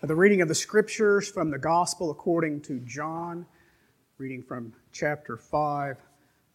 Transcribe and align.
The 0.00 0.14
reading 0.14 0.42
of 0.42 0.48
the 0.48 0.54
scriptures 0.54 1.28
from 1.28 1.50
the 1.50 1.58
Gospel 1.58 2.12
according 2.12 2.60
to 2.62 2.78
John, 2.86 3.44
reading 4.16 4.44
from 4.44 4.72
chapter 4.92 5.36
5. 5.36 5.96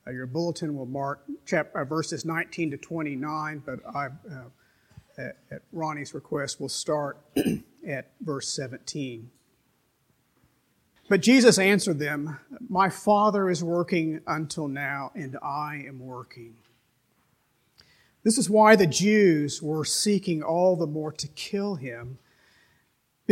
Uh, 0.08 0.12
your 0.12 0.28
bulletin 0.28 0.78
will 0.78 0.86
mark 0.86 1.26
chap- 1.46 1.76
uh, 1.76 1.84
verses 1.84 2.24
19 2.24 2.72
to 2.72 2.78
29, 2.78 3.62
but 3.66 3.80
I, 3.94 4.06
uh, 4.06 4.44
at, 5.18 5.38
at 5.52 5.62
Ronnie's 5.74 6.14
request, 6.14 6.62
will 6.62 6.70
start 6.70 7.18
at 7.88 8.12
verse 8.22 8.48
17. 8.48 9.30
But 11.10 11.22
Jesus 11.22 11.60
answered 11.60 12.00
them, 12.00 12.40
My 12.70 12.90
Father 12.90 13.50
is 13.50 13.62
working 13.62 14.22
until 14.26 14.70
now, 14.70 15.12
and 15.16 15.38
I 15.44 15.84
am 15.86 16.00
working. 16.00 16.56
This 18.24 18.38
is 18.38 18.50
why 18.50 18.78
the 18.78 18.88
Jews 18.88 19.62
were 19.62 19.84
seeking 19.84 20.42
all 20.42 20.78
the 20.78 20.88
more 20.88 21.12
to 21.12 21.28
kill 21.28 21.76
him, 21.76 22.20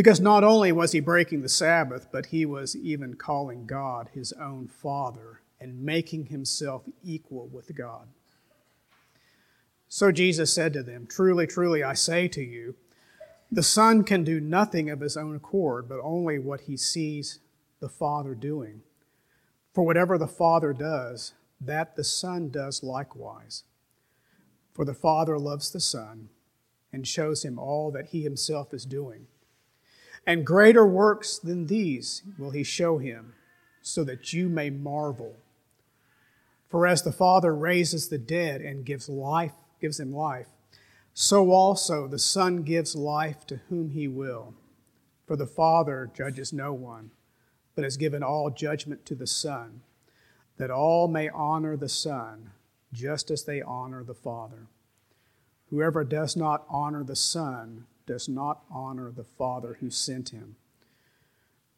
because 0.02 0.20
not 0.20 0.44
only 0.44 0.72
was 0.72 0.94
he 0.94 1.00
breaking 1.00 1.44
the 1.44 1.48
Sabbath, 1.48 2.08
but 2.12 2.26
he 2.26 2.44
was 2.44 2.76
even 2.76 3.14
calling 3.14 3.68
God 3.68 4.10
his 4.12 4.34
own 4.34 4.68
Father 4.68 5.42
and 5.60 5.86
making 5.86 6.26
himself 6.26 6.82
equal 7.04 7.46
with 7.50 7.76
God. 7.76 8.08
So 9.88 10.12
Jesus 10.12 10.52
said 10.52 10.74
to 10.74 10.82
them, 10.82 11.06
Truly, 11.06 11.46
truly, 11.46 11.84
I 11.84 11.94
say 11.94 12.28
to 12.30 12.42
you, 12.42 12.74
the 13.52 13.62
Son 13.62 14.04
can 14.04 14.24
do 14.24 14.40
nothing 14.40 14.90
of 14.90 15.02
his 15.02 15.16
own 15.16 15.36
accord, 15.36 15.88
but 15.88 16.00
only 16.02 16.40
what 16.40 16.62
he 16.62 16.78
sees 16.78 17.38
the 17.80 17.88
Father 17.88 18.34
doing. 18.34 18.82
For 19.72 19.84
whatever 19.84 20.18
the 20.18 20.26
Father 20.26 20.74
does, 20.74 21.34
that 21.64 21.96
the 21.96 22.04
Son 22.04 22.50
does 22.50 22.82
likewise. 22.82 23.66
For 24.74 24.84
the 24.84 24.96
Father 24.96 25.38
loves 25.38 25.70
the 25.70 25.80
Son 25.80 26.30
and 26.92 27.08
shows 27.08 27.46
him 27.46 27.60
all 27.60 27.92
that 27.92 28.08
he 28.08 28.24
himself 28.24 28.74
is 28.74 28.84
doing. 28.84 29.28
And 30.26 30.46
greater 30.46 30.86
works 30.86 31.40
than 31.40 31.68
these 31.68 32.22
will 32.38 32.52
he 32.52 32.64
show 32.64 32.98
him, 33.00 33.34
so 33.82 34.04
that 34.04 34.34
you 34.34 34.48
may 34.50 34.70
marvel. 34.70 35.36
For 36.70 36.88
as 36.88 37.02
the 37.02 37.12
Father 37.12 37.54
raises 37.56 38.08
the 38.08 38.18
dead 38.18 38.62
and 38.62 38.86
gives 38.86 39.10
life, 39.10 39.54
gives 39.80 40.00
him 40.00 40.14
life, 40.14 40.48
so 41.14 41.52
also 41.52 42.08
the 42.08 42.20
Son 42.20 42.64
gives 42.64 42.96
life 42.96 43.46
to 43.48 43.58
whom 43.70 43.90
he 43.90 44.08
will. 44.08 44.54
For 45.26 45.36
the 45.36 45.48
Father 45.48 46.10
judges 46.14 46.54
no 46.54 46.72
one 46.72 47.12
but 47.76 47.84
has 47.84 47.98
given 47.98 48.24
all 48.24 48.50
judgment 48.50 49.06
to 49.06 49.16
the 49.16 49.28
Son, 49.28 49.82
that 50.58 50.72
all 50.72 51.08
may 51.08 51.30
honor 51.30 51.78
the 51.78 51.90
Son 51.90 52.52
just 52.94 53.32
as 53.32 53.46
they 53.46 53.62
honor 53.62 54.04
the 54.04 54.14
Father. 54.14 54.68
Whoever 55.70 56.04
does 56.04 56.36
not 56.36 56.66
honor 56.70 57.04
the 57.04 57.16
Son 57.16 57.86
does 58.12 58.28
not 58.28 58.66
honor 58.70 59.10
the 59.10 59.24
Father 59.24 59.78
who 59.80 59.90
sent 59.90 60.32
him. 60.32 60.58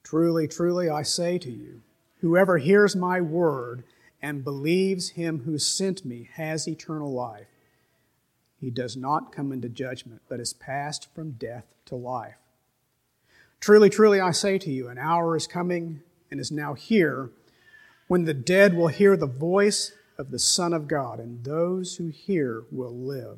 Truly, 0.02 0.48
truly, 0.48 0.90
I 0.90 1.04
say 1.04 1.38
to 1.38 1.52
you, 1.52 1.84
whoever 2.22 2.58
hears 2.58 2.96
my 2.96 3.22
word 3.22 3.84
and 4.20 4.44
believes 4.44 5.10
him 5.10 5.44
who 5.46 5.60
sent 5.60 6.04
me 6.04 6.28
has 6.34 6.68
eternal 6.68 7.14
life. 7.14 7.46
He 8.60 8.72
does 8.72 8.98
not 8.98 9.32
come 9.32 9.52
into 9.52 9.70
judgment, 9.70 10.24
but 10.28 10.40
is 10.40 10.54
passed 10.54 11.08
from 11.14 11.34
death 11.34 11.66
to 11.86 11.96
life. 11.96 12.40
Truly, 13.60 13.92
truly, 13.92 14.20
I 14.20 14.32
say 14.32 14.58
to 14.58 14.72
you, 14.72 14.88
an 14.88 14.98
hour 14.98 15.36
is 15.36 15.46
coming 15.46 16.02
and 16.32 16.40
is 16.40 16.52
now 16.52 16.74
here 16.74 17.30
when 18.08 18.26
the 18.26 18.34
dead 18.34 18.76
will 18.76 18.88
hear 18.88 19.16
the 19.16 19.28
voice 19.28 19.92
of 20.18 20.32
the 20.32 20.40
Son 20.40 20.74
of 20.74 20.88
God, 20.88 21.20
and 21.20 21.44
those 21.44 21.98
who 21.98 22.08
hear 22.08 22.64
will 22.72 22.98
live. 22.98 23.38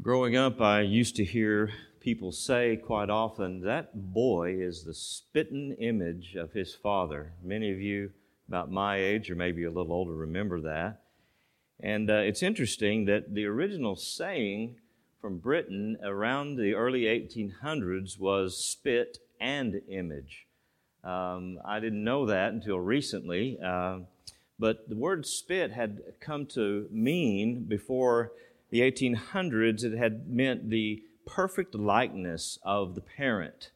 Growing 0.00 0.36
up, 0.36 0.60
I 0.60 0.82
used 0.82 1.16
to 1.16 1.24
hear 1.24 1.72
people 1.98 2.30
say 2.30 2.76
quite 2.76 3.10
often, 3.10 3.62
that 3.62 4.12
boy 4.12 4.52
is 4.52 4.84
the 4.84 4.94
spitting 4.94 5.72
image 5.80 6.36
of 6.36 6.52
his 6.52 6.72
father. 6.72 7.32
Many 7.42 7.72
of 7.72 7.80
you, 7.80 8.12
about 8.46 8.70
my 8.70 8.98
age, 8.98 9.28
or 9.28 9.34
maybe 9.34 9.64
a 9.64 9.70
little 9.72 9.92
older, 9.92 10.14
remember 10.14 10.60
that. 10.60 11.02
And 11.80 12.08
uh, 12.08 12.18
it's 12.18 12.44
interesting 12.44 13.06
that 13.06 13.34
the 13.34 13.46
original 13.46 13.96
saying 13.96 14.76
from 15.20 15.38
Britain 15.38 15.98
around 16.04 16.54
the 16.54 16.74
early 16.74 17.02
1800s 17.02 18.20
was 18.20 18.56
spit 18.56 19.18
and 19.40 19.82
image. 19.88 20.46
Um, 21.02 21.58
I 21.64 21.80
didn't 21.80 22.04
know 22.04 22.24
that 22.26 22.52
until 22.52 22.78
recently, 22.78 23.58
uh, 23.60 23.98
but 24.60 24.88
the 24.88 24.96
word 24.96 25.26
spit 25.26 25.72
had 25.72 26.02
come 26.20 26.46
to 26.46 26.86
mean 26.92 27.64
before 27.64 28.30
the 28.70 28.80
1800s, 28.80 29.84
it 29.84 29.96
had 29.96 30.28
meant 30.28 30.70
the 30.70 31.02
perfect 31.26 31.74
likeness 31.74 32.58
of 32.62 32.94
the 32.94 33.00
parent. 33.00 33.70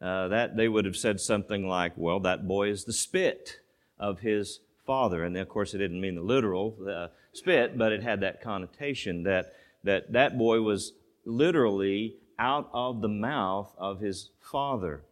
Uh, 0.00 0.28
that 0.28 0.56
they 0.56 0.68
would 0.68 0.84
have 0.84 0.96
said 0.96 1.20
something 1.20 1.66
like, 1.66 1.92
well, 1.96 2.20
that 2.20 2.46
boy 2.46 2.68
is 2.68 2.84
the 2.84 2.92
spit 2.92 3.60
of 3.98 4.20
his 4.20 4.60
father. 4.84 5.24
And 5.24 5.36
of 5.36 5.48
course, 5.48 5.72
it 5.72 5.78
didn't 5.78 6.00
mean 6.00 6.14
the 6.14 6.20
literal 6.20 6.76
uh, 6.86 7.08
spit, 7.32 7.78
but 7.78 7.92
it 7.92 8.02
had 8.02 8.20
that 8.20 8.42
connotation 8.42 9.22
that 9.22 9.54
that 9.82 10.12
that 10.12 10.36
boy 10.36 10.60
was 10.62 10.92
literally 11.24 12.16
out 12.38 12.68
of 12.72 13.00
the 13.00 13.08
mouth 13.08 13.74
of 13.78 14.00
his 14.00 14.30
father. 14.40 15.02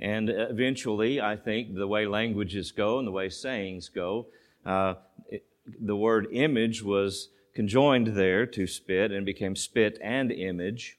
And 0.00 0.30
eventually, 0.30 1.20
I 1.20 1.36
think 1.36 1.74
the 1.74 1.88
way 1.88 2.06
languages 2.06 2.70
go 2.70 2.98
and 2.98 3.06
the 3.06 3.12
way 3.12 3.28
sayings 3.28 3.88
go, 3.88 4.26
uh, 4.64 4.94
it, 5.28 5.44
the 5.80 5.96
word 5.96 6.28
image 6.32 6.82
was 6.82 7.28
conjoined 7.58 8.06
there 8.14 8.46
to 8.46 8.68
spit 8.68 9.10
and 9.10 9.26
became 9.26 9.56
spit 9.56 9.98
and 10.00 10.30
image. 10.30 10.96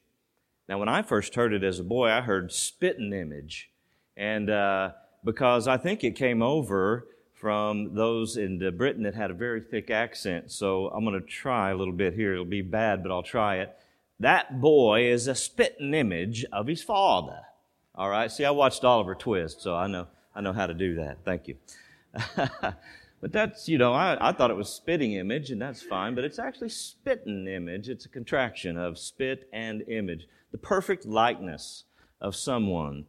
Now, 0.67 0.77
when 0.77 0.89
I 0.89 1.03
first 1.03 1.35
heard 1.35 1.53
it 1.53 1.63
as 1.63 1.79
a 1.79 1.85
boy, 1.85 2.09
I 2.09 2.19
heard 2.19 2.51
spit 2.51 2.99
and 2.99 3.13
image. 3.13 3.71
And 4.17 4.49
uh, 4.49 4.91
because 5.23 5.69
I 5.69 5.77
think 5.77 6.03
it 6.03 6.17
came 6.17 6.41
over 6.41 7.07
from 7.33 7.95
those 7.95 8.35
in 8.35 8.59
Britain 8.75 9.03
that 9.03 9.15
had 9.15 9.31
a 9.31 9.33
very 9.33 9.61
thick 9.61 9.89
accent. 9.89 10.51
So 10.51 10.89
I'm 10.89 11.05
going 11.05 11.17
to 11.17 11.25
try 11.25 11.71
a 11.71 11.77
little 11.77 11.93
bit 11.93 12.13
here. 12.13 12.33
It'll 12.33 12.43
be 12.43 12.61
bad, 12.61 13.03
but 13.03 13.11
I'll 13.13 13.23
try 13.23 13.59
it. 13.59 13.73
That 14.19 14.59
boy 14.59 15.09
is 15.09 15.27
a 15.27 15.35
spitting 15.35 15.93
image 15.93 16.43
of 16.51 16.67
his 16.67 16.83
father. 16.83 17.39
All 17.95 18.09
right. 18.09 18.29
See, 18.29 18.43
I 18.43 18.51
watched 18.51 18.83
Oliver 18.83 19.15
Twist, 19.15 19.61
so 19.61 19.77
I 19.77 19.87
know 19.87 20.07
I 20.35 20.41
know 20.41 20.51
how 20.51 20.67
to 20.67 20.73
do 20.73 20.95
that. 20.95 21.19
Thank 21.23 21.47
you. 21.47 21.55
but 23.22 23.31
that's 23.31 23.68
you 23.68 23.78
know 23.78 23.94
I, 23.94 24.30
I 24.30 24.31
thought 24.31 24.52
it 24.52 24.57
was 24.57 24.69
spitting 24.69 25.13
image, 25.13 25.52
and 25.52 25.62
that's 25.62 25.81
fine. 25.81 26.16
But 26.16 26.24
it's 26.24 26.40
actually 26.40 26.69
spitting 26.69 27.47
image. 27.47 27.90
It's 27.90 28.06
a 28.06 28.09
contraction 28.09 28.78
of 28.78 28.97
spit 28.97 29.50
and 29.52 29.81
image, 29.88 30.28
the 30.52 30.57
perfect 30.57 31.06
likeness 31.06 31.84
of 32.22 32.35
someone. 32.35 33.06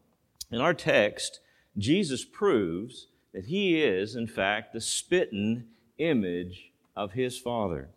In 0.51 0.61
our 0.61 0.75
text, 0.75 1.41
Jesus 1.79 2.25
proves 2.25 3.09
that 3.33 3.47
he 3.47 3.83
is, 3.83 4.17
in 4.17 4.27
fact, 4.27 4.73
the 4.73 4.81
spitting 4.81 5.65
image 5.99 6.73
of 6.97 7.13
his 7.13 7.39
Father, 7.39 7.91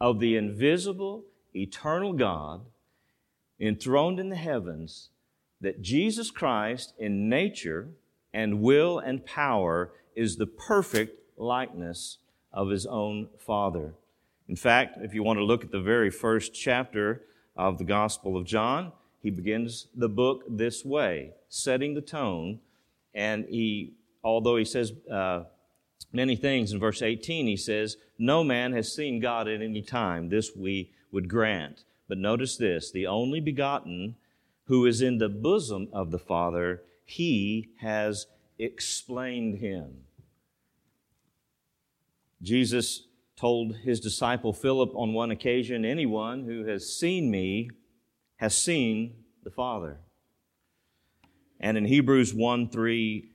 of 0.00 0.20
the 0.20 0.36
invisible, 0.36 1.24
eternal 1.54 2.12
God, 2.12 2.62
enthroned 3.58 4.20
in 4.20 4.28
the 4.28 4.36
heavens, 4.36 5.10
that 5.60 5.82
Jesus 5.82 6.30
Christ, 6.30 6.94
in 6.98 7.28
nature 7.28 7.88
and 8.32 8.60
will 8.60 8.98
and 8.98 9.24
power, 9.24 9.92
is 10.14 10.36
the 10.36 10.46
perfect 10.46 11.19
likeness 11.40 12.18
of 12.52 12.68
his 12.68 12.86
own 12.86 13.28
Father. 13.38 13.94
In 14.48 14.56
fact, 14.56 14.98
if 15.00 15.14
you 15.14 15.22
want 15.22 15.38
to 15.38 15.44
look 15.44 15.64
at 15.64 15.70
the 15.70 15.80
very 15.80 16.10
first 16.10 16.54
chapter 16.54 17.22
of 17.56 17.78
the 17.78 17.84
Gospel 17.84 18.36
of 18.36 18.44
John, 18.44 18.92
he 19.22 19.30
begins 19.30 19.86
the 19.94 20.08
book 20.08 20.44
this 20.48 20.84
way, 20.84 21.32
setting 21.48 21.94
the 21.94 22.00
tone, 22.00 22.60
and 23.14 23.44
he 23.48 23.94
although 24.22 24.56
he 24.56 24.64
says 24.64 24.92
uh, 25.10 25.44
many 26.12 26.36
things 26.36 26.72
in 26.72 26.78
verse 26.78 27.02
18, 27.02 27.46
he 27.46 27.56
says, 27.56 27.96
No 28.18 28.44
man 28.44 28.72
has 28.72 28.92
seen 28.92 29.20
God 29.20 29.48
at 29.48 29.62
any 29.62 29.82
time. 29.82 30.28
This 30.28 30.54
we 30.56 30.90
would 31.12 31.28
grant. 31.28 31.84
But 32.08 32.18
notice 32.18 32.56
this 32.56 32.90
the 32.90 33.06
only 33.06 33.40
begotten 33.40 34.16
who 34.64 34.86
is 34.86 35.02
in 35.02 35.18
the 35.18 35.28
bosom 35.28 35.88
of 35.92 36.10
the 36.10 36.18
Father, 36.18 36.82
he 37.04 37.70
has 37.80 38.26
explained 38.58 39.58
him. 39.58 40.04
Jesus 42.42 43.02
told 43.36 43.76
his 43.76 44.00
disciple 44.00 44.52
Philip 44.52 44.90
on 44.94 45.12
one 45.12 45.30
occasion, 45.30 45.84
Anyone 45.84 46.44
who 46.44 46.66
has 46.66 46.94
seen 46.94 47.30
me 47.30 47.70
has 48.36 48.56
seen 48.56 49.14
the 49.44 49.50
Father. 49.50 49.98
And 51.58 51.76
in 51.76 51.84
Hebrews 51.84 52.32
1 52.32 52.68
3, 52.68 53.30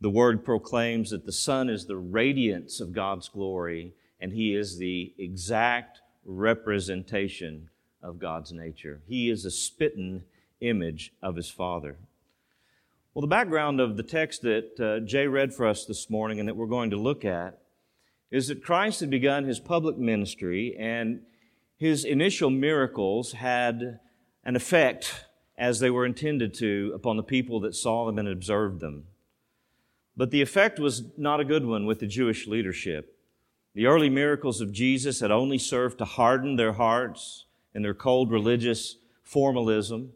the 0.00 0.10
word 0.10 0.44
proclaims 0.44 1.10
that 1.10 1.26
the 1.26 1.32
Son 1.32 1.68
is 1.68 1.86
the 1.86 1.96
radiance 1.96 2.80
of 2.80 2.92
God's 2.92 3.28
glory, 3.28 3.94
and 4.20 4.32
He 4.32 4.54
is 4.54 4.78
the 4.78 5.14
exact 5.18 6.00
representation 6.24 7.70
of 8.02 8.18
God's 8.18 8.52
nature. 8.52 9.00
He 9.08 9.30
is 9.30 9.44
a 9.44 9.50
spitting 9.50 10.22
image 10.60 11.12
of 11.22 11.36
His 11.36 11.50
Father. 11.50 11.96
Well, 13.12 13.22
the 13.22 13.26
background 13.26 13.80
of 13.80 13.96
the 13.96 14.02
text 14.02 14.42
that 14.42 14.78
uh, 14.78 15.04
Jay 15.04 15.26
read 15.26 15.52
for 15.52 15.66
us 15.66 15.84
this 15.86 16.08
morning 16.08 16.38
and 16.38 16.48
that 16.48 16.56
we're 16.56 16.66
going 16.66 16.90
to 16.90 16.96
look 16.96 17.24
at 17.24 17.58
is 18.30 18.48
that 18.48 18.62
Christ 18.62 19.00
had 19.00 19.10
begun 19.10 19.44
his 19.44 19.60
public 19.60 19.96
ministry 19.96 20.76
and 20.78 21.20
his 21.76 22.04
initial 22.04 22.50
miracles 22.50 23.32
had 23.32 24.00
an 24.44 24.56
effect 24.56 25.24
as 25.56 25.80
they 25.80 25.90
were 25.90 26.06
intended 26.06 26.54
to 26.54 26.92
upon 26.94 27.16
the 27.16 27.22
people 27.22 27.60
that 27.60 27.74
saw 27.74 28.06
them 28.06 28.18
and 28.18 28.28
observed 28.28 28.80
them. 28.80 29.04
But 30.16 30.30
the 30.30 30.42
effect 30.42 30.78
was 30.78 31.04
not 31.16 31.40
a 31.40 31.44
good 31.44 31.64
one 31.64 31.86
with 31.86 32.00
the 32.00 32.06
Jewish 32.06 32.46
leadership. 32.46 33.16
The 33.74 33.86
early 33.86 34.10
miracles 34.10 34.60
of 34.60 34.72
Jesus 34.72 35.20
had 35.20 35.30
only 35.30 35.58
served 35.58 35.98
to 35.98 36.04
harden 36.04 36.56
their 36.56 36.72
hearts 36.72 37.44
and 37.74 37.84
their 37.84 37.94
cold 37.94 38.30
religious 38.30 38.96
formalism. 39.22 40.12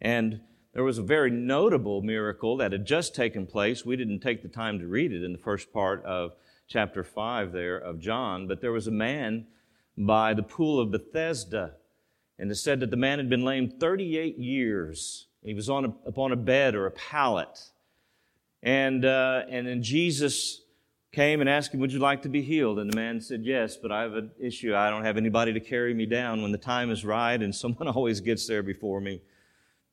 And 0.00 0.40
there 0.74 0.84
was 0.84 0.98
a 0.98 1.02
very 1.02 1.30
notable 1.30 2.02
miracle 2.02 2.58
that 2.58 2.72
had 2.72 2.84
just 2.84 3.14
taken 3.14 3.46
place. 3.46 3.86
We 3.86 3.96
didn't 3.96 4.20
take 4.20 4.42
the 4.42 4.48
time 4.48 4.78
to 4.80 4.86
read 4.86 5.12
it 5.12 5.22
in 5.22 5.32
the 5.32 5.38
first 5.38 5.72
part 5.72 6.04
of 6.04 6.32
chapter 6.68 7.04
5 7.04 7.52
there 7.52 7.76
of 7.76 7.98
John, 7.98 8.46
but 8.48 8.60
there 8.60 8.72
was 8.72 8.86
a 8.86 8.92
man 8.92 9.46
by 9.96 10.34
the 10.34 10.42
pool 10.42 10.80
of 10.80 10.90
Bethesda. 10.90 11.74
And 12.38 12.50
it 12.50 12.56
said 12.56 12.80
that 12.80 12.90
the 12.90 12.96
man 12.96 13.18
had 13.18 13.28
been 13.28 13.44
lame 13.44 13.70
38 13.70 14.38
years. 14.38 15.26
He 15.42 15.54
was 15.54 15.68
on 15.68 15.84
a, 15.84 15.94
upon 16.06 16.32
a 16.32 16.36
bed 16.36 16.74
or 16.74 16.86
a 16.86 16.90
pallet. 16.90 17.60
And, 18.62 19.04
uh, 19.04 19.42
and 19.48 19.66
then 19.66 19.82
Jesus 19.82 20.62
came 21.12 21.40
and 21.40 21.48
asked 21.48 21.72
him, 21.72 21.80
Would 21.80 21.92
you 21.92 22.00
like 22.00 22.22
to 22.22 22.28
be 22.28 22.42
healed? 22.42 22.78
And 22.78 22.92
the 22.92 22.96
man 22.96 23.20
said, 23.20 23.44
Yes, 23.44 23.76
but 23.76 23.92
I 23.92 24.02
have 24.02 24.14
an 24.14 24.30
issue. 24.40 24.74
I 24.74 24.90
don't 24.90 25.04
have 25.04 25.16
anybody 25.16 25.52
to 25.52 25.60
carry 25.60 25.94
me 25.94 26.06
down 26.06 26.42
when 26.42 26.50
the 26.50 26.58
time 26.58 26.90
is 26.90 27.04
right, 27.04 27.40
and 27.40 27.54
someone 27.54 27.88
always 27.94 28.20
gets 28.20 28.46
there 28.46 28.62
before 28.62 29.00
me. 29.00 29.20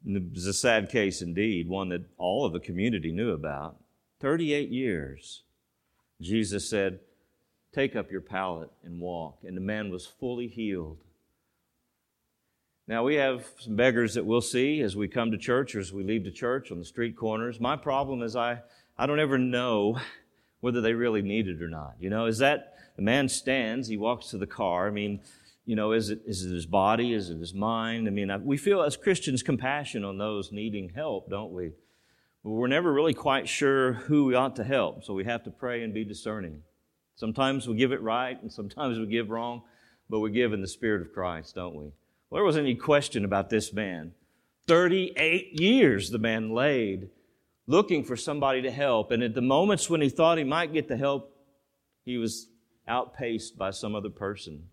And 0.06 0.18
it 0.18 0.23
was 0.33 0.47
a 0.47 0.53
sad 0.53 0.89
case 0.89 1.21
indeed, 1.21 1.68
one 1.68 1.89
that 1.89 2.01
all 2.18 2.45
of 2.45 2.53
the 2.53 2.59
community 2.59 3.12
knew 3.12 3.31
about. 3.31 3.77
38 4.19 4.69
years. 4.69 5.44
Jesus 6.21 6.69
said, 6.69 7.00
Take 7.73 7.95
up 7.95 8.12
your 8.12 8.21
pallet 8.21 8.69
and 8.83 9.00
walk. 9.00 9.39
And 9.44 9.56
the 9.56 9.62
man 9.62 9.91
was 9.91 10.06
fully 10.06 10.47
healed. 10.47 10.97
Now, 12.88 13.03
we 13.03 13.15
have 13.15 13.45
some 13.59 13.77
beggars 13.77 14.15
that 14.15 14.25
we'll 14.25 14.41
see 14.41 14.81
as 14.81 14.95
we 14.95 15.07
come 15.07 15.31
to 15.31 15.38
church 15.38 15.73
or 15.75 15.79
as 15.79 15.94
we 15.94 16.03
leave 16.03 16.25
the 16.25 16.31
church 16.31 16.71
on 16.71 16.79
the 16.79 16.85
street 16.85 17.15
corners. 17.15 17.59
My 17.59 17.77
problem 17.77 18.21
is 18.21 18.35
I, 18.35 18.62
I 18.97 19.06
don't 19.06 19.19
ever 19.21 19.38
know 19.38 19.97
whether 20.59 20.81
they 20.81 20.94
really 20.94 21.21
need 21.21 21.47
it 21.47 21.62
or 21.62 21.69
not. 21.69 21.95
You 22.00 22.09
know, 22.09 22.25
is 22.25 22.39
that 22.39 22.75
the 22.97 23.01
man 23.01 23.29
stands, 23.29 23.88
he 23.88 23.97
walks 23.97 24.27
to 24.27 24.38
the 24.38 24.47
car. 24.47 24.88
I 24.88 24.91
mean, 24.91 25.21
you 25.65 25.75
know, 25.75 25.94
is 25.94 26.09
it, 26.09 26.21
is 26.25 26.44
it 26.44 26.53
his 26.53 26.65
body? 26.65 27.13
Is 27.13 27.29
it 27.29 27.38
his 27.38 27.53
mind? 27.53 28.07
I 28.07 28.12
mean, 28.12 28.29
we 28.44 28.57
feel 28.57 28.81
as 28.81 28.97
Christians 28.97 29.44
compassion 29.44 30.03
on 30.03 30.18
those 30.18 30.51
needing 30.51 30.89
help, 30.89 31.29
don't 31.29 31.53
we? 31.53 31.71
But 32.43 32.51
we're 32.51 32.67
never 32.67 32.91
really 32.91 33.13
quite 33.13 33.47
sure 33.47 33.93
who 33.93 34.25
we 34.25 34.35
ought 34.35 34.55
to 34.55 34.63
help, 34.63 35.03
so 35.03 35.13
we 35.13 35.25
have 35.25 35.43
to 35.43 35.51
pray 35.51 35.83
and 35.83 35.93
be 35.93 36.03
discerning. 36.03 36.61
Sometimes 37.15 37.67
we 37.67 37.75
give 37.75 37.91
it 37.91 38.01
right, 38.01 38.41
and 38.41 38.51
sometimes 38.51 38.97
we 38.97 39.05
give 39.05 39.29
wrong, 39.29 39.61
but 40.09 40.19
we 40.19 40.31
give 40.31 40.53
in 40.53 40.61
the 40.61 40.67
Spirit 40.67 41.01
of 41.01 41.13
Christ, 41.13 41.55
don't 41.55 41.75
we? 41.75 41.85
Well, 42.29 42.39
there 42.39 42.43
wasn't 42.43 42.65
any 42.65 42.75
question 42.75 43.25
about 43.25 43.49
this 43.49 43.73
man. 43.73 44.13
38 44.67 45.59
years 45.59 46.09
the 46.09 46.19
man 46.19 46.53
laid 46.53 47.09
looking 47.67 48.03
for 48.03 48.15
somebody 48.15 48.61
to 48.63 48.71
help, 48.71 49.11
and 49.11 49.21
at 49.21 49.35
the 49.35 49.41
moments 49.41 49.89
when 49.89 50.01
he 50.01 50.09
thought 50.09 50.37
he 50.37 50.44
might 50.44 50.73
get 50.73 50.87
the 50.87 50.97
help, 50.97 51.35
he 52.03 52.17
was 52.17 52.47
outpaced 52.87 53.57
by 53.57 53.71
some 53.71 53.95
other 53.95 54.09
person 54.09 54.63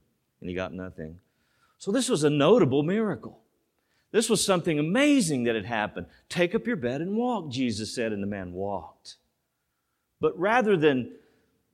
and 0.40 0.48
he 0.48 0.54
got 0.54 0.72
nothing. 0.72 1.18
So 1.78 1.92
this 1.92 2.08
was 2.08 2.24
a 2.24 2.30
notable 2.30 2.82
miracle. 2.82 3.40
This 4.10 4.30
was 4.30 4.44
something 4.44 4.78
amazing 4.78 5.44
that 5.44 5.54
had 5.54 5.66
happened. 5.66 6.06
Take 6.28 6.54
up 6.54 6.66
your 6.66 6.76
bed 6.76 7.00
and 7.00 7.16
walk, 7.16 7.50
Jesus 7.50 7.94
said, 7.94 8.12
and 8.12 8.22
the 8.22 8.26
man 8.26 8.52
walked. 8.52 9.16
But 10.20 10.38
rather 10.38 10.76
than 10.76 11.12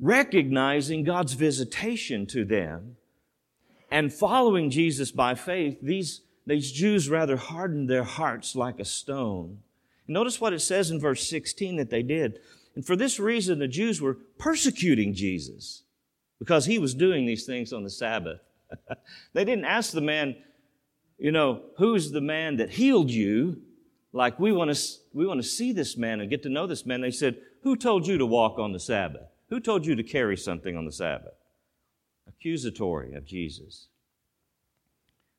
recognizing 0.01 1.05
God's 1.05 1.35
visitation 1.35 2.27
to 2.27 2.45
them 2.45 2.97
and 3.91 4.13
following 4.13 4.71
Jesus 4.71 5.13
by 5.13 5.35
faith, 5.37 5.79
these, 5.81 6.23
these 6.47 6.73
Jews 6.73 7.09
rather 7.09 7.37
hardened 7.37 7.89
their 7.89 8.05
hearts 8.05 8.57
like 8.57 8.81
a 8.81 8.85
stone. 8.85 9.61
Notice 10.07 10.41
what 10.41 10.53
it 10.53 10.61
says 10.61 10.91
in 10.91 11.01
verse 11.01 11.29
16 11.29 11.77
that 11.77 11.91
they 11.91 12.03
did. 12.03 12.41
And 12.75 12.85
for 12.85 12.97
this 12.97 13.21
reason, 13.21 13.61
the 13.61 13.69
Jews 13.69 14.01
were 14.01 14.19
persecuting 14.39 15.15
Jesus 15.15 15.85
because 16.39 16.67
he 16.67 16.79
was 16.79 16.95
doing 16.95 17.25
these 17.25 17.47
things 17.47 17.73
on 17.73 17.85
the 17.85 17.91
Sabbath. 17.91 18.41
they 19.33 19.45
didn't 19.45 19.65
ask 19.65 19.93
the 19.93 20.01
man, 20.01 20.37
you 21.19 21.33
know, 21.33 21.63
who's 21.79 22.11
the 22.11 22.21
man 22.21 22.57
that 22.57 22.71
healed 22.71 23.11
you? 23.11 23.63
Like 24.13 24.39
we 24.39 24.53
want 24.53 24.75
to 24.75 24.83
we 25.13 25.27
want 25.27 25.43
to 25.43 25.49
see 25.49 25.73
this 25.73 25.97
man 25.97 26.21
and 26.21 26.31
get 26.31 26.43
to 26.45 26.49
know 26.49 26.67
this 26.67 26.87
man. 26.87 27.01
They 27.01 27.11
said, 27.11 27.37
"Who 27.63 27.77
told 27.77 28.07
you 28.07 28.19
to 28.19 28.27
walk 28.27 28.59
on 28.59 28.73
the 28.73 28.81
Sabbath? 28.81 29.29
Who 29.49 29.61
told 29.61 29.87
you 29.87 29.95
to 29.97 30.03
carry 30.03 30.37
something 30.37 30.77
on 30.77 30.85
the 30.85 30.93
Sabbath?" 30.93 31.35
Accusatory 32.29 33.15
of 33.15 33.25
Jesus. 33.25 33.89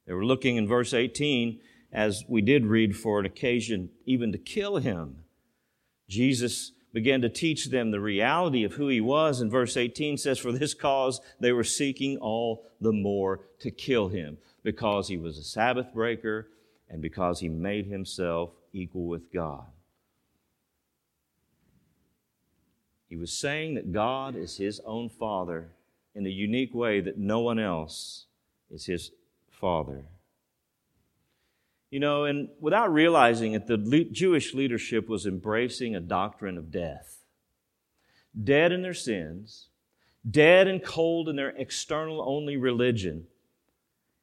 They 0.05 0.13
were 0.13 0.25
looking 0.25 0.57
in 0.57 0.67
verse 0.67 0.93
18 0.93 1.59
as 1.91 2.23
we 2.27 2.41
did 2.41 2.65
read 2.65 2.95
for 2.95 3.19
an 3.19 3.25
occasion 3.25 3.89
even 4.05 4.31
to 4.33 4.37
kill 4.37 4.77
him. 4.77 5.23
Jesus 6.09 6.73
began 6.95 7.21
to 7.21 7.27
teach 7.27 7.65
them 7.65 7.91
the 7.91 7.99
reality 7.99 8.63
of 8.63 8.75
who 8.75 8.87
he 8.87 9.01
was. 9.01 9.41
And 9.41 9.51
verse 9.51 9.75
18 9.75 10.17
says, 10.17 10.39
For 10.39 10.53
this 10.53 10.73
cause 10.73 11.19
they 11.41 11.51
were 11.51 11.65
seeking 11.65 12.17
all 12.19 12.65
the 12.79 12.93
more 12.93 13.41
to 13.59 13.69
kill 13.69 14.07
him, 14.07 14.37
because 14.63 15.09
he 15.09 15.17
was 15.17 15.37
a 15.37 15.43
Sabbath 15.43 15.93
breaker 15.93 16.47
and 16.89 17.01
because 17.01 17.41
he 17.41 17.49
made 17.49 17.87
himself 17.87 18.51
equal 18.71 19.07
with 19.07 19.29
God. 19.33 19.65
He 23.09 23.17
was 23.17 23.33
saying 23.33 23.73
that 23.73 23.91
God 23.91 24.37
is 24.37 24.55
his 24.55 24.79
own 24.85 25.09
Father 25.09 25.71
in 26.15 26.25
a 26.25 26.29
unique 26.29 26.73
way 26.73 27.01
that 27.01 27.17
no 27.17 27.41
one 27.41 27.59
else 27.59 28.27
is 28.71 28.85
his 28.85 29.11
Father. 29.49 30.05
You 31.95 32.01
know, 32.01 32.25
and 32.25 32.49
without 32.59 32.91
realizing 32.91 33.53
it, 33.53 33.67
the 33.67 33.77
Jewish 34.11 34.53
leadership 34.53 35.07
was 35.07 35.25
embracing 35.25 35.95
a 35.95 36.01
doctrine 36.01 36.57
of 36.57 36.69
death. 36.69 37.23
Dead 38.37 38.73
in 38.73 38.81
their 38.81 38.93
sins, 38.93 39.69
dead 40.29 40.67
and 40.67 40.83
cold 40.83 41.29
in 41.29 41.37
their 41.37 41.51
external 41.55 42.21
only 42.21 42.57
religion. 42.57 43.27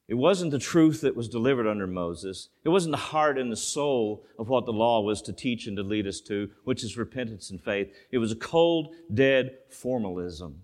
It 0.07 0.17
wasn't 0.17 0.51
the 0.51 0.59
truth 0.59 1.01
that 1.01 1.17
was 1.17 1.31
delivered 1.31 1.67
under 1.67 1.87
Moses. 1.87 2.51
It 2.63 2.69
wasn't 2.69 2.93
the 2.93 2.99
heart 2.99 3.39
and 3.39 3.51
the 3.51 3.57
soul 3.57 4.23
of 4.39 4.51
what 4.51 4.67
the 4.67 4.73
law 4.75 5.01
was 5.01 5.23
to 5.23 5.33
teach 5.33 5.67
and 5.67 5.79
to 5.79 5.83
lead 5.83 6.07
us 6.07 6.21
to, 6.29 6.51
which 6.65 6.85
is 6.85 6.99
repentance 6.99 7.49
and 7.49 7.59
faith. 7.59 7.91
It 8.11 8.19
was 8.19 8.33
a 8.33 8.37
cold, 8.37 8.89
dead 9.15 9.57
formalism. 9.71 10.61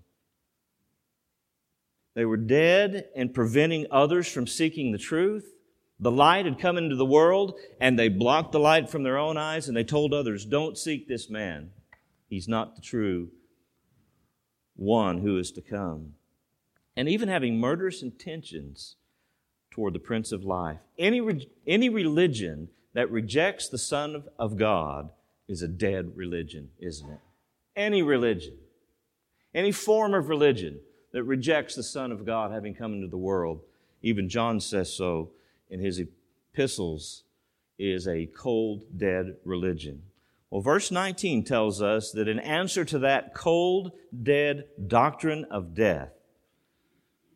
They 2.14 2.26
were 2.26 2.36
dead 2.36 3.08
and 3.16 3.32
preventing 3.32 3.86
others 3.90 4.30
from 4.30 4.46
seeking 4.46 4.92
the 4.92 4.98
truth. 4.98 5.54
The 6.00 6.10
light 6.10 6.44
had 6.44 6.60
come 6.60 6.78
into 6.78 6.94
the 6.94 7.04
world, 7.04 7.58
and 7.80 7.98
they 7.98 8.08
blocked 8.08 8.52
the 8.52 8.60
light 8.60 8.88
from 8.88 9.02
their 9.02 9.18
own 9.18 9.36
eyes, 9.36 9.66
and 9.66 9.76
they 9.76 9.84
told 9.84 10.14
others, 10.14 10.44
Don't 10.44 10.78
seek 10.78 11.08
this 11.08 11.28
man. 11.28 11.70
He's 12.28 12.46
not 12.46 12.76
the 12.76 12.82
true 12.82 13.30
one 14.76 15.18
who 15.18 15.38
is 15.38 15.50
to 15.52 15.60
come. 15.60 16.14
And 16.96 17.08
even 17.08 17.28
having 17.28 17.58
murderous 17.58 18.02
intentions 18.02 18.96
toward 19.70 19.92
the 19.92 20.00
Prince 20.00 20.32
of 20.32 20.44
Life. 20.44 20.78
Any, 20.98 21.46
any 21.66 21.88
religion 21.88 22.68
that 22.94 23.10
rejects 23.10 23.68
the 23.68 23.78
Son 23.78 24.14
of, 24.14 24.28
of 24.38 24.56
God 24.56 25.10
is 25.46 25.62
a 25.62 25.68
dead 25.68 26.16
religion, 26.16 26.70
isn't 26.80 27.08
it? 27.08 27.20
Any 27.76 28.02
religion, 28.02 28.56
any 29.54 29.72
form 29.72 30.14
of 30.14 30.28
religion 30.28 30.80
that 31.12 31.22
rejects 31.22 31.74
the 31.74 31.82
Son 31.82 32.10
of 32.10 32.26
God 32.26 32.50
having 32.50 32.74
come 32.74 32.92
into 32.92 33.06
the 33.06 33.16
world, 33.16 33.60
even 34.02 34.28
John 34.28 34.60
says 34.60 34.92
so 34.92 35.30
in 35.70 35.80
his 35.80 36.00
epistles 36.00 37.24
is 37.78 38.06
a 38.06 38.26
cold, 38.26 38.84
dead 38.96 39.36
religion. 39.44 40.02
Well, 40.50 40.62
verse 40.62 40.90
19 40.90 41.44
tells 41.44 41.82
us 41.82 42.10
that 42.12 42.28
in 42.28 42.38
answer 42.38 42.84
to 42.86 42.98
that 43.00 43.34
cold, 43.34 43.92
dead 44.22 44.64
doctrine 44.86 45.44
of 45.50 45.74
death 45.74 46.12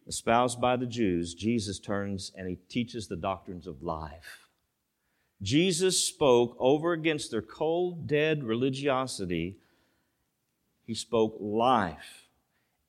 espoused 0.07 0.61
by 0.61 0.77
the 0.77 0.87
Jews, 0.87 1.35
Jesus 1.35 1.79
turns 1.79 2.33
and 2.37 2.49
he 2.49 2.57
teaches 2.69 3.07
the 3.07 3.17
doctrines 3.17 3.67
of 3.67 3.83
life. 3.83 4.49
Jesus 5.41 6.03
spoke 6.03 6.57
over 6.59 6.93
against 6.93 7.31
their 7.31 7.43
cold, 7.43 8.07
dead 8.07 8.45
religiosity. 8.45 9.59
He 10.85 10.95
spoke 10.95 11.37
life, 11.41 12.29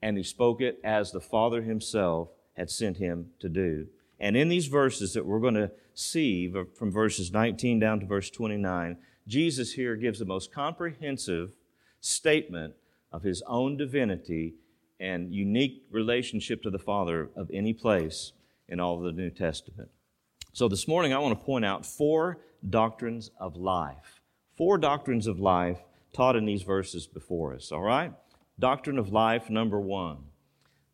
and 0.02 0.18
he 0.18 0.24
spoke 0.24 0.62
it 0.62 0.80
as 0.84 1.12
the 1.12 1.22
Father 1.22 1.62
himself 1.64 2.30
had 2.54 2.70
sent 2.70 2.98
him 2.98 3.32
to 3.40 3.50
do. 3.50 3.88
And 4.24 4.38
in 4.38 4.48
these 4.48 4.68
verses 4.68 5.12
that 5.16 5.26
we're 5.26 5.42
going 5.42 5.56
to 5.56 5.70
see 5.94 6.50
from 6.76 6.94
verses 6.94 7.34
19 7.34 7.78
down 7.78 8.00
to 8.00 8.06
verse 8.06 8.30
29, 8.30 8.96
Jesus 9.28 9.74
here 9.74 9.98
gives 9.98 10.18
the 10.18 10.24
most 10.24 10.50
comprehensive 10.50 11.58
statement 12.00 12.74
of 13.12 13.24
his 13.24 13.44
own 13.46 13.76
divinity 13.76 14.54
and 14.98 15.34
unique 15.34 15.84
relationship 15.92 16.64
to 16.64 16.70
the 16.70 16.80
Father 16.80 17.32
of 17.36 17.52
any 17.54 17.74
place 17.74 18.32
in 18.70 18.80
all 18.80 18.98
of 18.98 19.04
the 19.04 19.12
New 19.12 19.30
Testament. 19.30 19.90
So 20.54 20.70
this 20.70 20.88
morning 20.88 21.12
I 21.12 21.20
want 21.20 21.38
to 21.38 21.46
point 21.46 21.66
out 21.66 21.86
four 21.86 22.40
doctrines 22.70 23.30
of 23.38 23.58
life. 23.58 24.22
Four 24.56 24.78
doctrines 24.78 25.28
of 25.28 25.42
life 25.42 25.80
taught 26.14 26.38
in 26.38 26.46
these 26.46 26.64
verses 26.64 27.08
before 27.08 27.54
us, 27.54 27.74
all 27.74 27.82
right? 27.82 28.14
Doctrine 28.58 29.00
of 29.00 29.12
life 29.12 29.50
number 29.50 29.82
one. 29.82 30.20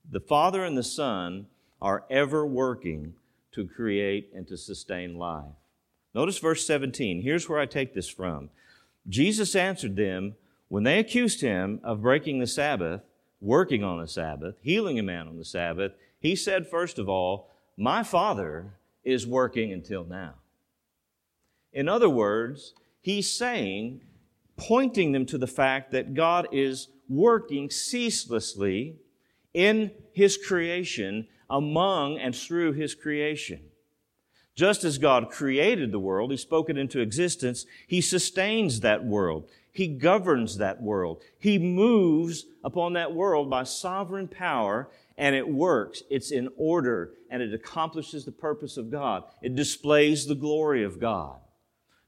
The 0.09 0.19
Father 0.19 0.65
and 0.65 0.75
the 0.75 0.81
Son 0.81 1.45
are 1.81 2.05
ever 2.09 2.45
working 2.45 3.13
to 3.51 3.67
create 3.67 4.29
and 4.33 4.47
to 4.47 4.57
sustain 4.57 5.17
life. 5.17 5.45
Notice 6.13 6.39
verse 6.39 6.65
17. 6.65 7.21
Here's 7.21 7.47
where 7.47 7.59
I 7.59 7.65
take 7.65 7.93
this 7.93 8.09
from. 8.09 8.49
Jesus 9.07 9.55
answered 9.55 9.95
them 9.95 10.35
when 10.67 10.83
they 10.83 10.99
accused 10.99 11.41
him 11.41 11.79
of 11.83 12.01
breaking 12.01 12.39
the 12.39 12.47
Sabbath, 12.47 13.01
working 13.41 13.83
on 13.83 13.99
the 13.99 14.07
Sabbath, 14.07 14.55
healing 14.61 14.99
a 14.99 15.03
man 15.03 15.27
on 15.27 15.37
the 15.37 15.45
Sabbath. 15.45 15.93
He 16.19 16.35
said, 16.35 16.67
first 16.67 16.99
of 16.99 17.07
all, 17.07 17.49
My 17.77 18.03
Father 18.03 18.73
is 19.03 19.25
working 19.25 19.71
until 19.71 20.03
now. 20.03 20.33
In 21.71 21.87
other 21.87 22.09
words, 22.09 22.73
he's 23.01 23.31
saying, 23.31 24.01
pointing 24.57 25.13
them 25.13 25.25
to 25.27 25.37
the 25.37 25.47
fact 25.47 25.91
that 25.91 26.13
God 26.13 26.47
is 26.51 26.89
working 27.07 27.69
ceaselessly 27.69 28.97
in 29.53 29.91
his 30.13 30.37
creation 30.37 31.27
among 31.49 32.17
and 32.17 32.35
through 32.35 32.73
his 32.73 32.93
creation. 32.95 33.61
Just 34.55 34.83
as 34.83 34.97
God 34.97 35.31
created 35.31 35.91
the 35.91 35.99
world, 35.99 36.31
he 36.31 36.37
spoke 36.37 36.69
it 36.69 36.77
into 36.77 36.99
existence, 36.99 37.65
he 37.87 38.01
sustains 38.01 38.81
that 38.81 39.05
world. 39.05 39.49
He 39.71 39.87
governs 39.87 40.57
that 40.57 40.81
world. 40.81 41.21
He 41.37 41.57
moves 41.57 42.45
upon 42.63 42.93
that 42.93 43.13
world 43.13 43.49
by 43.49 43.63
sovereign 43.63 44.27
power 44.27 44.89
and 45.17 45.35
it 45.35 45.47
works. 45.47 46.03
It's 46.09 46.31
in 46.31 46.49
order 46.57 47.13
and 47.29 47.41
it 47.41 47.53
accomplishes 47.53 48.25
the 48.25 48.31
purpose 48.31 48.77
of 48.77 48.89
God. 48.91 49.23
It 49.41 49.55
displays 49.55 50.25
the 50.25 50.35
glory 50.35 50.83
of 50.83 50.99
God. 50.99 51.39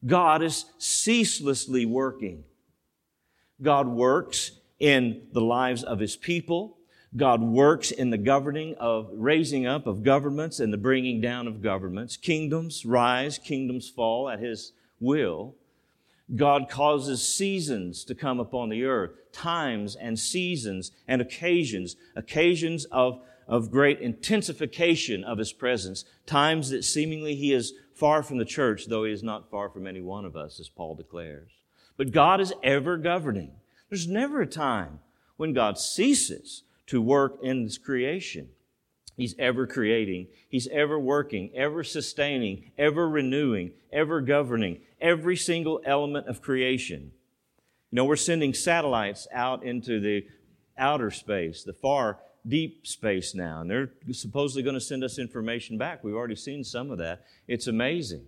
God 0.06 0.42
is 0.42 0.66
ceaselessly 0.78 1.86
working. 1.86 2.44
God 3.62 3.88
works 3.88 4.52
in 4.80 5.28
the 5.32 5.42
lives 5.42 5.84
of 5.84 6.00
His 6.00 6.16
people. 6.16 6.78
God 7.16 7.42
works 7.42 7.92
in 7.92 8.10
the 8.10 8.18
governing 8.18 8.76
of 8.76 9.10
raising 9.12 9.66
up 9.66 9.86
of 9.86 10.04
governments 10.04 10.62
and 10.62 10.72
the 10.72 10.78
bringing 10.78 11.20
down 11.20 11.46
of 11.46 11.62
governments. 11.62 12.16
Kingdoms 12.16 12.86
rise, 12.86 13.38
kingdoms 13.38 13.90
fall 13.90 14.30
at 14.30 14.40
His 14.40 14.72
will. 15.00 15.56
God 16.34 16.70
causes 16.70 17.28
seasons 17.28 18.06
to 18.06 18.16
come 18.16 18.40
upon 18.40 18.70
the 18.70 18.86
earth, 18.86 19.12
times 19.34 19.98
and 19.98 20.18
seasons 20.18 20.92
and 21.06 21.22
occasions, 21.22 21.98
occasions 22.16 22.86
of, 22.86 23.20
of 23.46 23.72
great 23.72 24.00
intensification 24.00 25.26
of 25.26 25.38
His 25.38 25.52
presence, 25.52 26.06
times 26.26 26.70
that 26.70 26.86
seemingly 26.86 27.36
He 27.36 27.52
is 27.52 27.74
far 27.94 28.24
from 28.24 28.38
the 28.38 28.46
church, 28.46 28.86
though 28.86 29.04
He 29.04 29.12
is 29.12 29.22
not 29.22 29.52
far 29.52 29.70
from 29.70 29.86
any 29.86 30.00
one 30.00 30.24
of 30.24 30.38
us, 30.38 30.62
as 30.62 30.70
Paul 30.70 30.96
declares. 30.96 31.52
But 31.98 32.12
God 32.12 32.40
is 32.40 32.54
ever 32.64 32.96
governing. 32.96 33.52
There's 33.90 34.08
never 34.08 34.42
a 34.42 34.48
time 34.48 35.00
when 35.36 35.52
God 35.52 35.78
ceases 35.78 36.64
to 36.92 37.02
work 37.02 37.40
in 37.42 37.64
this 37.64 37.78
creation. 37.78 38.50
He's 39.16 39.34
ever 39.40 39.66
creating, 39.66 40.28
He's 40.50 40.68
ever 40.68 41.00
working, 41.00 41.50
ever 41.56 41.86
sustaining, 41.86 42.72
ever 42.78 43.08
renewing, 43.08 43.72
ever 43.94 44.20
governing 44.20 44.82
every 45.00 45.38
single 45.38 45.82
element 45.86 46.28
of 46.28 46.42
creation. 46.42 47.14
You 47.92 47.96
know, 47.96 48.06
we're 48.06 48.18
sending 48.18 48.54
satellites 48.54 49.26
out 49.34 49.64
into 49.64 50.02
the 50.02 50.26
outer 50.78 51.12
space, 51.12 51.64
the 51.64 51.72
far 51.72 52.20
deep 52.46 52.86
space 52.86 53.34
now, 53.34 53.62
and 53.62 53.70
they're 53.70 53.92
supposedly 54.12 54.64
going 54.64 54.74
to 54.74 54.82
send 54.82 55.02
us 55.04 55.18
information 55.18 55.78
back. 55.78 56.04
We've 56.04 56.16
already 56.16 56.36
seen 56.36 56.66
some 56.66 56.92
of 56.92 56.98
that. 56.98 57.24
It's 57.48 57.68
amazing. 57.68 58.26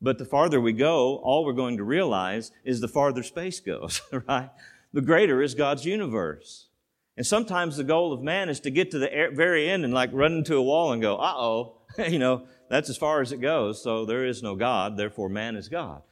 But 0.00 0.18
the 0.18 0.24
farther 0.24 0.60
we 0.60 0.72
go, 0.72 1.18
all 1.18 1.44
we're 1.44 1.52
going 1.52 1.76
to 1.76 1.84
realize 1.84 2.50
is 2.64 2.80
the 2.80 2.88
farther 2.88 3.22
space 3.22 3.60
goes, 3.72 4.02
right? 4.26 4.50
The 4.92 5.02
greater 5.02 5.40
is 5.40 5.54
God's 5.54 5.84
universe. 5.84 6.66
And 7.16 7.26
sometimes 7.26 7.76
the 7.76 7.84
goal 7.84 8.12
of 8.12 8.22
man 8.22 8.48
is 8.48 8.60
to 8.60 8.70
get 8.70 8.90
to 8.92 8.98
the 8.98 9.30
very 9.32 9.68
end 9.68 9.84
and 9.84 9.92
like 9.92 10.10
run 10.12 10.32
into 10.32 10.56
a 10.56 10.62
wall 10.62 10.92
and 10.92 11.02
go, 11.02 11.16
uh 11.16 11.34
oh, 11.36 11.76
you 12.08 12.18
know, 12.18 12.46
that's 12.68 12.88
as 12.88 12.96
far 12.96 13.20
as 13.20 13.32
it 13.32 13.40
goes, 13.40 13.82
so 13.82 14.06
there 14.06 14.24
is 14.24 14.42
no 14.42 14.56
God, 14.56 14.96
therefore 14.96 15.28
man 15.28 15.56
is 15.56 15.68
God. 15.68 16.02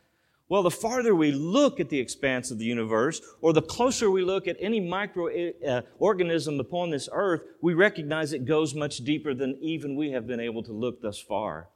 Well, 0.50 0.64
the 0.64 0.70
farther 0.70 1.14
we 1.14 1.30
look 1.30 1.78
at 1.78 1.90
the 1.90 2.00
expanse 2.00 2.50
of 2.50 2.58
the 2.58 2.64
universe, 2.64 3.22
or 3.40 3.52
the 3.52 3.62
closer 3.62 4.10
we 4.10 4.24
look 4.24 4.48
at 4.48 4.56
any 4.58 4.80
microorganism 4.80 6.58
uh, 6.58 6.60
upon 6.60 6.90
this 6.90 7.08
earth, 7.12 7.42
we 7.62 7.72
recognize 7.72 8.32
it 8.32 8.44
goes 8.44 8.74
much 8.74 8.98
deeper 8.98 9.32
than 9.32 9.56
even 9.60 9.94
we 9.94 10.10
have 10.10 10.26
been 10.26 10.40
able 10.40 10.64
to 10.64 10.72
look 10.72 11.02
thus 11.02 11.20
far. 11.20 11.68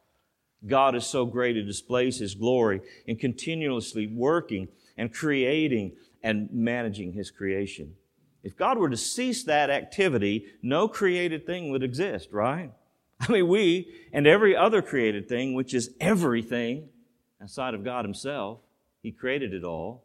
God 0.66 0.96
is 0.96 1.06
so 1.06 1.24
great, 1.24 1.54
He 1.54 1.62
displays 1.62 2.18
His 2.18 2.34
glory 2.34 2.80
in 3.06 3.16
continuously 3.16 4.08
working 4.08 4.66
and 4.98 5.14
creating 5.14 5.92
and 6.22 6.48
managing 6.52 7.12
His 7.12 7.30
creation. 7.30 7.94
If 8.44 8.56
God 8.56 8.76
were 8.76 8.90
to 8.90 8.96
cease 8.96 9.42
that 9.44 9.70
activity, 9.70 10.44
no 10.62 10.86
created 10.86 11.46
thing 11.46 11.70
would 11.70 11.82
exist, 11.82 12.28
right? 12.30 12.70
I 13.20 13.32
mean, 13.32 13.48
we 13.48 13.88
and 14.12 14.26
every 14.26 14.54
other 14.54 14.82
created 14.82 15.28
thing, 15.28 15.54
which 15.54 15.72
is 15.72 15.90
everything 15.98 16.90
outside 17.42 17.72
of 17.72 17.84
God 17.84 18.04
Himself, 18.04 18.60
He 19.02 19.10
created 19.12 19.54
it 19.54 19.64
all, 19.64 20.04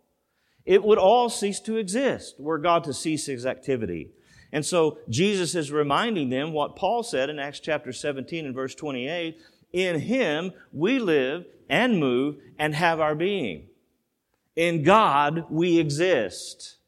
it 0.65 0.83
would 0.83 0.97
all 0.97 1.29
cease 1.29 1.59
to 1.61 1.77
exist 1.77 2.39
were 2.39 2.57
God 2.57 2.85
to 2.85 2.93
cease 2.93 3.25
His 3.25 3.45
activity. 3.45 4.11
And 4.53 4.65
so 4.65 4.97
Jesus 5.09 5.53
is 5.53 5.71
reminding 5.71 6.29
them 6.29 6.53
what 6.53 6.75
Paul 6.77 7.03
said 7.03 7.29
in 7.29 7.39
Acts 7.39 7.59
chapter 7.59 7.91
17 7.91 8.45
and 8.45 8.55
verse 8.55 8.73
28 8.73 9.37
In 9.73 9.99
Him 9.99 10.53
we 10.71 10.97
live 10.97 11.45
and 11.69 11.99
move 11.99 12.37
and 12.57 12.73
have 12.73 13.01
our 13.01 13.15
being. 13.15 13.67
In 14.55 14.83
God 14.83 15.45
we 15.49 15.77
exist. 15.77 16.78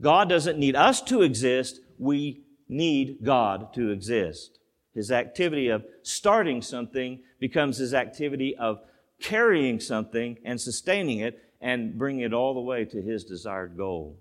God 0.00 0.28
doesn't 0.28 0.58
need 0.58 0.76
us 0.76 1.00
to 1.02 1.22
exist, 1.22 1.80
we 1.98 2.42
need 2.68 3.18
God 3.22 3.72
to 3.74 3.90
exist. 3.90 4.58
His 4.94 5.10
activity 5.12 5.68
of 5.68 5.84
starting 6.02 6.62
something 6.62 7.20
becomes 7.38 7.76
his 7.76 7.94
activity 7.94 8.56
of 8.56 8.80
carrying 9.20 9.80
something 9.80 10.38
and 10.44 10.60
sustaining 10.60 11.20
it 11.20 11.42
and 11.60 11.98
bringing 11.98 12.24
it 12.24 12.32
all 12.32 12.54
the 12.54 12.60
way 12.60 12.84
to 12.84 13.00
his 13.00 13.24
desired 13.24 13.76
goal. 13.76 14.18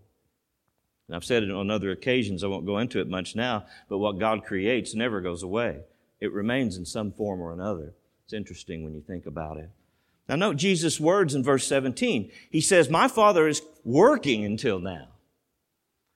And 1.07 1.15
I've 1.15 1.25
said 1.25 1.43
it 1.43 1.51
on 1.51 1.69
other 1.69 1.91
occasions, 1.91 2.43
I 2.43 2.47
won't 2.47 2.65
go 2.65 2.79
into 2.79 2.99
it 2.99 3.07
much 3.07 3.35
now, 3.35 3.65
but 3.89 3.99
what 3.99 4.19
God 4.19 4.43
creates 4.43 4.95
never 4.95 5.21
goes 5.21 5.43
away. 5.43 5.81
It 6.19 6.31
remains 6.31 6.77
in 6.77 6.85
some 6.85 7.11
form 7.11 7.41
or 7.41 7.53
another. 7.53 7.93
It's 8.23 8.33
interesting 8.33 8.83
when 8.83 8.95
you 8.95 9.01
think 9.01 9.25
about 9.25 9.57
it. 9.57 9.69
Now, 10.27 10.35
note 10.35 10.57
Jesus' 10.57 10.99
words 10.99 11.35
in 11.35 11.43
verse 11.43 11.67
17. 11.67 12.31
He 12.49 12.61
says, 12.61 12.89
My 12.89 13.07
Father 13.07 13.47
is 13.47 13.61
working 13.83 14.43
until 14.43 14.79
now. 14.79 15.09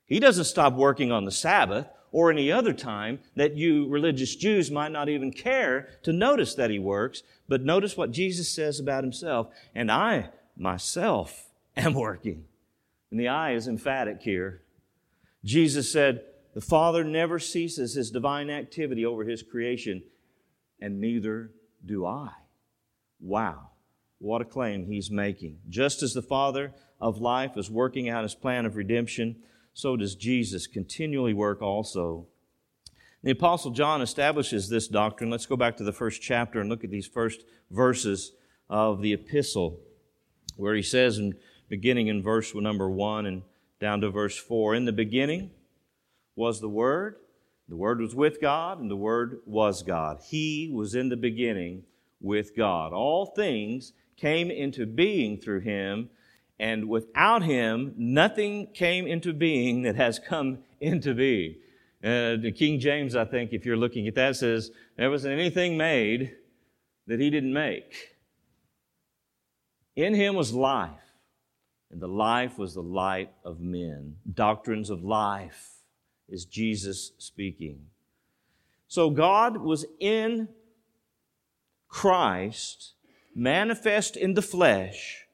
He 0.09 0.19
doesn't 0.19 0.45
stop 0.45 0.73
working 0.73 1.11
on 1.11 1.23
the 1.23 1.31
Sabbath 1.31 1.87
or 2.11 2.31
any 2.31 2.51
other 2.51 2.73
time 2.73 3.19
that 3.35 3.55
you 3.55 3.87
religious 3.87 4.35
Jews 4.35 4.71
might 4.71 4.91
not 4.91 5.07
even 5.07 5.31
care 5.31 5.87
to 6.03 6.11
notice 6.11 6.55
that 6.55 6.71
he 6.71 6.79
works. 6.79 7.21
But 7.47 7.61
notice 7.61 7.95
what 7.95 8.11
Jesus 8.11 8.49
says 8.49 8.79
about 8.79 9.03
himself. 9.03 9.47
And 9.75 9.91
I 9.91 10.29
myself 10.57 11.49
am 11.77 11.93
working. 11.93 12.45
And 13.11 13.19
the 13.19 13.27
I 13.27 13.53
is 13.53 13.67
emphatic 13.67 14.21
here. 14.21 14.63
Jesus 15.43 15.91
said, 15.91 16.23
The 16.53 16.61
Father 16.61 17.03
never 17.03 17.39
ceases 17.39 17.93
his 17.93 18.11
divine 18.11 18.49
activity 18.49 19.05
over 19.05 19.23
his 19.23 19.41
creation, 19.41 20.03
and 20.81 20.99
neither 20.99 21.51
do 21.85 22.05
I. 22.05 22.31
Wow. 23.19 23.69
What 24.19 24.41
a 24.41 24.45
claim 24.45 24.85
he's 24.85 25.09
making. 25.09 25.59
Just 25.69 26.03
as 26.03 26.13
the 26.13 26.21
Father 26.21 26.73
of 26.99 27.19
life 27.19 27.55
is 27.55 27.71
working 27.71 28.09
out 28.09 28.23
his 28.23 28.35
plan 28.35 28.65
of 28.65 28.75
redemption, 28.75 29.37
so 29.73 29.95
does 29.95 30.15
Jesus 30.15 30.67
continually 30.67 31.33
work 31.33 31.61
also. 31.61 32.27
The 33.23 33.31
Apostle 33.31 33.71
John 33.71 34.01
establishes 34.01 34.69
this 34.69 34.88
doctrine. 34.88 35.29
Let's 35.29 35.45
go 35.45 35.57
back 35.57 35.77
to 35.77 35.83
the 35.83 35.91
first 35.91 36.21
chapter 36.21 36.61
and 36.61 36.69
look 36.69 36.83
at 36.83 36.89
these 36.89 37.07
first 37.07 37.43
verses 37.69 38.31
of 38.69 39.01
the 39.01 39.13
epistle, 39.13 39.79
where 40.55 40.75
he 40.75 40.81
says, 40.81 41.17
in, 41.17 41.35
beginning 41.67 42.07
in 42.07 42.23
verse 42.23 42.53
number 42.55 42.89
1 42.89 43.25
and 43.25 43.41
down 43.79 44.01
to 44.01 44.09
verse 44.09 44.38
4, 44.38 44.75
In 44.75 44.85
the 44.85 44.93
beginning 44.93 45.51
was 46.35 46.61
the 46.61 46.69
Word, 46.69 47.15
the 47.67 47.75
Word 47.75 47.99
was 47.99 48.15
with 48.15 48.41
God, 48.41 48.79
and 48.79 48.89
the 48.89 48.95
Word 48.95 49.39
was 49.45 49.83
God. 49.83 50.19
He 50.25 50.71
was 50.73 50.95
in 50.95 51.09
the 51.09 51.17
beginning 51.17 51.83
with 52.21 52.55
God. 52.55 52.93
All 52.93 53.27
things 53.27 53.93
came 54.17 54.49
into 54.49 54.85
being 54.85 55.38
through 55.38 55.61
him, 55.61 56.09
and 56.59 56.89
without 56.89 57.43
him, 57.43 57.93
nothing 57.97 58.67
came 58.73 59.07
into 59.07 59.33
being 59.33 59.83
that 59.83 59.95
has 59.95 60.19
come 60.19 60.59
into 60.81 61.13
being. 61.13 61.55
Uh, 62.03 62.35
the 62.35 62.53
King 62.55 62.79
James, 62.79 63.15
I 63.15 63.25
think, 63.25 63.53
if 63.53 63.65
you're 63.65 63.77
looking 63.77 64.07
at 64.07 64.15
that, 64.15 64.35
says, 64.35 64.71
There 64.97 65.09
wasn't 65.09 65.33
anything 65.33 65.77
made 65.77 66.35
that 67.07 67.19
he 67.19 67.29
didn't 67.29 67.53
make. 67.53 68.15
In 69.95 70.13
him 70.13 70.35
was 70.35 70.53
life, 70.53 70.91
and 71.91 72.01
the 72.01 72.07
life 72.07 72.57
was 72.57 72.73
the 72.73 72.83
light 72.83 73.31
of 73.43 73.59
men. 73.59 74.15
Doctrines 74.33 74.89
of 74.89 75.03
life 75.03 75.79
is 76.29 76.45
Jesus 76.45 77.11
speaking. 77.17 77.87
So 78.87 79.09
God 79.09 79.57
was 79.57 79.85
in 79.99 80.49
Christ, 81.89 82.93
manifest 83.35 84.15
in 84.15 84.35
the 84.35 84.41
flesh, 84.41 85.25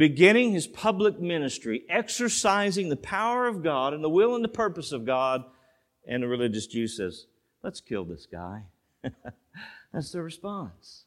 beginning 0.00 0.52
his 0.52 0.66
public 0.66 1.20
ministry, 1.20 1.82
exercising 1.90 2.88
the 2.88 2.96
power 2.96 3.46
of 3.46 3.62
God 3.62 3.92
and 3.92 4.02
the 4.02 4.08
will 4.08 4.34
and 4.34 4.42
the 4.42 4.48
purpose 4.48 4.92
of 4.92 5.04
God. 5.04 5.44
And 6.08 6.22
the 6.22 6.26
religious 6.26 6.66
Jew 6.66 6.88
says, 6.88 7.26
Let's 7.62 7.82
kill 7.82 8.06
this 8.06 8.24
guy. 8.24 8.64
That's 9.92 10.10
their 10.10 10.22
response. 10.22 11.04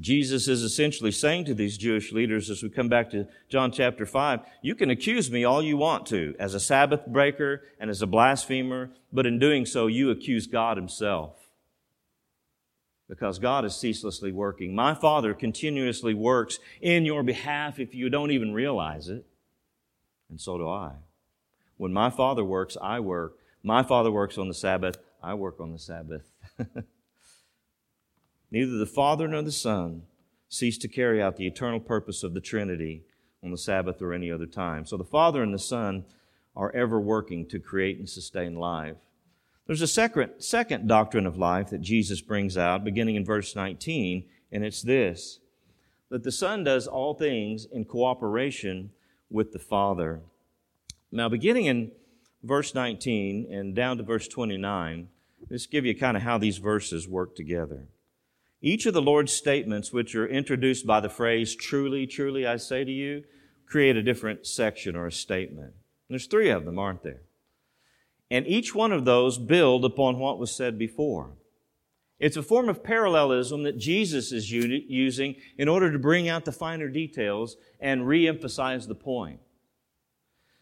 Jesus 0.00 0.48
is 0.48 0.62
essentially 0.62 1.12
saying 1.12 1.44
to 1.44 1.54
these 1.54 1.76
Jewish 1.76 2.12
leaders 2.12 2.48
as 2.48 2.62
we 2.62 2.70
come 2.70 2.88
back 2.88 3.10
to 3.10 3.28
John 3.50 3.70
chapter 3.70 4.06
5, 4.06 4.40
you 4.62 4.74
can 4.74 4.88
accuse 4.88 5.30
me 5.30 5.44
all 5.44 5.62
you 5.62 5.76
want 5.76 6.06
to 6.06 6.34
as 6.38 6.54
a 6.54 6.60
Sabbath 6.60 7.06
breaker 7.06 7.60
and 7.78 7.90
as 7.90 8.00
a 8.00 8.06
blasphemer, 8.06 8.90
but 9.12 9.26
in 9.26 9.38
doing 9.38 9.66
so, 9.66 9.86
you 9.86 10.10
accuse 10.10 10.46
God 10.46 10.78
Himself. 10.78 11.43
Because 13.08 13.38
God 13.38 13.64
is 13.64 13.76
ceaselessly 13.76 14.32
working. 14.32 14.74
My 14.74 14.94
Father 14.94 15.34
continuously 15.34 16.14
works 16.14 16.58
in 16.80 17.04
your 17.04 17.22
behalf 17.22 17.78
if 17.78 17.94
you 17.94 18.08
don't 18.08 18.30
even 18.30 18.54
realize 18.54 19.08
it. 19.08 19.26
And 20.30 20.40
so 20.40 20.56
do 20.56 20.68
I. 20.68 20.92
When 21.76 21.92
my 21.92 22.08
Father 22.10 22.44
works, 22.44 22.76
I 22.80 23.00
work. 23.00 23.36
My 23.62 23.82
Father 23.82 24.10
works 24.10 24.38
on 24.38 24.48
the 24.48 24.54
Sabbath, 24.54 24.98
I 25.22 25.34
work 25.34 25.60
on 25.60 25.72
the 25.72 25.78
Sabbath. 25.78 26.30
Neither 28.50 28.76
the 28.78 28.86
Father 28.86 29.26
nor 29.26 29.42
the 29.42 29.52
Son 29.52 30.02
cease 30.48 30.78
to 30.78 30.88
carry 30.88 31.20
out 31.20 31.36
the 31.36 31.46
eternal 31.46 31.80
purpose 31.80 32.22
of 32.22 32.34
the 32.34 32.40
Trinity 32.40 33.02
on 33.42 33.50
the 33.50 33.58
Sabbath 33.58 34.00
or 34.00 34.12
any 34.12 34.30
other 34.30 34.46
time. 34.46 34.86
So 34.86 34.96
the 34.96 35.04
Father 35.04 35.42
and 35.42 35.52
the 35.52 35.58
Son 35.58 36.04
are 36.54 36.74
ever 36.74 37.00
working 37.00 37.46
to 37.46 37.58
create 37.58 37.98
and 37.98 38.08
sustain 38.08 38.54
life. 38.54 38.96
There's 39.66 39.82
a 39.82 39.86
second, 39.86 40.40
second 40.40 40.86
doctrine 40.86 41.26
of 41.26 41.38
life 41.38 41.70
that 41.70 41.80
Jesus 41.80 42.20
brings 42.20 42.58
out, 42.58 42.84
beginning 42.84 43.16
in 43.16 43.24
verse 43.24 43.56
19, 43.56 44.24
and 44.52 44.64
it's 44.64 44.82
this 44.82 45.40
that 46.10 46.22
the 46.22 46.30
Son 46.30 46.62
does 46.62 46.86
all 46.86 47.14
things 47.14 47.66
in 47.72 47.84
cooperation 47.84 48.90
with 49.30 49.52
the 49.52 49.58
Father. 49.58 50.20
Now, 51.10 51.28
beginning 51.28 51.64
in 51.64 51.90
verse 52.42 52.74
19 52.74 53.48
and 53.50 53.74
down 53.74 53.96
to 53.96 54.04
verse 54.04 54.28
29, 54.28 55.08
let's 55.50 55.66
give 55.66 55.84
you 55.84 55.96
kind 55.96 56.16
of 56.16 56.22
how 56.22 56.38
these 56.38 56.58
verses 56.58 57.08
work 57.08 57.34
together. 57.34 57.88
Each 58.60 58.86
of 58.86 58.94
the 58.94 59.02
Lord's 59.02 59.32
statements, 59.32 59.92
which 59.92 60.14
are 60.14 60.28
introduced 60.28 60.86
by 60.86 61.00
the 61.00 61.08
phrase, 61.08 61.56
truly, 61.56 62.06
truly, 62.06 62.46
I 62.46 62.58
say 62.58 62.84
to 62.84 62.92
you, 62.92 63.24
create 63.66 63.96
a 63.96 64.02
different 64.02 64.46
section 64.46 64.94
or 64.94 65.06
a 65.06 65.12
statement. 65.12 65.72
There's 66.08 66.26
three 66.26 66.50
of 66.50 66.64
them, 66.64 66.78
aren't 66.78 67.02
there? 67.02 67.22
And 68.34 68.48
each 68.48 68.74
one 68.74 68.90
of 68.90 69.04
those 69.04 69.38
build 69.38 69.84
upon 69.84 70.18
what 70.18 70.40
was 70.40 70.50
said 70.50 70.76
before. 70.76 71.36
It's 72.18 72.36
a 72.36 72.42
form 72.42 72.68
of 72.68 72.82
parallelism 72.82 73.62
that 73.62 73.78
Jesus 73.78 74.32
is 74.32 74.50
using 74.50 75.36
in 75.56 75.68
order 75.68 75.92
to 75.92 76.00
bring 76.00 76.28
out 76.28 76.44
the 76.44 76.50
finer 76.50 76.88
details 76.88 77.56
and 77.78 78.08
re-emphasize 78.08 78.88
the 78.88 78.94
point. 78.96 79.38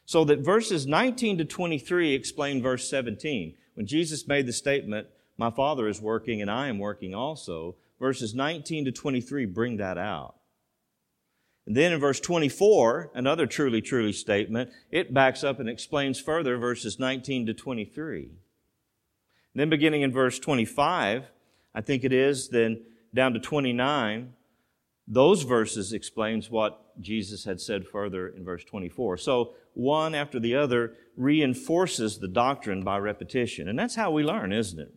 So 0.04 0.22
that 0.26 0.40
verses 0.40 0.86
19 0.86 1.38
to 1.38 1.46
23 1.46 2.12
explain 2.12 2.60
verse 2.60 2.90
17. 2.90 3.54
When 3.72 3.86
Jesus 3.86 4.28
made 4.28 4.44
the 4.44 4.52
statement, 4.52 5.06
My 5.38 5.50
Father 5.50 5.88
is 5.88 5.98
working 5.98 6.42
and 6.42 6.50
I 6.50 6.68
am 6.68 6.78
working 6.78 7.14
also, 7.14 7.76
verses 7.98 8.34
19 8.34 8.84
to 8.84 8.92
23 8.92 9.46
bring 9.46 9.78
that 9.78 9.96
out. 9.96 10.34
And 11.66 11.76
then 11.76 11.92
in 11.92 12.00
verse 12.00 12.18
24, 12.18 13.12
another 13.14 13.46
truly, 13.46 13.80
truly 13.80 14.12
statement, 14.12 14.70
it 14.90 15.14
backs 15.14 15.44
up 15.44 15.60
and 15.60 15.68
explains 15.68 16.20
further 16.20 16.56
verses 16.56 16.98
19 16.98 17.46
to 17.46 17.54
23. 17.54 18.22
And 18.22 18.30
then 19.54 19.70
beginning 19.70 20.02
in 20.02 20.12
verse 20.12 20.38
25, 20.38 21.24
I 21.74 21.80
think 21.80 22.04
it 22.04 22.12
is, 22.12 22.48
then 22.48 22.82
down 23.14 23.32
to 23.34 23.38
29, 23.38 24.32
those 25.06 25.42
verses 25.42 25.92
explains 25.92 26.50
what 26.50 27.00
Jesus 27.00 27.44
had 27.44 27.60
said 27.60 27.86
further 27.86 28.28
in 28.28 28.44
verse 28.44 28.64
24. 28.64 29.18
So 29.18 29.54
one 29.74 30.14
after 30.14 30.40
the 30.40 30.54
other 30.56 30.94
reinforces 31.16 32.18
the 32.18 32.28
doctrine 32.28 32.82
by 32.82 32.98
repetition. 32.98 33.68
And 33.68 33.78
that's 33.78 33.94
how 33.94 34.10
we 34.10 34.22
learn, 34.22 34.52
isn't 34.52 34.78
it? 34.78 34.92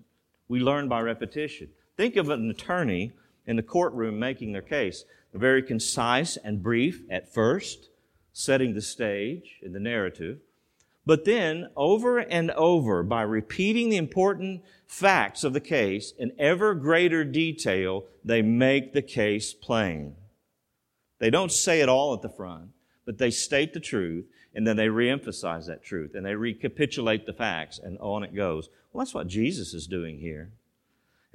We 0.47 0.60
learn 0.60 0.88
by 0.88 1.01
repetition. 1.01 1.69
Think 1.97 2.15
of 2.15 2.30
an 2.30 2.49
attorney 2.49 3.13
in 3.47 3.55
the 3.55 3.63
courtroom 3.63 4.19
making 4.19 4.51
their 4.51 4.62
case. 4.62 5.05
Very 5.34 5.62
concise 5.62 6.38
and 6.38 6.63
brief 6.63 7.01
at 7.10 7.34
first, 7.34 7.89
setting 8.31 8.73
the 8.73 8.81
stage 8.81 9.60
in 9.62 9.73
the 9.73 9.79
narrative. 9.79 10.39
But 11.05 11.25
then, 11.25 11.69
over 11.75 12.17
and 12.17 12.49
over, 12.51 13.03
by 13.03 13.21
repeating 13.21 13.89
the 13.89 13.97
important 13.97 14.63
facts 14.88 15.43
of 15.43 15.53
the 15.53 15.60
case 15.60 16.13
in 16.17 16.31
ever 16.39 16.73
greater 16.73 17.23
detail, 17.23 18.05
they 18.23 18.41
make 18.41 18.93
the 18.93 19.01
case 19.01 19.53
plain. 19.53 20.15
They 21.19 21.29
don't 21.29 21.51
say 21.51 21.81
it 21.81 21.89
all 21.89 22.13
at 22.13 22.21
the 22.21 22.29
front, 22.29 22.69
but 23.05 23.19
they 23.19 23.29
state 23.29 23.73
the 23.73 23.79
truth, 23.79 24.25
and 24.55 24.65
then 24.65 24.77
they 24.77 24.88
reemphasize 24.88 25.67
that 25.67 25.84
truth, 25.84 26.15
and 26.15 26.25
they 26.25 26.36
recapitulate 26.36 27.25
the 27.25 27.34
facts, 27.34 27.77
and 27.77 27.99
on 27.99 28.23
it 28.23 28.34
goes. 28.34 28.69
Well, 28.91 29.05
that's 29.05 29.13
what 29.13 29.27
Jesus 29.27 29.73
is 29.73 29.86
doing 29.86 30.19
here. 30.19 30.51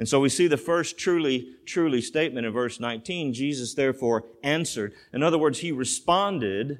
And 0.00 0.08
so 0.08 0.18
we 0.18 0.30
see 0.30 0.46
the 0.46 0.56
first 0.56 0.96
truly, 0.96 1.56
truly 1.66 2.00
statement 2.00 2.46
in 2.46 2.54
verse 2.54 2.80
19. 2.80 3.34
Jesus 3.34 3.74
therefore 3.74 4.24
answered. 4.42 4.94
In 5.12 5.22
other 5.22 5.36
words, 5.36 5.58
he 5.58 5.72
responded 5.72 6.78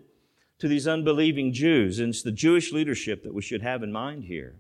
to 0.59 0.67
these 0.67 0.89
unbelieving 0.89 1.53
Jews. 1.53 1.99
And 1.99 2.09
it's 2.09 2.23
the 2.23 2.33
Jewish 2.33 2.73
leadership 2.73 3.23
that 3.23 3.35
we 3.35 3.43
should 3.43 3.61
have 3.61 3.83
in 3.83 3.93
mind 3.93 4.25
here. 4.25 4.57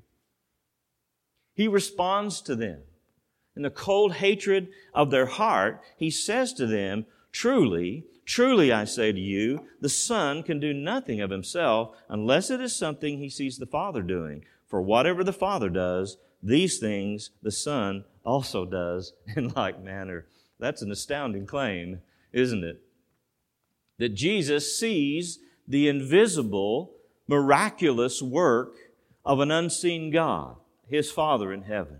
He 1.55 1.68
responds 1.68 2.42
to 2.42 2.55
them. 2.55 2.83
In 3.57 3.62
the 3.62 3.70
cold 3.70 4.16
hatred 4.16 4.68
of 4.92 5.11
their 5.11 5.25
heart, 5.25 5.81
he 5.96 6.11
says 6.11 6.53
to 6.53 6.66
them, 6.66 7.07
Truly, 7.33 8.05
truly 8.27 8.70
I 8.70 8.85
say 8.85 9.11
to 9.11 9.18
you, 9.18 9.64
the 9.81 9.88
Son 9.88 10.42
can 10.42 10.61
do 10.61 10.75
nothing 10.75 11.23
of 11.23 11.31
himself 11.31 11.96
unless 12.11 12.51
it 12.51 12.61
is 12.61 12.77
something 12.77 13.16
he 13.16 13.31
sees 13.31 13.57
the 13.57 13.64
Father 13.64 14.03
doing. 14.03 14.44
For 14.66 14.83
whatever 14.83 15.25
the 15.25 15.33
Father 15.33 15.70
does, 15.70 16.18
these 16.42 16.79
things 16.79 17.31
the 17.42 17.51
Son 17.51 18.05
also 18.31 18.64
does 18.64 19.12
in 19.37 19.49
like 19.49 19.83
manner. 19.83 20.27
That's 20.59 20.83
an 20.83 20.93
astounding 20.93 21.47
claim, 21.47 22.01
isn't 22.33 22.64
it? 22.64 22.81
That 23.99 24.11
Jesus 24.11 24.79
sees 24.79 25.40
the 25.66 25.88
invisible, 25.88 26.93
miraculous 27.27 28.23
work 28.23 28.75
of 29.25 29.40
an 29.40 29.51
unseen 29.51 30.11
God, 30.11 30.57
his 30.87 31.11
Father 31.11 31.53
in 31.53 31.62
heaven. 31.62 31.99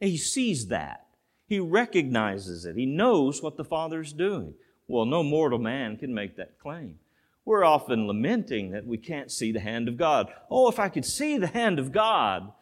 He 0.00 0.16
sees 0.16 0.68
that. 0.68 1.06
He 1.46 1.60
recognizes 1.60 2.64
it. 2.64 2.76
He 2.76 2.86
knows 2.86 3.42
what 3.42 3.56
the 3.56 3.64
Father's 3.64 4.12
doing. 4.12 4.54
Well, 4.88 5.04
no 5.04 5.22
mortal 5.22 5.58
man 5.58 5.96
can 5.96 6.14
make 6.14 6.36
that 6.36 6.58
claim. 6.58 6.98
We're 7.44 7.64
often 7.64 8.06
lamenting 8.06 8.72
that 8.72 8.86
we 8.86 8.98
can't 8.98 9.30
see 9.30 9.52
the 9.52 9.60
hand 9.60 9.88
of 9.88 9.96
God. 9.96 10.32
Oh, 10.50 10.68
if 10.68 10.78
I 10.78 10.88
could 10.88 11.04
see 11.04 11.38
the 11.38 11.46
hand 11.46 11.78
of 11.78 11.92
God, 11.92 12.52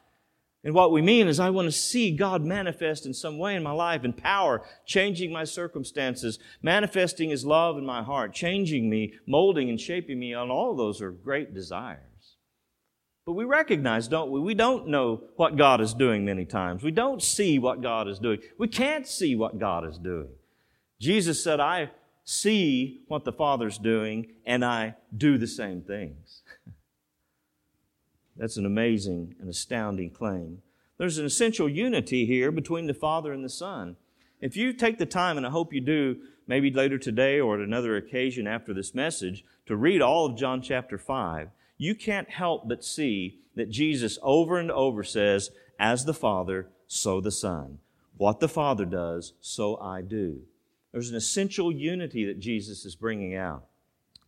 and 0.64 0.74
what 0.74 0.92
we 0.92 1.02
mean 1.02 1.28
is, 1.28 1.38
I 1.38 1.50
want 1.50 1.66
to 1.66 1.72
see 1.72 2.10
God 2.10 2.42
manifest 2.42 3.04
in 3.04 3.12
some 3.12 3.38
way 3.38 3.54
in 3.54 3.62
my 3.62 3.72
life, 3.72 4.02
in 4.02 4.14
power, 4.14 4.62
changing 4.86 5.30
my 5.30 5.44
circumstances, 5.44 6.38
manifesting 6.62 7.28
His 7.28 7.44
love 7.44 7.76
in 7.76 7.84
my 7.84 8.02
heart, 8.02 8.32
changing 8.32 8.88
me, 8.88 9.12
molding 9.26 9.68
and 9.68 9.78
shaping 9.78 10.18
me, 10.18 10.32
and 10.32 10.50
all 10.50 10.74
those 10.74 11.02
are 11.02 11.10
great 11.10 11.52
desires. 11.52 12.00
But 13.26 13.32
we 13.32 13.44
recognize, 13.44 14.08
don't 14.08 14.30
we? 14.30 14.40
We 14.40 14.54
don't 14.54 14.88
know 14.88 15.24
what 15.36 15.56
God 15.56 15.82
is 15.82 15.92
doing 15.92 16.24
many 16.24 16.46
times. 16.46 16.82
We 16.82 16.90
don't 16.90 17.22
see 17.22 17.58
what 17.58 17.82
God 17.82 18.08
is 18.08 18.18
doing. 18.18 18.40
We 18.58 18.68
can't 18.68 19.06
see 19.06 19.36
what 19.36 19.58
God 19.58 19.86
is 19.86 19.98
doing. 19.98 20.30
Jesus 20.98 21.44
said, 21.44 21.60
I 21.60 21.90
see 22.24 23.02
what 23.08 23.24
the 23.24 23.32
Father's 23.32 23.76
doing, 23.76 24.32
and 24.46 24.64
I 24.64 24.94
do 25.14 25.36
the 25.36 25.46
same 25.46 25.82
things. 25.82 26.42
That's 28.36 28.56
an 28.56 28.66
amazing 28.66 29.34
and 29.40 29.48
astounding 29.48 30.10
claim. 30.10 30.62
There's 30.98 31.18
an 31.18 31.26
essential 31.26 31.68
unity 31.68 32.26
here 32.26 32.50
between 32.52 32.86
the 32.86 32.94
Father 32.94 33.32
and 33.32 33.44
the 33.44 33.48
Son. 33.48 33.96
If 34.40 34.56
you 34.56 34.72
take 34.72 34.98
the 34.98 35.06
time, 35.06 35.36
and 35.36 35.46
I 35.46 35.50
hope 35.50 35.72
you 35.72 35.80
do, 35.80 36.16
maybe 36.46 36.70
later 36.70 36.98
today 36.98 37.40
or 37.40 37.54
at 37.54 37.66
another 37.66 37.96
occasion 37.96 38.46
after 38.46 38.74
this 38.74 38.94
message, 38.94 39.44
to 39.66 39.76
read 39.76 40.02
all 40.02 40.26
of 40.26 40.36
John 40.36 40.60
chapter 40.60 40.98
5, 40.98 41.48
you 41.78 41.94
can't 41.94 42.30
help 42.30 42.68
but 42.68 42.84
see 42.84 43.40
that 43.56 43.70
Jesus 43.70 44.18
over 44.22 44.58
and 44.58 44.70
over 44.70 45.02
says, 45.02 45.50
As 45.78 46.04
the 46.04 46.14
Father, 46.14 46.68
so 46.86 47.20
the 47.20 47.30
Son. 47.30 47.78
What 48.16 48.40
the 48.40 48.48
Father 48.48 48.84
does, 48.84 49.32
so 49.40 49.76
I 49.80 50.02
do. 50.02 50.42
There's 50.92 51.10
an 51.10 51.16
essential 51.16 51.72
unity 51.72 52.24
that 52.26 52.38
Jesus 52.38 52.84
is 52.84 52.94
bringing 52.94 53.34
out. 53.34 53.66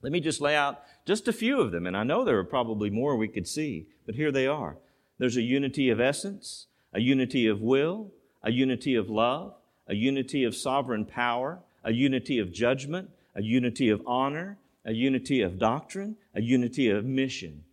Let 0.06 0.12
me 0.12 0.20
just 0.20 0.40
lay 0.40 0.54
out 0.54 0.84
just 1.04 1.26
a 1.26 1.32
few 1.32 1.60
of 1.60 1.72
them, 1.72 1.84
and 1.84 1.96
I 1.96 2.04
know 2.04 2.24
there 2.24 2.38
are 2.38 2.44
probably 2.44 2.90
more 2.90 3.16
we 3.16 3.26
could 3.26 3.48
see, 3.48 3.88
but 4.06 4.14
here 4.14 4.30
they 4.30 4.46
are. 4.46 4.76
There's 5.18 5.36
a 5.36 5.42
unity 5.42 5.90
of 5.90 5.98
essence, 5.98 6.68
a 6.92 7.00
unity 7.00 7.48
of 7.48 7.60
will, 7.60 8.12
a 8.40 8.52
unity 8.52 8.94
of 8.94 9.10
love, 9.10 9.54
a 9.88 9.96
unity 9.96 10.44
of 10.44 10.54
sovereign 10.54 11.06
power, 11.06 11.58
a 11.82 11.90
unity 11.92 12.38
of 12.38 12.52
judgment, 12.52 13.10
a 13.34 13.42
unity 13.42 13.88
of 13.88 14.00
honor, 14.06 14.58
a 14.84 14.92
unity 14.92 15.42
of 15.42 15.58
doctrine, 15.58 16.14
a 16.36 16.40
unity 16.40 16.88
of 16.88 17.04
mission. 17.04 17.64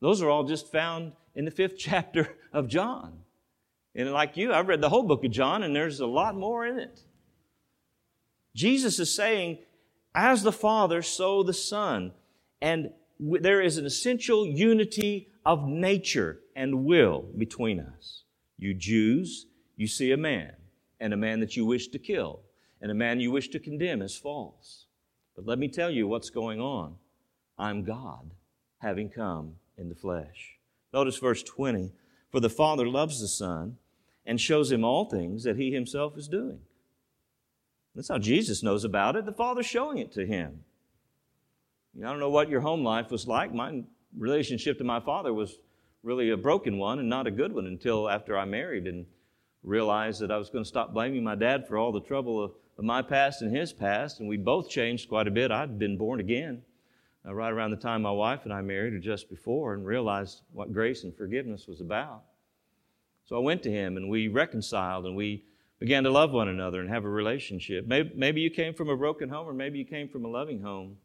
Those 0.00 0.22
are 0.22 0.30
all 0.30 0.44
just 0.44 0.70
found 0.70 1.14
in 1.34 1.44
the 1.46 1.50
fifth 1.50 1.76
chapter 1.78 2.36
of 2.52 2.68
John. 2.68 3.12
And 3.92 4.12
like 4.12 4.36
you, 4.36 4.52
I've 4.52 4.68
read 4.68 4.82
the 4.82 4.88
whole 4.88 5.02
book 5.02 5.24
of 5.24 5.32
John, 5.32 5.64
and 5.64 5.74
there's 5.74 5.98
a 5.98 6.06
lot 6.06 6.36
more 6.36 6.64
in 6.64 6.78
it. 6.78 7.00
Jesus 8.54 9.00
is 9.00 9.12
saying, 9.12 9.58
as 10.16 10.42
the 10.42 10.52
Father, 10.52 11.02
so 11.02 11.42
the 11.42 11.52
Son. 11.52 12.12
And 12.60 12.90
there 13.20 13.60
is 13.60 13.76
an 13.76 13.86
essential 13.86 14.46
unity 14.46 15.28
of 15.44 15.68
nature 15.68 16.40
and 16.56 16.84
will 16.84 17.26
between 17.36 17.78
us. 17.78 18.24
You 18.58 18.74
Jews, 18.74 19.46
you 19.76 19.86
see 19.86 20.10
a 20.10 20.16
man, 20.16 20.54
and 20.98 21.12
a 21.12 21.16
man 21.16 21.40
that 21.40 21.56
you 21.56 21.66
wish 21.66 21.88
to 21.88 21.98
kill, 21.98 22.40
and 22.80 22.90
a 22.90 22.94
man 22.94 23.20
you 23.20 23.30
wish 23.30 23.50
to 23.50 23.60
condemn 23.60 24.00
as 24.00 24.16
false. 24.16 24.86
But 25.36 25.46
let 25.46 25.58
me 25.58 25.68
tell 25.68 25.90
you 25.90 26.08
what's 26.08 26.30
going 26.30 26.60
on. 26.60 26.96
I'm 27.58 27.84
God, 27.84 28.30
having 28.78 29.10
come 29.10 29.56
in 29.76 29.90
the 29.90 29.94
flesh. 29.94 30.56
Notice 30.94 31.18
verse 31.18 31.42
20 31.42 31.92
For 32.30 32.40
the 32.40 32.48
Father 32.48 32.88
loves 32.88 33.20
the 33.20 33.28
Son 33.28 33.76
and 34.24 34.40
shows 34.40 34.72
him 34.72 34.82
all 34.82 35.04
things 35.04 35.44
that 35.44 35.56
he 35.56 35.72
himself 35.72 36.16
is 36.16 36.26
doing. 36.26 36.60
That's 37.96 38.08
how 38.08 38.18
Jesus 38.18 38.62
knows 38.62 38.84
about 38.84 39.16
it. 39.16 39.24
The 39.24 39.32
Father's 39.32 39.66
showing 39.66 39.98
it 39.98 40.12
to 40.12 40.26
him. 40.26 40.60
I 41.98 42.08
don't 42.08 42.20
know 42.20 42.28
what 42.28 42.50
your 42.50 42.60
home 42.60 42.84
life 42.84 43.10
was 43.10 43.26
like. 43.26 43.54
My 43.54 43.82
relationship 44.16 44.76
to 44.78 44.84
my 44.84 45.00
father 45.00 45.32
was 45.32 45.56
really 46.02 46.28
a 46.30 46.36
broken 46.36 46.76
one 46.76 46.98
and 46.98 47.08
not 47.08 47.26
a 47.26 47.30
good 47.30 47.54
one 47.54 47.66
until 47.66 48.08
after 48.10 48.36
I 48.36 48.44
married 48.44 48.86
and 48.86 49.06
realized 49.62 50.20
that 50.20 50.30
I 50.30 50.36
was 50.36 50.50
going 50.50 50.62
to 50.62 50.68
stop 50.68 50.92
blaming 50.92 51.24
my 51.24 51.34
dad 51.34 51.66
for 51.66 51.78
all 51.78 51.90
the 51.90 52.02
trouble 52.02 52.44
of, 52.44 52.52
of 52.76 52.84
my 52.84 53.00
past 53.00 53.40
and 53.40 53.54
his 53.54 53.72
past. 53.72 54.20
And 54.20 54.28
we 54.28 54.36
both 54.36 54.68
changed 54.68 55.08
quite 55.08 55.26
a 55.26 55.30
bit. 55.30 55.50
I'd 55.50 55.78
been 55.78 55.96
born 55.96 56.20
again 56.20 56.60
uh, 57.26 57.34
right 57.34 57.50
around 57.50 57.70
the 57.70 57.76
time 57.78 58.02
my 58.02 58.10
wife 58.10 58.40
and 58.44 58.52
I 58.52 58.60
married, 58.60 58.92
or 58.92 58.98
just 58.98 59.30
before, 59.30 59.72
and 59.72 59.86
realized 59.86 60.42
what 60.52 60.72
grace 60.72 61.02
and 61.04 61.16
forgiveness 61.16 61.66
was 61.66 61.80
about. 61.80 62.24
So 63.24 63.36
I 63.36 63.40
went 63.40 63.62
to 63.62 63.70
him 63.70 63.96
and 63.96 64.10
we 64.10 64.28
reconciled 64.28 65.06
and 65.06 65.16
we 65.16 65.44
began 65.78 66.04
to 66.04 66.10
love 66.10 66.32
one 66.32 66.48
another 66.48 66.80
and 66.80 66.88
have 66.88 67.04
a 67.04 67.08
relationship. 67.08 67.86
Maybe, 67.86 68.10
maybe 68.14 68.40
you 68.40 68.50
came 68.50 68.74
from 68.74 68.88
a 68.88 68.96
broken 68.96 69.28
home 69.28 69.48
or 69.48 69.52
maybe 69.52 69.78
you 69.78 69.84
came 69.84 70.08
from 70.08 70.24
a 70.24 70.28
loving 70.28 70.62
home. 70.62 70.96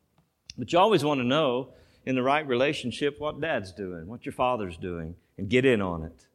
But 0.57 0.71
you 0.71 0.79
always 0.79 1.03
want 1.03 1.19
to 1.19 1.25
know 1.25 1.69
in 2.05 2.15
the 2.15 2.23
right 2.23 2.45
relationship 2.47 3.19
what 3.19 3.39
dad's 3.39 3.71
doing, 3.71 4.07
what 4.07 4.25
your 4.25 4.33
father's 4.33 4.77
doing, 4.77 5.15
and 5.37 5.49
get 5.49 5.65
in 5.65 5.81
on 5.81 6.03
it. 6.03 6.27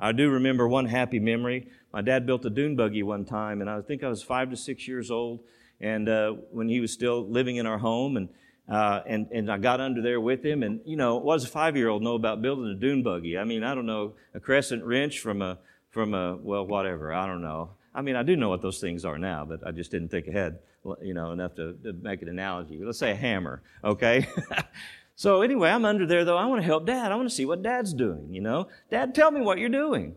I 0.00 0.12
do 0.12 0.30
remember 0.30 0.68
one 0.68 0.86
happy 0.86 1.18
memory. 1.18 1.68
My 1.92 2.02
dad 2.02 2.26
built 2.26 2.44
a 2.44 2.50
dune 2.50 2.76
buggy 2.76 3.02
one 3.02 3.24
time, 3.24 3.60
and 3.60 3.68
I 3.68 3.80
think 3.80 4.04
I 4.04 4.08
was 4.08 4.22
five 4.22 4.50
to 4.50 4.56
six 4.56 4.86
years 4.86 5.10
old, 5.10 5.40
and 5.80 6.08
uh, 6.08 6.32
when 6.52 6.68
he 6.68 6.80
was 6.80 6.92
still 6.92 7.26
living 7.26 7.56
in 7.56 7.66
our 7.66 7.78
home, 7.78 8.16
and 8.16 8.28
uh, 8.68 9.00
and 9.06 9.26
and 9.32 9.50
I 9.50 9.58
got 9.58 9.80
under 9.80 10.00
there 10.00 10.20
with 10.20 10.44
him, 10.44 10.62
and 10.62 10.80
you 10.84 10.96
know, 10.96 11.16
what 11.16 11.36
does 11.36 11.44
a 11.44 11.48
five 11.48 11.76
year 11.76 11.88
old 11.88 12.02
know 12.02 12.14
about 12.14 12.42
building 12.42 12.66
a 12.66 12.74
dune 12.74 13.02
buggy? 13.02 13.36
I 13.36 13.44
mean, 13.44 13.64
I 13.64 13.74
don't 13.74 13.86
know 13.86 14.12
a 14.34 14.40
crescent 14.40 14.84
wrench 14.84 15.18
from 15.18 15.42
a 15.42 15.58
from 15.90 16.14
a 16.14 16.36
well, 16.36 16.66
whatever. 16.66 17.12
I 17.12 17.26
don't 17.26 17.42
know. 17.42 17.70
I 17.94 18.02
mean, 18.02 18.16
I 18.16 18.22
do 18.22 18.36
know 18.36 18.48
what 18.48 18.62
those 18.62 18.80
things 18.80 19.04
are 19.04 19.18
now, 19.18 19.44
but 19.44 19.66
I 19.66 19.72
just 19.72 19.90
didn't 19.90 20.10
think 20.10 20.28
ahead, 20.28 20.60
you 21.02 21.14
know, 21.14 21.32
enough 21.32 21.54
to, 21.56 21.74
to 21.82 21.92
make 21.94 22.22
an 22.22 22.28
analogy. 22.28 22.80
Let's 22.82 22.98
say 22.98 23.10
a 23.10 23.16
hammer, 23.16 23.62
okay? 23.82 24.28
so 25.16 25.42
anyway, 25.42 25.70
I'm 25.70 25.84
under 25.84 26.06
there 26.06 26.24
though. 26.24 26.36
I 26.36 26.46
want 26.46 26.60
to 26.60 26.66
help 26.66 26.86
Dad. 26.86 27.10
I 27.10 27.16
want 27.16 27.28
to 27.28 27.34
see 27.34 27.46
what 27.46 27.62
Dad's 27.62 27.92
doing. 27.92 28.32
You 28.32 28.40
know, 28.40 28.68
Dad, 28.90 29.14
tell 29.14 29.30
me 29.30 29.40
what 29.40 29.58
you're 29.58 29.68
doing. 29.68 30.16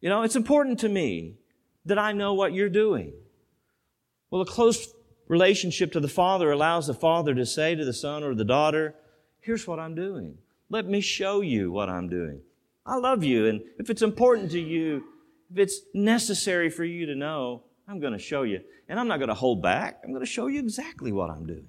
You 0.00 0.08
know, 0.08 0.22
it's 0.22 0.36
important 0.36 0.78
to 0.80 0.88
me 0.88 1.34
that 1.84 1.98
I 1.98 2.12
know 2.12 2.34
what 2.34 2.52
you're 2.52 2.68
doing. 2.68 3.12
Well, 4.30 4.42
a 4.42 4.46
close 4.46 4.94
relationship 5.26 5.92
to 5.92 6.00
the 6.00 6.08
Father 6.08 6.52
allows 6.52 6.86
the 6.86 6.94
Father 6.94 7.34
to 7.34 7.46
say 7.46 7.74
to 7.74 7.84
the 7.84 7.92
Son 7.92 8.22
or 8.22 8.34
the 8.34 8.44
daughter, 8.44 8.94
"Here's 9.40 9.66
what 9.66 9.78
I'm 9.78 9.94
doing. 9.94 10.38
Let 10.68 10.86
me 10.86 11.00
show 11.00 11.40
you 11.40 11.72
what 11.72 11.88
I'm 11.88 12.08
doing." 12.08 12.42
I 12.86 12.96
love 12.96 13.22
you. 13.22 13.46
And 13.46 13.60
if 13.78 13.90
it's 13.90 14.02
important 14.02 14.50
to 14.52 14.60
you, 14.60 15.04
if 15.50 15.58
it's 15.58 15.80
necessary 15.94 16.70
for 16.70 16.84
you 16.84 17.06
to 17.06 17.14
know, 17.14 17.64
I'm 17.88 18.00
going 18.00 18.12
to 18.12 18.18
show 18.18 18.42
you. 18.42 18.60
And 18.88 18.98
I'm 18.98 19.08
not 19.08 19.18
going 19.18 19.28
to 19.28 19.34
hold 19.34 19.62
back. 19.62 20.00
I'm 20.04 20.10
going 20.10 20.24
to 20.24 20.30
show 20.30 20.46
you 20.46 20.60
exactly 20.60 21.12
what 21.12 21.30
I'm 21.30 21.46
doing. 21.46 21.66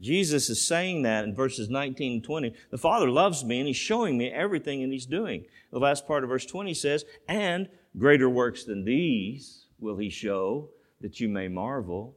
Jesus 0.00 0.48
is 0.48 0.64
saying 0.64 1.02
that 1.02 1.24
in 1.24 1.34
verses 1.34 1.68
19 1.68 2.12
and 2.12 2.24
20. 2.24 2.54
The 2.70 2.78
Father 2.78 3.10
loves 3.10 3.44
me 3.44 3.58
and 3.58 3.66
He's 3.66 3.76
showing 3.76 4.16
me 4.16 4.30
everything 4.30 4.82
and 4.82 4.92
He's 4.92 5.06
doing. 5.06 5.44
The 5.72 5.80
last 5.80 6.06
part 6.06 6.22
of 6.22 6.30
verse 6.30 6.46
20 6.46 6.72
says, 6.74 7.04
And 7.26 7.68
greater 7.96 8.28
works 8.28 8.64
than 8.64 8.84
these 8.84 9.66
will 9.80 9.96
He 9.96 10.08
show 10.08 10.70
that 11.00 11.18
you 11.18 11.28
may 11.28 11.48
marvel. 11.48 12.16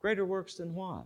Greater 0.00 0.24
works 0.24 0.54
than 0.54 0.74
what? 0.74 1.04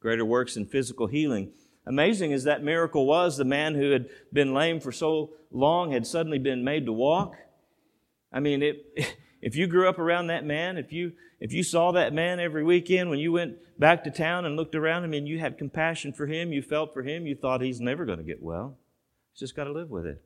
Greater 0.00 0.24
works 0.24 0.54
than 0.54 0.66
physical 0.66 1.06
healing 1.06 1.52
Amazing 1.86 2.32
as 2.32 2.44
that 2.44 2.62
miracle 2.62 3.06
was, 3.06 3.36
the 3.36 3.44
man 3.44 3.74
who 3.74 3.90
had 3.90 4.08
been 4.32 4.54
lame 4.54 4.80
for 4.80 4.90
so 4.90 5.30
long 5.50 5.92
had 5.92 6.06
suddenly 6.06 6.38
been 6.38 6.64
made 6.64 6.86
to 6.86 6.92
walk. 6.92 7.36
I 8.32 8.40
mean, 8.40 8.62
it, 8.62 9.16
if 9.42 9.54
you 9.54 9.66
grew 9.66 9.88
up 9.88 9.98
around 9.98 10.28
that 10.28 10.44
man, 10.44 10.78
if 10.78 10.92
you, 10.92 11.12
if 11.40 11.52
you 11.52 11.62
saw 11.62 11.92
that 11.92 12.14
man 12.14 12.40
every 12.40 12.64
weekend 12.64 13.10
when 13.10 13.18
you 13.18 13.32
went 13.32 13.56
back 13.78 14.04
to 14.04 14.10
town 14.10 14.46
and 14.46 14.56
looked 14.56 14.74
around 14.74 15.04
him 15.04 15.12
and 15.12 15.28
you 15.28 15.38
had 15.38 15.58
compassion 15.58 16.12
for 16.12 16.26
him, 16.26 16.52
you 16.52 16.62
felt 16.62 16.94
for 16.94 17.02
him, 17.02 17.26
you 17.26 17.34
thought 17.34 17.60
he's 17.60 17.80
never 17.80 18.06
going 18.06 18.18
to 18.18 18.24
get 18.24 18.42
well. 18.42 18.78
He's 19.32 19.40
just 19.40 19.56
got 19.56 19.64
to 19.64 19.72
live 19.72 19.90
with 19.90 20.06
it. 20.06 20.22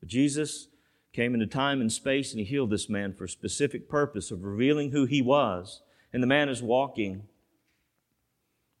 But 0.00 0.08
Jesus 0.08 0.68
came 1.12 1.34
into 1.34 1.46
time 1.46 1.80
and 1.80 1.92
space 1.92 2.32
and 2.32 2.40
he 2.40 2.46
healed 2.46 2.70
this 2.70 2.88
man 2.88 3.12
for 3.12 3.24
a 3.24 3.28
specific 3.28 3.88
purpose 3.88 4.30
of 4.30 4.42
revealing 4.42 4.90
who 4.90 5.04
he 5.04 5.20
was. 5.20 5.82
And 6.12 6.22
the 6.22 6.28
man 6.28 6.48
is 6.48 6.62
walking 6.62 7.24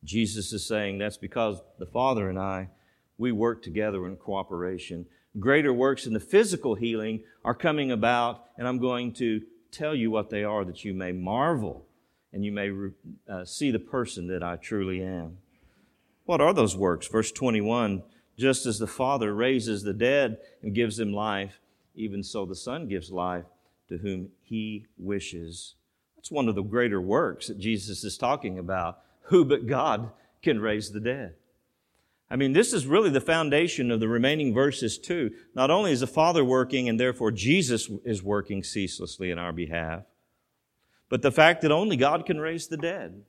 Jesus 0.04 0.52
is 0.52 0.66
saying 0.66 0.98
that's 0.98 1.16
because 1.16 1.60
the 1.78 1.86
Father 1.86 2.28
and 2.28 2.38
I, 2.38 2.68
we 3.16 3.32
work 3.32 3.62
together 3.62 4.06
in 4.06 4.16
cooperation. 4.16 5.06
Greater 5.38 5.72
works 5.72 6.06
in 6.06 6.12
the 6.12 6.20
physical 6.20 6.74
healing 6.74 7.22
are 7.44 7.54
coming 7.54 7.90
about, 7.90 8.44
and 8.58 8.68
I'm 8.68 8.78
going 8.78 9.12
to 9.14 9.42
tell 9.72 9.94
you 9.94 10.10
what 10.10 10.30
they 10.30 10.44
are 10.44 10.64
that 10.64 10.84
you 10.84 10.94
may 10.94 11.12
marvel 11.12 11.86
and 12.32 12.44
you 12.44 12.52
may 12.52 12.70
uh, 13.28 13.44
see 13.44 13.70
the 13.70 13.78
person 13.78 14.26
that 14.28 14.42
I 14.42 14.56
truly 14.56 15.02
am. 15.02 15.38
What 16.24 16.40
are 16.40 16.52
those 16.52 16.76
works? 16.76 17.06
Verse 17.06 17.32
21 17.32 18.02
Just 18.36 18.66
as 18.66 18.78
the 18.78 18.86
Father 18.86 19.34
raises 19.34 19.82
the 19.82 19.92
dead 19.92 20.38
and 20.62 20.74
gives 20.74 20.96
them 20.96 21.12
life, 21.12 21.60
even 21.94 22.22
so 22.22 22.44
the 22.44 22.56
Son 22.56 22.88
gives 22.88 23.10
life 23.10 23.44
to 23.88 23.98
whom 23.98 24.30
he 24.42 24.86
wishes. 24.98 25.74
That's 26.16 26.30
one 26.30 26.48
of 26.48 26.54
the 26.54 26.62
greater 26.62 27.00
works 27.00 27.48
that 27.48 27.58
Jesus 27.58 28.02
is 28.02 28.18
talking 28.18 28.58
about 28.58 28.98
who 29.24 29.44
but 29.44 29.66
God 29.66 30.10
can 30.42 30.60
raise 30.60 30.90
the 30.90 31.00
dead? 31.00 31.34
I 32.30 32.36
mean, 32.36 32.52
this 32.52 32.72
is 32.72 32.86
really 32.86 33.10
the 33.10 33.20
foundation 33.20 33.90
of 33.90 34.00
the 34.00 34.08
remaining 34.08 34.54
verses, 34.54 34.98
too. 34.98 35.30
Not 35.54 35.70
only 35.70 35.92
is 35.92 36.00
the 36.00 36.06
Father 36.06 36.44
working, 36.44 36.88
and 36.88 36.98
therefore 36.98 37.30
Jesus 37.30 37.90
is 38.04 38.22
working 38.22 38.62
ceaselessly 38.62 39.30
in 39.30 39.38
our 39.38 39.52
behalf, 39.52 40.02
but 41.08 41.22
the 41.22 41.30
fact 41.30 41.62
that 41.62 41.70
only 41.70 41.96
God 41.96 42.26
can 42.26 42.40
raise 42.40 42.66
the 42.66 42.76
dead. 42.76 43.22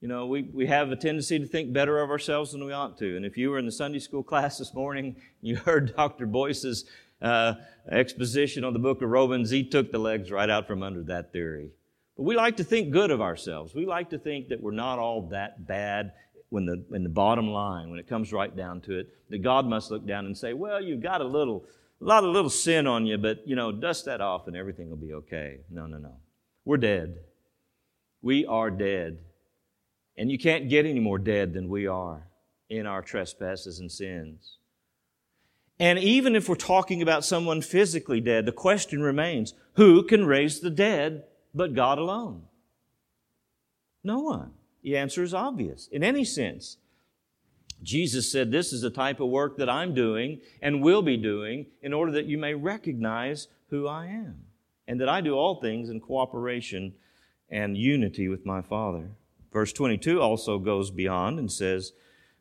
You 0.00 0.08
know, 0.08 0.26
we, 0.26 0.42
we 0.42 0.66
have 0.66 0.92
a 0.92 0.96
tendency 0.96 1.38
to 1.38 1.46
think 1.46 1.72
better 1.72 2.00
of 2.00 2.10
ourselves 2.10 2.52
than 2.52 2.64
we 2.64 2.72
ought 2.72 2.98
to. 2.98 3.16
And 3.16 3.24
if 3.24 3.36
you 3.36 3.50
were 3.50 3.58
in 3.58 3.66
the 3.66 3.72
Sunday 3.72 3.98
school 3.98 4.22
class 4.24 4.58
this 4.58 4.74
morning, 4.74 5.16
you 5.40 5.56
heard 5.56 5.94
Dr. 5.96 6.26
Boyce's 6.26 6.84
uh, 7.20 7.54
exposition 7.90 8.64
on 8.64 8.72
the 8.72 8.78
book 8.78 9.02
of 9.02 9.10
Romans, 9.10 9.50
he 9.50 9.64
took 9.64 9.90
the 9.90 9.98
legs 9.98 10.30
right 10.30 10.48
out 10.50 10.66
from 10.66 10.82
under 10.82 11.02
that 11.04 11.32
theory. 11.32 11.70
But 12.18 12.24
we 12.24 12.34
like 12.34 12.56
to 12.56 12.64
think 12.64 12.90
good 12.90 13.12
of 13.12 13.22
ourselves. 13.22 13.76
We 13.76 13.86
like 13.86 14.10
to 14.10 14.18
think 14.18 14.48
that 14.48 14.60
we're 14.60 14.72
not 14.72 14.98
all 14.98 15.28
that 15.28 15.68
bad 15.68 16.12
when 16.48 16.66
the, 16.66 16.84
when 16.88 17.04
the 17.04 17.08
bottom 17.08 17.46
line, 17.46 17.90
when 17.90 18.00
it 18.00 18.08
comes 18.08 18.32
right 18.32 18.54
down 18.54 18.80
to 18.82 18.98
it, 18.98 19.08
that 19.30 19.38
God 19.38 19.66
must 19.66 19.92
look 19.92 20.04
down 20.04 20.26
and 20.26 20.36
say, 20.36 20.52
well, 20.52 20.82
you've 20.82 21.00
got 21.00 21.20
a 21.20 21.24
little, 21.24 21.64
a 22.00 22.04
lot 22.04 22.24
of 22.24 22.30
little 22.30 22.50
sin 22.50 22.88
on 22.88 23.06
you, 23.06 23.18
but, 23.18 23.46
you 23.46 23.54
know, 23.54 23.70
dust 23.70 24.06
that 24.06 24.20
off 24.20 24.48
and 24.48 24.56
everything 24.56 24.90
will 24.90 24.96
be 24.96 25.12
okay. 25.14 25.60
No, 25.70 25.86
no, 25.86 25.98
no. 25.98 26.16
We're 26.64 26.78
dead. 26.78 27.18
We 28.20 28.44
are 28.46 28.70
dead. 28.72 29.18
And 30.16 30.28
you 30.28 30.38
can't 30.38 30.68
get 30.68 30.86
any 30.86 30.98
more 30.98 31.20
dead 31.20 31.54
than 31.54 31.68
we 31.68 31.86
are 31.86 32.26
in 32.68 32.84
our 32.84 33.00
trespasses 33.00 33.78
and 33.78 33.92
sins. 33.92 34.56
And 35.78 36.00
even 36.00 36.34
if 36.34 36.48
we're 36.48 36.56
talking 36.56 37.00
about 37.00 37.24
someone 37.24 37.62
physically 37.62 38.20
dead, 38.20 38.44
the 38.44 38.50
question 38.50 39.02
remains, 39.02 39.54
who 39.74 40.02
can 40.02 40.26
raise 40.26 40.58
the 40.58 40.70
dead 40.70 41.22
but 41.58 41.74
God 41.74 41.98
alone? 41.98 42.42
No 44.04 44.20
one. 44.20 44.52
The 44.82 44.96
answer 44.96 45.24
is 45.24 45.34
obvious 45.34 45.88
in 45.90 46.04
any 46.04 46.24
sense. 46.24 46.78
Jesus 47.82 48.30
said, 48.30 48.50
This 48.50 48.72
is 48.72 48.80
the 48.80 48.90
type 48.90 49.18
of 49.20 49.28
work 49.28 49.56
that 49.58 49.68
I'm 49.68 49.92
doing 49.92 50.40
and 50.62 50.82
will 50.82 51.02
be 51.02 51.16
doing 51.16 51.66
in 51.82 51.92
order 51.92 52.12
that 52.12 52.26
you 52.26 52.38
may 52.38 52.54
recognize 52.54 53.48
who 53.70 53.88
I 53.88 54.06
am 54.06 54.44
and 54.86 55.00
that 55.00 55.08
I 55.08 55.20
do 55.20 55.34
all 55.34 55.60
things 55.60 55.90
in 55.90 56.00
cooperation 56.00 56.94
and 57.50 57.76
unity 57.76 58.28
with 58.28 58.46
my 58.46 58.62
Father. 58.62 59.10
Verse 59.52 59.72
22 59.72 60.20
also 60.20 60.58
goes 60.58 60.92
beyond 60.92 61.40
and 61.40 61.50
says, 61.50 61.92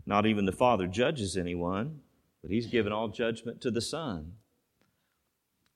Not 0.06 0.28
even 0.28 0.46
the 0.46 0.52
Father 0.52 0.86
judges 0.86 1.36
anyone, 1.36 2.02
but 2.44 2.52
He's 2.52 2.68
given 2.68 2.94
all 2.94 3.08
judgment 3.08 3.62
to 3.62 3.72
the 3.72 3.82
Son. 3.82 4.34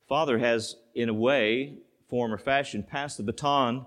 Father 0.08 0.38
has, 0.38 0.75
in 0.93 1.10
a 1.10 1.13
way, 1.13 1.77
form 2.12 2.34
or 2.34 2.38
fashion, 2.38 2.84
passed 2.84 3.17
the 3.17 3.24
baton 3.24 3.86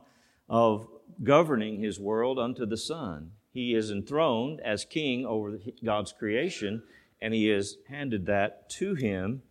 of 0.49 0.89
governing 1.23 1.81
his 1.81 2.01
world 2.01 2.39
unto 2.39 2.67
the 2.67 2.77
Son. 2.77 3.31
He 3.53 3.75
is 3.75 3.91
enthroned 3.91 4.61
as 4.63 4.85
king 4.85 5.25
over 5.25 5.59
God's 5.85 6.13
creation, 6.13 6.83
and 7.21 7.33
he 7.33 7.47
has 7.49 7.77
handed 7.89 8.27
that 8.27 8.69
to 8.71 8.95
him, 8.95 9.43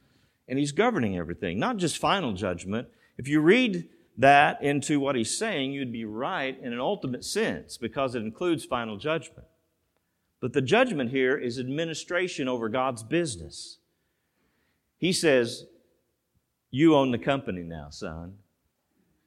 and 0.47 0.59
he's 0.59 0.73
governing 0.73 1.17
everything, 1.17 1.59
not 1.59 1.77
just 1.77 1.97
final 1.97 2.33
judgment. 2.33 2.89
If 3.17 3.27
you 3.27 3.39
read 3.39 3.87
that 4.17 4.61
into 4.61 4.99
what 4.99 5.15
he's 5.15 5.37
saying, 5.37 5.71
you'd 5.71 5.93
be 5.93 6.05
right 6.05 6.59
in 6.61 6.73
an 6.73 6.79
ultimate 6.79 7.23
sense 7.23 7.77
because 7.77 8.15
it 8.15 8.23
includes 8.23 8.65
final 8.65 8.97
judgment. 8.97 9.47
But 10.41 10.53
the 10.53 10.61
judgment 10.61 11.11
here 11.11 11.37
is 11.37 11.57
administration 11.57 12.49
over 12.49 12.67
God's 12.69 13.03
business. 13.03 13.77
He 14.97 15.13
says, 15.13 15.65
You 16.71 16.95
own 16.95 17.11
the 17.11 17.17
company 17.17 17.61
now, 17.61 17.89
son. 17.91 18.39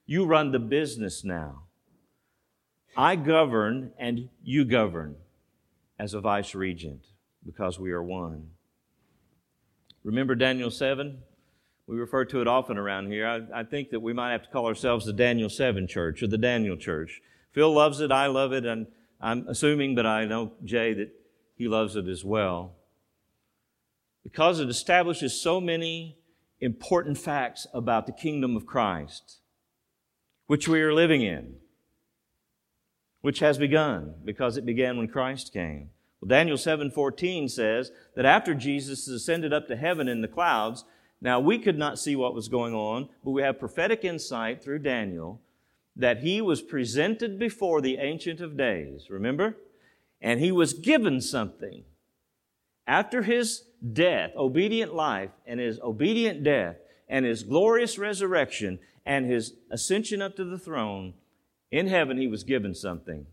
You 0.07 0.25
run 0.25 0.51
the 0.51 0.59
business 0.59 1.23
now. 1.25 1.63
I 2.95 3.17
govern 3.17 3.91
and 3.99 4.29
you 4.41 4.65
govern 4.65 5.17
as 5.99 6.13
a 6.13 6.21
vice 6.21 6.55
regent 6.55 7.05
because 7.45 7.77
we 7.77 7.91
are 7.91 8.01
one. 8.01 8.51
Remember 10.03 10.33
Daniel 10.33 10.71
7? 10.71 11.19
We 11.87 11.97
refer 11.97 12.23
to 12.25 12.41
it 12.41 12.47
often 12.47 12.77
around 12.77 13.07
here. 13.07 13.27
I, 13.27 13.59
I, 13.59 13.63
think 13.63 13.89
that 13.89 13.99
we 13.99 14.13
might 14.13 14.31
have 14.31 14.43
to 14.43 14.49
call 14.49 14.65
ourselves 14.65 15.05
the 15.05 15.13
Daniel 15.13 15.49
7 15.49 15.87
church 15.87 16.23
or 16.23 16.27
the 16.27 16.37
Daniel 16.37 16.77
church. 16.77 17.21
Phil 17.51 17.73
loves 17.73 17.99
it, 17.99 18.11
I 18.11 18.27
love 18.27 18.53
it, 18.53 18.65
and 18.65 18.87
I'm 19.19 19.45
assuming, 19.47 19.95
but 19.95 20.05
I 20.05 20.25
know 20.25 20.53
Jay 20.63 20.93
that 20.93 21.11
he 21.55 21.67
loves 21.67 21.95
it 21.95 22.07
as 22.07 22.23
well. 22.23 22.75
Because 24.23 24.59
it 24.59 24.69
establishes 24.69 25.41
so 25.41 25.59
many 25.59 26.17
important 26.59 27.17
facts 27.17 27.67
about 27.73 28.05
the 28.05 28.11
kingdom 28.11 28.55
of 28.55 28.65
Christ, 28.65 29.39
which 30.47 30.67
we 30.67 30.81
are 30.81 30.93
living 30.93 31.21
in, 31.21 31.55
which 33.21 33.39
has 33.39 33.57
begun 33.57 34.15
because 34.25 34.57
it 34.57 34.65
began 34.65 34.97
when 34.97 35.07
Christ 35.07 35.53
came. 35.53 35.91
Well, 36.19 36.29
Daniel 36.29 36.57
7:14 36.57 37.47
says 37.47 37.91
that 38.15 38.25
after 38.25 38.55
Jesus 38.55 39.07
ascended 39.07 39.53
up 39.53 39.67
to 39.67 39.75
heaven 39.75 40.07
in 40.07 40.21
the 40.21 40.27
clouds, 40.27 40.83
now, 41.19 41.39
we 41.39 41.57
could 41.57 41.77
not 41.77 41.97
see 41.97 42.15
what 42.15 42.35
was 42.35 42.47
going 42.47 42.73
on, 42.73 43.09
but 43.23 43.31
we 43.31 43.41
have 43.41 43.59
prophetic 43.59 44.03
insight 44.03 44.63
through 44.63 44.79
Daniel 44.79 45.41
that 45.95 46.19
he 46.19 46.41
was 46.41 46.61
presented 46.61 47.39
before 47.39 47.81
the 47.81 47.97
Ancient 47.97 48.39
of 48.39 48.55
Days, 48.55 49.09
remember? 49.09 49.57
And 50.21 50.39
he 50.39 50.51
was 50.51 50.73
given 50.73 51.21
something. 51.21 51.85
After 52.85 53.23
his 53.23 53.63
death, 53.93 54.31
obedient 54.35 54.93
life, 54.93 55.31
and 55.45 55.59
his 55.59 55.79
obedient 55.79 56.43
death, 56.43 56.77
and 57.07 57.25
his 57.25 57.43
glorious 57.43 57.97
resurrection, 57.97 58.79
and 59.05 59.25
his 59.25 59.53
ascension 59.71 60.21
up 60.21 60.35
to 60.35 60.43
the 60.43 60.57
throne, 60.57 61.13
in 61.71 61.87
heaven 61.87 62.17
he 62.17 62.27
was 62.27 62.43
given 62.43 62.73
something. 62.73 63.25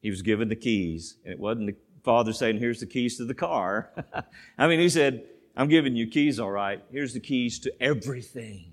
He 0.00 0.10
was 0.10 0.22
given 0.22 0.48
the 0.48 0.56
keys. 0.56 1.16
And 1.24 1.32
it 1.32 1.38
wasn't 1.38 1.66
the 1.66 1.76
Father 2.04 2.32
saying, 2.32 2.58
Here's 2.58 2.80
the 2.80 2.86
keys 2.86 3.16
to 3.18 3.24
the 3.24 3.34
car. 3.34 3.92
I 4.58 4.66
mean, 4.66 4.80
he 4.80 4.88
said, 4.88 5.24
I'm 5.56 5.68
giving 5.68 5.96
you 5.96 6.06
keys, 6.06 6.38
all 6.38 6.50
right. 6.50 6.82
Here's 6.90 7.14
the 7.14 7.20
keys 7.20 7.58
to 7.60 7.82
everything. 7.82 8.72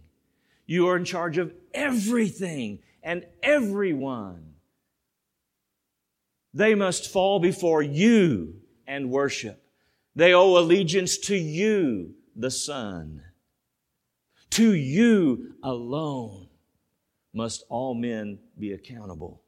You 0.68 0.88
are 0.88 0.98
in 0.98 1.06
charge 1.06 1.38
of 1.38 1.54
everything 1.74 2.80
and 3.04 3.26
everyone. 3.42 4.54
They 6.54 6.76
must 6.76 7.12
fall 7.12 7.40
before 7.40 7.82
you 7.82 8.62
and 8.88 9.10
worship. 9.10 9.62
They 10.16 10.34
owe 10.34 10.58
allegiance 10.58 11.18
to 11.18 11.36
you, 11.36 12.14
the 12.36 12.52
Son. 12.52 13.22
To 14.52 14.74
you 14.74 15.56
alone 15.64 16.48
must 17.34 17.66
all 17.70 17.94
men 17.94 18.40
be 18.58 18.72
accountable. 18.72 19.42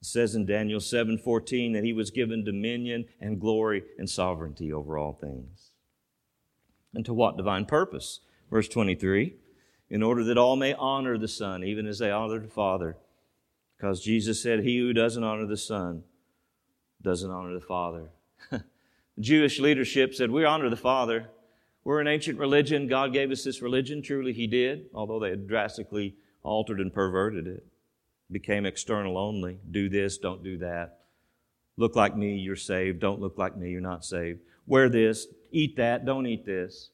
It 0.00 0.06
says 0.06 0.34
in 0.34 0.44
Daniel 0.44 0.80
7:14 0.80 1.72
that 1.72 1.84
he 1.84 1.92
was 1.92 2.10
given 2.10 2.44
dominion 2.44 3.06
and 3.20 3.40
glory 3.40 3.84
and 3.98 4.10
sovereignty 4.10 4.72
over 4.72 4.98
all 4.98 5.12
things. 5.12 5.70
And 6.94 7.04
to 7.06 7.14
what 7.14 7.36
divine 7.36 7.64
purpose? 7.64 8.20
Verse 8.50 8.68
23 8.68 9.34
In 9.88 10.02
order 10.02 10.24
that 10.24 10.36
all 10.36 10.56
may 10.56 10.74
honor 10.74 11.16
the 11.16 11.28
Son, 11.28 11.64
even 11.64 11.86
as 11.86 11.98
they 11.98 12.10
honor 12.10 12.40
the 12.40 12.48
Father. 12.48 12.96
Because 13.76 14.02
Jesus 14.02 14.42
said, 14.42 14.60
He 14.60 14.78
who 14.78 14.92
doesn't 14.92 15.24
honor 15.24 15.46
the 15.46 15.56
Son 15.56 16.04
doesn't 17.00 17.30
honor 17.30 17.54
the 17.54 17.60
Father. 17.60 18.10
Jewish 19.20 19.58
leadership 19.58 20.14
said, 20.14 20.30
We 20.30 20.44
honor 20.44 20.68
the 20.68 20.76
Father. 20.76 21.30
We're 21.84 22.00
an 22.00 22.06
ancient 22.06 22.38
religion. 22.38 22.86
God 22.86 23.12
gave 23.12 23.30
us 23.30 23.44
this 23.44 23.62
religion. 23.62 24.02
Truly, 24.02 24.32
He 24.32 24.46
did, 24.46 24.86
although 24.94 25.18
they 25.18 25.30
had 25.30 25.48
drastically 25.48 26.14
altered 26.42 26.80
and 26.80 26.92
perverted 26.92 27.46
it. 27.46 27.64
Became 28.30 28.66
external 28.66 29.18
only. 29.18 29.58
Do 29.70 29.88
this, 29.88 30.18
don't 30.18 30.42
do 30.42 30.58
that. 30.58 31.00
Look 31.76 31.96
like 31.96 32.16
me, 32.16 32.36
you're 32.36 32.56
saved. 32.56 33.00
Don't 33.00 33.20
look 33.20 33.38
like 33.38 33.56
me, 33.56 33.70
you're 33.70 33.80
not 33.80 34.04
saved. 34.04 34.40
Wear 34.66 34.88
this, 34.88 35.26
eat 35.50 35.76
that, 35.76 36.04
don't 36.04 36.26
eat 36.26 36.44
this. 36.44 36.90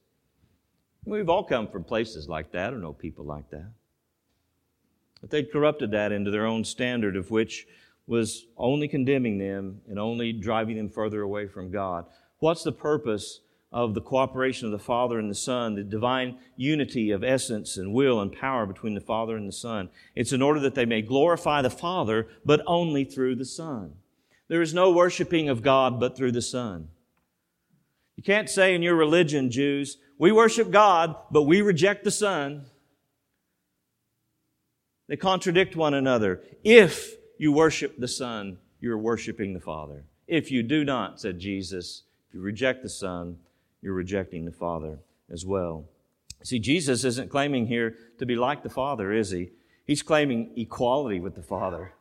We've 1.05 1.29
all 1.29 1.45
come 1.45 1.69
from 1.69 1.85
places 1.85 2.29
like 2.29 2.53
that 2.53 2.73
or 2.73 2.79
know 2.79 2.93
people 2.93 3.25
like 3.25 3.51
that. 3.51 3.71
But 5.21 5.31
they'd 5.31 5.51
corrupted 5.51 5.91
that 5.93 6.13
into 6.13 6.31
their 6.31 6.47
own 6.47 6.65
standard, 6.65 7.17
of 7.17 7.31
which 7.31 7.67
was 8.07 8.47
only 8.57 8.89
condemning 8.89 9.39
them 9.39 9.81
and 9.89 9.99
only 9.99 10.33
driving 10.33 10.77
them 10.77 10.89
further 10.89 11.23
away 11.23 11.47
from 11.47 11.71
God. 11.71 12.07
What's 12.39 12.63
the 12.63 12.73
purpose 12.73 13.41
of 13.71 13.95
the 13.95 14.01
cooperation 14.01 14.67
of 14.67 14.73
the 14.73 14.79
Father 14.79 15.19
and 15.19 15.31
the 15.31 15.35
Son, 15.35 15.75
the 15.75 15.83
divine 15.83 16.39
unity 16.57 17.11
of 17.11 17.23
essence 17.23 17.77
and 17.77 17.93
will 17.93 18.21
and 18.21 18.33
power 18.33 18.65
between 18.65 18.95
the 18.95 19.01
Father 19.01 19.37
and 19.37 19.47
the 19.47 19.53
Son? 19.53 19.91
It's 20.15 20.33
in 20.33 20.43
order 20.43 20.61
that 20.61 20.75
they 20.75 20.87
may 20.87 21.03
glorify 21.03 21.63
the 21.63 21.71
Father, 21.71 22.29
but 22.45 22.63
only 22.67 23.05
through 23.05 23.37
the 23.37 23.45
Son. 23.45 23.95
There 24.49 24.63
is 24.63 24.73
no 24.73 24.91
worshiping 24.91 25.49
of 25.49 25.63
God 25.63 26.01
but 26.01 26.17
through 26.17 26.33
the 26.33 26.43
Son. 26.43 26.89
You 28.17 28.23
can't 28.23 28.49
say 28.49 28.75
in 28.75 28.83
your 28.83 28.97
religion, 28.97 29.51
Jews, 29.51 29.99
we 30.19 30.33
worship 30.33 30.71
God, 30.71 31.15
but 31.31 31.43
we 31.45 31.63
reject 31.63 32.03
the 32.03 32.11
Son. 32.11 32.65
They 35.07 35.17
contradict 35.17 35.77
one 35.77 35.95
another. 35.95 36.43
If 36.65 37.15
you 37.39 37.53
worship 37.53 37.99
the 37.99 38.09
Son, 38.09 38.59
you're 38.81 38.99
worshiping 38.99 39.55
the 39.55 39.61
Father. 39.61 40.05
If 40.27 40.51
you 40.51 40.63
do 40.63 40.85
not, 40.85 41.21
said 41.21 41.39
Jesus, 41.39 42.03
if 42.29 42.35
you 42.35 42.41
reject 42.41 42.83
the 42.83 42.89
Son, 42.89 43.39
you're 43.83 43.95
rejecting 43.95 44.45
the 44.45 44.53
Father 44.53 44.99
as 45.31 45.45
well. 45.45 45.85
See, 46.43 46.59
Jesus 46.59 47.05
isn't 47.05 47.31
claiming 47.31 47.67
here 47.67 47.97
to 48.19 48.27
be 48.27 48.37
like 48.37 48.63
the 48.63 48.71
Father, 48.71 49.13
is 49.13 49.31
he? 49.31 49.51
He's 49.85 50.03
claiming 50.03 50.53
equality 50.57 51.21
with 51.21 51.35
the 51.35 51.43
Father. 51.43 51.93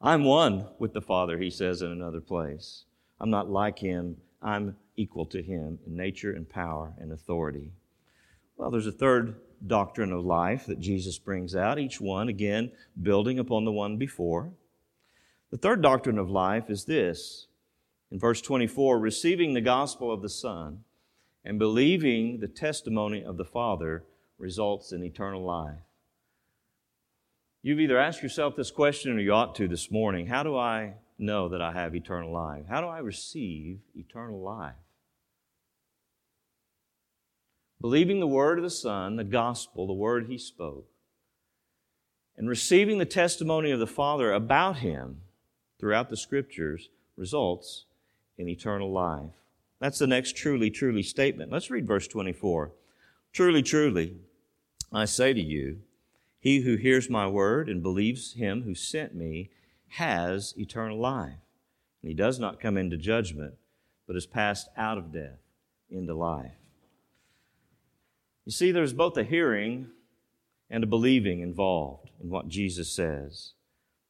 I'm 0.00 0.24
one 0.24 0.66
with 0.78 0.92
the 0.92 1.00
Father, 1.00 1.38
he 1.38 1.50
says 1.50 1.82
in 1.82 1.90
another 1.90 2.20
place. 2.20 2.84
I'm 3.20 3.30
not 3.30 3.50
like 3.50 3.78
him. 3.78 4.18
I'm 4.42 4.76
equal 4.96 5.26
to 5.26 5.42
him 5.42 5.78
in 5.86 5.96
nature 5.96 6.32
and 6.32 6.48
power 6.48 6.92
and 6.98 7.12
authority. 7.12 7.72
Well, 8.56 8.70
there's 8.70 8.86
a 8.86 8.92
third 8.92 9.36
doctrine 9.66 10.12
of 10.12 10.24
life 10.24 10.66
that 10.66 10.80
Jesus 10.80 11.18
brings 11.18 11.56
out, 11.56 11.78
each 11.78 12.00
one, 12.00 12.28
again, 12.28 12.70
building 13.00 13.38
upon 13.38 13.64
the 13.64 13.72
one 13.72 13.96
before. 13.96 14.52
The 15.50 15.56
third 15.56 15.82
doctrine 15.82 16.18
of 16.18 16.30
life 16.30 16.68
is 16.68 16.84
this 16.84 17.46
in 18.10 18.18
verse 18.18 18.40
24 18.40 18.98
receiving 18.98 19.54
the 19.54 19.60
gospel 19.60 20.12
of 20.12 20.22
the 20.22 20.28
Son 20.28 20.84
and 21.44 21.58
believing 21.58 22.40
the 22.40 22.48
testimony 22.48 23.22
of 23.22 23.36
the 23.36 23.44
Father 23.44 24.04
results 24.38 24.92
in 24.92 25.04
eternal 25.04 25.44
life. 25.44 25.78
You've 27.62 27.80
either 27.80 27.98
asked 27.98 28.22
yourself 28.22 28.56
this 28.56 28.70
question 28.70 29.16
or 29.16 29.20
you 29.20 29.32
ought 29.32 29.54
to 29.56 29.68
this 29.68 29.90
morning 29.90 30.26
How 30.26 30.42
do 30.42 30.56
I 30.56 30.94
know 31.18 31.48
that 31.48 31.62
I 31.62 31.72
have 31.72 31.94
eternal 31.94 32.32
life? 32.32 32.64
How 32.68 32.80
do 32.80 32.86
I 32.86 32.98
receive 32.98 33.78
eternal 33.94 34.40
life? 34.40 34.74
Believing 37.80 38.20
the 38.20 38.26
word 38.26 38.58
of 38.58 38.64
the 38.64 38.70
Son, 38.70 39.16
the 39.16 39.24
gospel, 39.24 39.86
the 39.86 39.92
word 39.92 40.26
he 40.26 40.38
spoke, 40.38 40.86
and 42.36 42.48
receiving 42.48 42.98
the 42.98 43.04
testimony 43.04 43.70
of 43.70 43.78
the 43.78 43.86
Father 43.86 44.32
about 44.32 44.78
him 44.78 45.20
throughout 45.78 46.08
the 46.08 46.16
scriptures 46.16 46.88
results 47.16 47.84
in 48.38 48.48
eternal 48.48 48.90
life. 48.90 49.43
That's 49.84 49.98
the 49.98 50.06
next 50.06 50.34
truly, 50.34 50.70
truly 50.70 51.02
statement. 51.02 51.52
Let's 51.52 51.68
read 51.68 51.86
verse 51.86 52.08
24. 52.08 52.72
Truly, 53.34 53.62
truly, 53.62 54.16
I 54.90 55.04
say 55.04 55.34
to 55.34 55.42
you, 55.42 55.80
he 56.40 56.62
who 56.62 56.76
hears 56.76 57.10
my 57.10 57.26
word 57.26 57.68
and 57.68 57.82
believes 57.82 58.32
him 58.32 58.62
who 58.62 58.74
sent 58.74 59.14
me 59.14 59.50
has 59.88 60.54
eternal 60.56 60.98
life. 60.98 61.36
And 62.00 62.08
he 62.08 62.14
does 62.14 62.38
not 62.38 62.60
come 62.60 62.78
into 62.78 62.96
judgment, 62.96 63.56
but 64.06 64.16
is 64.16 64.24
passed 64.24 64.70
out 64.74 64.96
of 64.96 65.12
death 65.12 65.42
into 65.90 66.14
life. 66.14 66.52
You 68.46 68.52
see, 68.52 68.72
there's 68.72 68.94
both 68.94 69.18
a 69.18 69.22
hearing 69.22 69.88
and 70.70 70.82
a 70.82 70.86
believing 70.86 71.40
involved 71.40 72.08
in 72.22 72.30
what 72.30 72.48
Jesus 72.48 72.90
says. 72.90 73.52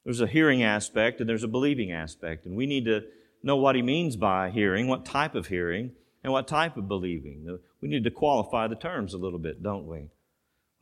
There's 0.05 0.21
a 0.21 0.27
hearing 0.27 0.63
aspect 0.63 1.19
and 1.19 1.29
there's 1.29 1.43
a 1.43 1.49
believing 1.49 1.91
aspect, 1.91 2.45
and 2.45 2.55
we 2.55 2.65
need 2.65 2.85
to 2.85 3.03
know 3.45 3.55
what 3.55 3.75
he 3.75 3.81
means 3.81 4.17
by 4.17 4.49
hearing, 4.49 4.87
what 4.87 5.05
type 5.05 5.35
of 5.35 5.47
hearing, 5.47 5.91
and 6.23 6.33
what 6.33 6.47
type 6.47 6.75
of 6.75 6.87
believing. 6.87 7.45
Uh, 7.47 7.57
we 7.79 7.87
need 7.87 8.03
to 8.03 8.11
qualify 8.11 8.67
the 8.67 8.75
terms 8.75 9.13
a 9.13 9.17
little 9.17 9.39
bit, 9.39 9.61
don't 9.61 9.85
we? 9.85 10.09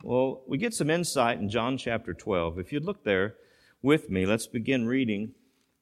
Well, 0.02 0.42
we 0.48 0.56
get 0.56 0.74
some 0.74 0.90
insight 0.90 1.38
in 1.38 1.50
John 1.50 1.76
chapter 1.76 2.14
12. 2.14 2.58
If 2.58 2.72
you'd 2.72 2.84
look 2.84 3.04
there 3.04 3.34
with 3.82 4.10
me, 4.10 4.24
let's 4.24 4.46
begin 4.46 4.86
reading 4.86 5.32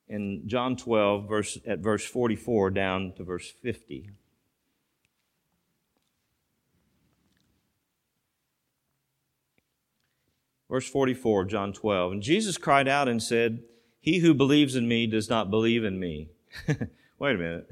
in 0.08 0.42
John 0.46 0.76
12, 0.76 1.28
verse, 1.28 1.58
at 1.66 1.78
verse 1.78 2.04
44 2.04 2.70
down 2.70 3.12
to 3.16 3.24
verse 3.24 3.48
50. 3.48 4.10
Verse 10.68 10.88
44, 10.88 11.44
John 11.44 11.72
12. 11.72 12.12
And 12.12 12.22
Jesus 12.22 12.58
cried 12.58 12.88
out 12.88 13.06
and 13.06 13.22
said, 13.22 13.62
He 14.00 14.18
who 14.18 14.34
believes 14.34 14.74
in 14.74 14.88
me 14.88 15.06
does 15.06 15.30
not 15.30 15.50
believe 15.50 15.84
in 15.84 16.00
me. 16.00 16.30
Wait 17.18 17.34
a 17.34 17.38
minute. 17.38 17.68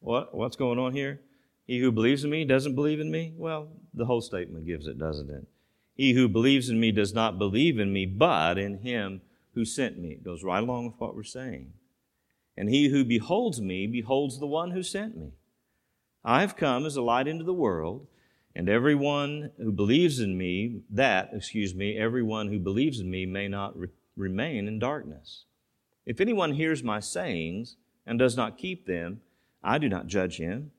What, 0.00 0.34
what's 0.34 0.56
going 0.56 0.78
on 0.78 0.92
here? 0.92 1.20
He 1.66 1.78
who 1.78 1.92
believes 1.92 2.24
in 2.24 2.30
me 2.30 2.44
doesn't 2.44 2.74
believe 2.74 3.00
in 3.00 3.10
me? 3.10 3.32
Well, 3.36 3.68
the 3.94 4.04
whole 4.04 4.20
statement 4.20 4.66
gives 4.66 4.86
it, 4.86 4.98
doesn't 4.98 5.30
it? 5.30 5.46
He 5.94 6.12
who 6.12 6.28
believes 6.28 6.68
in 6.68 6.80
me 6.80 6.90
does 6.90 7.14
not 7.14 7.38
believe 7.38 7.78
in 7.78 7.92
me, 7.92 8.06
but 8.06 8.58
in 8.58 8.78
him 8.78 9.20
who 9.54 9.64
sent 9.64 9.98
me. 9.98 10.10
It 10.12 10.24
goes 10.24 10.42
right 10.42 10.62
along 10.62 10.86
with 10.86 10.94
what 10.98 11.14
we're 11.14 11.22
saying. 11.22 11.72
And 12.56 12.68
he 12.68 12.88
who 12.88 13.04
beholds 13.04 13.60
me 13.60 13.86
beholds 13.86 14.38
the 14.38 14.46
one 14.46 14.72
who 14.72 14.82
sent 14.82 15.16
me. 15.16 15.32
I 16.24 16.40
have 16.40 16.56
come 16.56 16.86
as 16.86 16.96
a 16.96 17.02
light 17.02 17.26
into 17.26 17.44
the 17.44 17.52
world, 17.52 18.06
and 18.54 18.68
everyone 18.68 19.50
who 19.56 19.72
believes 19.72 20.20
in 20.20 20.36
me, 20.36 20.82
that, 20.90 21.30
excuse 21.32 21.74
me, 21.74 21.96
everyone 21.96 22.48
who 22.48 22.58
believes 22.58 23.00
in 23.00 23.10
me 23.10 23.26
may 23.26 23.48
not 23.48 23.76
re- 23.76 23.88
remain 24.16 24.68
in 24.68 24.78
darkness. 24.78 25.44
If 26.04 26.20
anyone 26.20 26.52
hears 26.52 26.82
my 26.82 27.00
sayings 27.00 27.76
and 28.06 28.18
does 28.18 28.36
not 28.36 28.58
keep 28.58 28.86
them, 28.86 29.20
I 29.62 29.78
do 29.78 29.88
not 29.88 30.06
judge 30.06 30.38
him, 30.38 30.72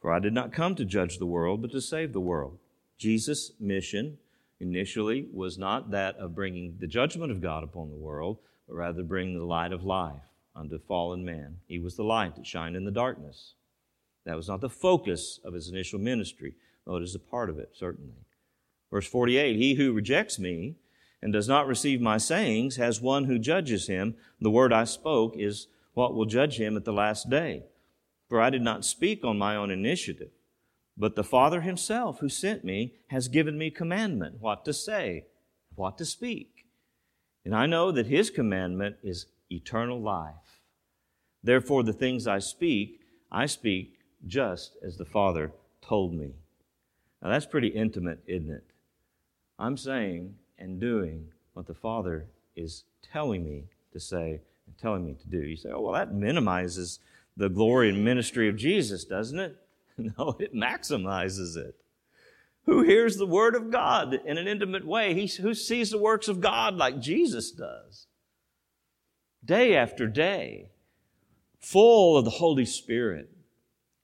for 0.00 0.12
I 0.12 0.18
did 0.18 0.32
not 0.32 0.52
come 0.52 0.74
to 0.74 0.84
judge 0.84 1.18
the 1.18 1.26
world, 1.26 1.62
but 1.62 1.70
to 1.72 1.80
save 1.80 2.12
the 2.12 2.20
world. 2.20 2.58
Jesus' 2.98 3.52
mission 3.58 4.18
initially 4.60 5.28
was 5.32 5.58
not 5.58 5.90
that 5.90 6.16
of 6.16 6.34
bringing 6.34 6.76
the 6.78 6.86
judgment 6.86 7.30
of 7.30 7.40
God 7.40 7.62
upon 7.62 7.90
the 7.90 7.96
world, 7.96 8.38
but 8.68 8.74
rather 8.74 9.02
bringing 9.02 9.38
the 9.38 9.44
light 9.44 9.72
of 9.72 9.84
life 9.84 10.22
unto 10.54 10.78
fallen 10.78 11.24
man. 11.24 11.58
He 11.66 11.78
was 11.78 11.96
the 11.96 12.04
light 12.04 12.36
that 12.36 12.46
shined 12.46 12.76
in 12.76 12.84
the 12.84 12.90
darkness. 12.90 13.54
That 14.24 14.36
was 14.36 14.48
not 14.48 14.60
the 14.60 14.70
focus 14.70 15.40
of 15.44 15.54
his 15.54 15.68
initial 15.68 15.98
ministry, 15.98 16.54
though 16.86 16.96
it 16.96 17.02
is 17.02 17.14
a 17.14 17.18
part 17.20 17.50
of 17.50 17.58
it, 17.58 17.70
certainly. 17.74 18.24
Verse 18.90 19.06
48 19.06 19.56
He 19.56 19.74
who 19.74 19.92
rejects 19.92 20.38
me 20.38 20.76
and 21.20 21.32
does 21.32 21.48
not 21.48 21.66
receive 21.66 22.00
my 22.00 22.18
sayings 22.18 22.76
has 22.76 23.00
one 23.00 23.24
who 23.24 23.38
judges 23.38 23.86
him. 23.86 24.14
The 24.40 24.50
word 24.50 24.72
I 24.72 24.84
spoke 24.84 25.36
is 25.36 25.66
what 25.94 26.14
will 26.14 26.26
judge 26.26 26.60
him 26.60 26.76
at 26.76 26.84
the 26.84 26.92
last 26.92 27.30
day. 27.30 27.64
For 28.28 28.40
I 28.40 28.50
did 28.50 28.62
not 28.62 28.84
speak 28.84 29.24
on 29.24 29.38
my 29.38 29.56
own 29.56 29.70
initiative 29.70 30.30
but 30.96 31.16
the 31.16 31.24
Father 31.24 31.60
himself 31.62 32.20
who 32.20 32.28
sent 32.28 32.64
me 32.64 32.94
has 33.08 33.28
given 33.28 33.58
me 33.58 33.70
commandment 33.70 34.40
what 34.40 34.64
to 34.64 34.72
say, 34.72 35.26
what 35.74 35.98
to 35.98 36.04
speak. 36.04 36.66
And 37.44 37.54
I 37.54 37.66
know 37.66 37.90
that 37.92 38.06
his 38.06 38.30
commandment 38.30 38.96
is 39.02 39.26
eternal 39.50 40.00
life. 40.00 40.60
Therefore, 41.42 41.82
the 41.82 41.92
things 41.92 42.26
I 42.26 42.38
speak, 42.38 43.00
I 43.30 43.46
speak 43.46 43.98
just 44.26 44.76
as 44.82 44.96
the 44.96 45.04
Father 45.04 45.52
told 45.82 46.14
me. 46.14 46.34
Now, 47.20 47.30
that's 47.30 47.46
pretty 47.46 47.68
intimate, 47.68 48.20
isn't 48.26 48.50
it? 48.50 48.64
I'm 49.58 49.76
saying 49.76 50.36
and 50.58 50.80
doing 50.80 51.32
what 51.52 51.66
the 51.66 51.74
Father 51.74 52.26
is 52.56 52.84
telling 53.02 53.44
me 53.44 53.64
to 53.92 54.00
say 54.00 54.40
telling 54.78 55.04
me 55.04 55.14
to 55.14 55.28
do. 55.28 55.38
You 55.38 55.56
say, 55.56 55.70
oh, 55.70 55.80
well, 55.80 55.94
that 55.94 56.12
minimizes 56.12 57.00
the 57.36 57.48
glory 57.48 57.88
and 57.88 58.04
ministry 58.04 58.48
of 58.48 58.56
Jesus, 58.56 59.04
doesn't 59.04 59.38
it? 59.38 59.56
No, 59.96 60.34
it 60.40 60.52
maximizes 60.52 61.56
it. 61.56 61.76
Who 62.64 62.82
hears 62.82 63.16
the 63.16 63.26
word 63.26 63.54
of 63.54 63.70
God 63.70 64.14
in 64.24 64.38
an 64.38 64.48
intimate 64.48 64.84
way? 64.84 65.14
He, 65.14 65.28
who 65.40 65.54
sees 65.54 65.90
the 65.90 65.98
works 65.98 66.26
of 66.26 66.40
God 66.40 66.74
like 66.74 66.98
Jesus 66.98 67.52
does? 67.52 68.08
Day 69.44 69.76
after 69.76 70.08
day, 70.08 70.70
full 71.60 72.16
of 72.16 72.24
the 72.24 72.30
Holy 72.32 72.64
Spirit, 72.64 73.30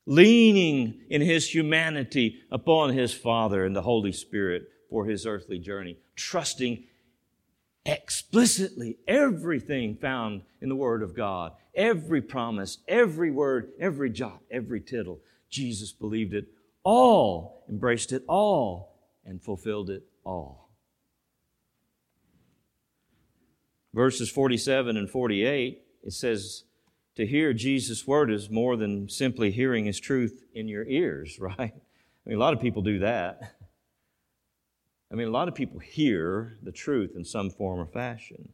leaning 0.07 1.01
in 1.09 1.23
his 1.23 1.53
humanity 1.53 2.41
upon 2.51 2.93
his 2.93 3.13
Father 3.13 3.65
and 3.65 3.75
the 3.75 3.83
Holy 3.83 4.13
Spirit 4.13 4.69
for 4.91 5.07
his 5.07 5.27
earthly 5.27 5.59
journey, 5.59 5.97
trusting 6.15 6.85
explicitly 7.85 8.99
everything 9.09 9.97
found 9.97 10.43
in 10.61 10.69
the 10.69 10.77
Word 10.77 11.03
of 11.03 11.15
God, 11.15 11.53
every 11.75 12.21
promise, 12.21 12.79
every 12.87 13.31
word, 13.31 13.71
every 13.81 14.11
jot, 14.11 14.41
every 14.51 14.81
tittle 14.81 15.21
Jesus 15.49 15.93
believed 15.93 16.35
it 16.35 16.47
all, 16.83 17.65
embraced 17.69 18.13
it 18.13 18.23
all, 18.29 18.95
and 19.25 19.43
fulfilled 19.43 19.91
it 19.91 20.05
all. 20.25 20.71
Verses 23.93 24.31
47 24.31 24.97
and 24.97 25.11
48, 25.11 25.83
it 26.05 26.13
says, 26.13 26.65
to 27.17 27.27
hear 27.27 27.53
Jesus' 27.53 28.07
word 28.07 28.31
is 28.31 28.49
more 28.49 28.77
than 28.77 29.09
simply 29.09 29.51
hearing 29.51 29.85
his 29.85 30.01
truth 30.01 30.45
in 30.55 30.69
your 30.69 30.85
ears, 30.85 31.39
right? 31.41 31.59
I 31.59 32.29
mean, 32.29 32.37
a 32.37 32.41
lot 32.41 32.55
of 32.55 32.61
people 32.61 32.83
do 32.83 33.01
that. 33.01 33.57
I 35.11 35.17
mean, 35.17 35.29
a 35.29 35.33
lot 35.33 35.49
of 35.49 35.55
people 35.55 35.81
hear 35.81 36.59
the 36.63 36.73
truth 36.73 37.17
in 37.17 37.25
some 37.25 37.51
form 37.51 37.81
or 37.81 37.87
fashion. 37.87 38.51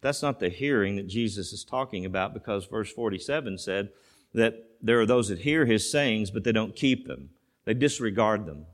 That's 0.00 0.22
not 0.22 0.40
the 0.40 0.48
hearing 0.48 0.96
that 0.96 1.06
Jesus 1.06 1.52
is 1.52 1.64
talking 1.64 2.04
about 2.04 2.34
because 2.34 2.66
verse 2.66 2.92
47 2.92 3.58
said, 3.58 3.90
that 4.34 4.64
there 4.80 5.00
are 5.00 5.06
those 5.06 5.28
that 5.28 5.40
hear 5.40 5.66
his 5.66 5.90
sayings, 5.90 6.30
but 6.30 6.44
they 6.44 6.52
don't 6.52 6.76
keep 6.76 7.06
them. 7.06 7.30
They 7.64 7.74
disregard 7.74 8.46
them. 8.46 8.66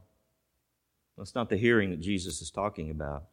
That's 1.16 1.34
not 1.34 1.48
the 1.48 1.56
hearing 1.56 1.90
that 1.90 2.00
Jesus 2.00 2.40
is 2.40 2.50
talking 2.50 2.90
about. 2.90 3.24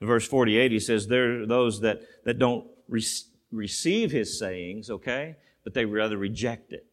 In 0.00 0.06
verse 0.06 0.26
48, 0.26 0.70
he 0.70 0.80
says, 0.80 1.06
There 1.06 1.42
are 1.42 1.46
those 1.46 1.80
that, 1.80 2.02
that 2.24 2.38
don't 2.38 2.66
re- 2.88 3.04
receive 3.50 4.10
his 4.10 4.38
sayings, 4.38 4.90
okay, 4.90 5.36
but 5.62 5.74
they 5.74 5.84
rather 5.84 6.16
reject 6.16 6.72
it. 6.72 6.86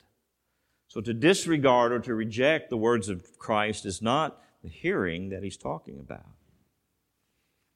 So 0.87 0.99
to 1.01 1.13
disregard 1.13 1.91
or 1.91 1.99
to 1.99 2.13
reject 2.13 2.69
the 2.69 2.77
words 2.77 3.07
of 3.07 3.37
Christ 3.37 3.85
is 3.85 4.01
not 4.01 4.41
the 4.63 4.69
hearing 4.69 5.29
that 5.29 5.43
he's 5.43 5.57
talking 5.57 5.99
about. 5.99 6.25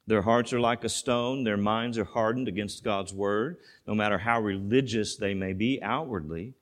Their 0.06 0.22
hearts 0.22 0.52
are 0.52 0.60
like 0.60 0.84
a 0.84 0.88
stone, 0.88 1.42
their 1.42 1.56
minds 1.56 1.98
are 1.98 2.04
hardened 2.04 2.46
against 2.46 2.84
God's 2.84 3.12
word, 3.12 3.56
no 3.86 3.94
matter 3.94 4.18
how 4.18 4.40
religious 4.40 5.16
they 5.16 5.34
may 5.34 5.52
be 5.52 5.80
outwardly. 5.82 6.54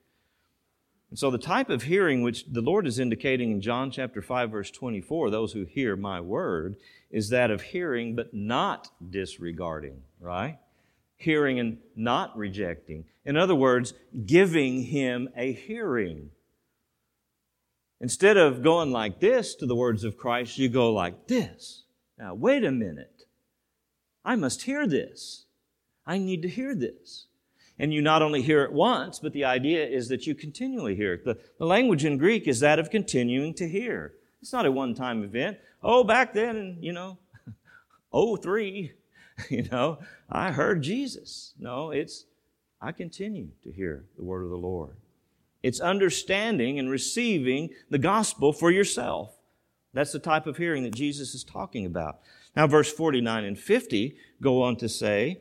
And 1.10 1.18
so 1.18 1.30
the 1.30 1.38
type 1.38 1.68
of 1.68 1.82
hearing 1.82 2.22
which 2.22 2.46
the 2.46 2.62
Lord 2.62 2.86
is 2.86 2.98
indicating 2.98 3.52
in 3.52 3.60
John 3.60 3.90
chapter 3.90 4.22
5 4.22 4.50
verse 4.50 4.70
24, 4.70 5.30
those 5.30 5.52
who 5.52 5.64
hear 5.64 5.94
my 5.94 6.20
word, 6.20 6.76
is 7.10 7.28
that 7.28 7.50
of 7.50 7.62
hearing 7.62 8.16
but 8.16 8.32
not 8.32 8.90
disregarding, 9.10 10.02
right? 10.18 10.58
Hearing 11.16 11.60
and 11.60 11.78
not 11.94 12.36
rejecting. 12.36 13.04
In 13.24 13.36
other 13.36 13.54
words, 13.54 13.94
giving 14.26 14.82
him 14.82 15.28
a 15.36 15.52
hearing. 15.52 16.30
Instead 18.00 18.36
of 18.36 18.62
going 18.62 18.90
like 18.90 19.20
this 19.20 19.54
to 19.54 19.66
the 19.66 19.76
words 19.76 20.04
of 20.04 20.16
Christ, 20.16 20.58
you 20.58 20.68
go 20.68 20.92
like 20.92 21.26
this. 21.26 21.84
Now, 22.18 22.34
wait 22.34 22.64
a 22.64 22.70
minute. 22.70 23.24
I 24.24 24.36
must 24.36 24.62
hear 24.62 24.86
this. 24.86 25.44
I 26.06 26.18
need 26.18 26.42
to 26.42 26.48
hear 26.48 26.74
this. 26.74 27.26
And 27.78 27.92
you 27.92 28.02
not 28.02 28.22
only 28.22 28.42
hear 28.42 28.62
it 28.62 28.72
once, 28.72 29.18
but 29.18 29.32
the 29.32 29.44
idea 29.44 29.84
is 29.86 30.08
that 30.08 30.26
you 30.26 30.34
continually 30.34 30.94
hear 30.94 31.14
it. 31.14 31.24
The, 31.24 31.38
the 31.58 31.66
language 31.66 32.04
in 32.04 32.18
Greek 32.18 32.46
is 32.46 32.60
that 32.60 32.78
of 32.78 32.90
continuing 32.90 33.54
to 33.54 33.68
hear. 33.68 34.14
It's 34.40 34.52
not 34.52 34.66
a 34.66 34.72
one 34.72 34.94
time 34.94 35.24
event. 35.24 35.58
Oh, 35.82 36.04
back 36.04 36.32
then, 36.32 36.78
you 36.80 36.92
know, 36.92 37.18
oh, 38.12 38.36
three, 38.36 38.92
you 39.50 39.64
know, 39.70 39.98
I 40.30 40.52
heard 40.52 40.82
Jesus. 40.82 41.54
No, 41.58 41.90
it's, 41.90 42.26
I 42.80 42.92
continue 42.92 43.48
to 43.64 43.72
hear 43.72 44.04
the 44.16 44.24
word 44.24 44.44
of 44.44 44.50
the 44.50 44.56
Lord. 44.56 44.96
It's 45.64 45.80
understanding 45.80 46.78
and 46.78 46.90
receiving 46.90 47.70
the 47.88 47.98
gospel 47.98 48.52
for 48.52 48.70
yourself. 48.70 49.38
That's 49.94 50.12
the 50.12 50.18
type 50.18 50.46
of 50.46 50.58
hearing 50.58 50.82
that 50.82 50.94
Jesus 50.94 51.34
is 51.34 51.42
talking 51.42 51.86
about. 51.86 52.20
Now, 52.54 52.66
verse 52.66 52.92
49 52.92 53.44
and 53.44 53.58
50 53.58 54.14
go 54.42 54.62
on 54.62 54.76
to 54.76 54.90
say 54.90 55.40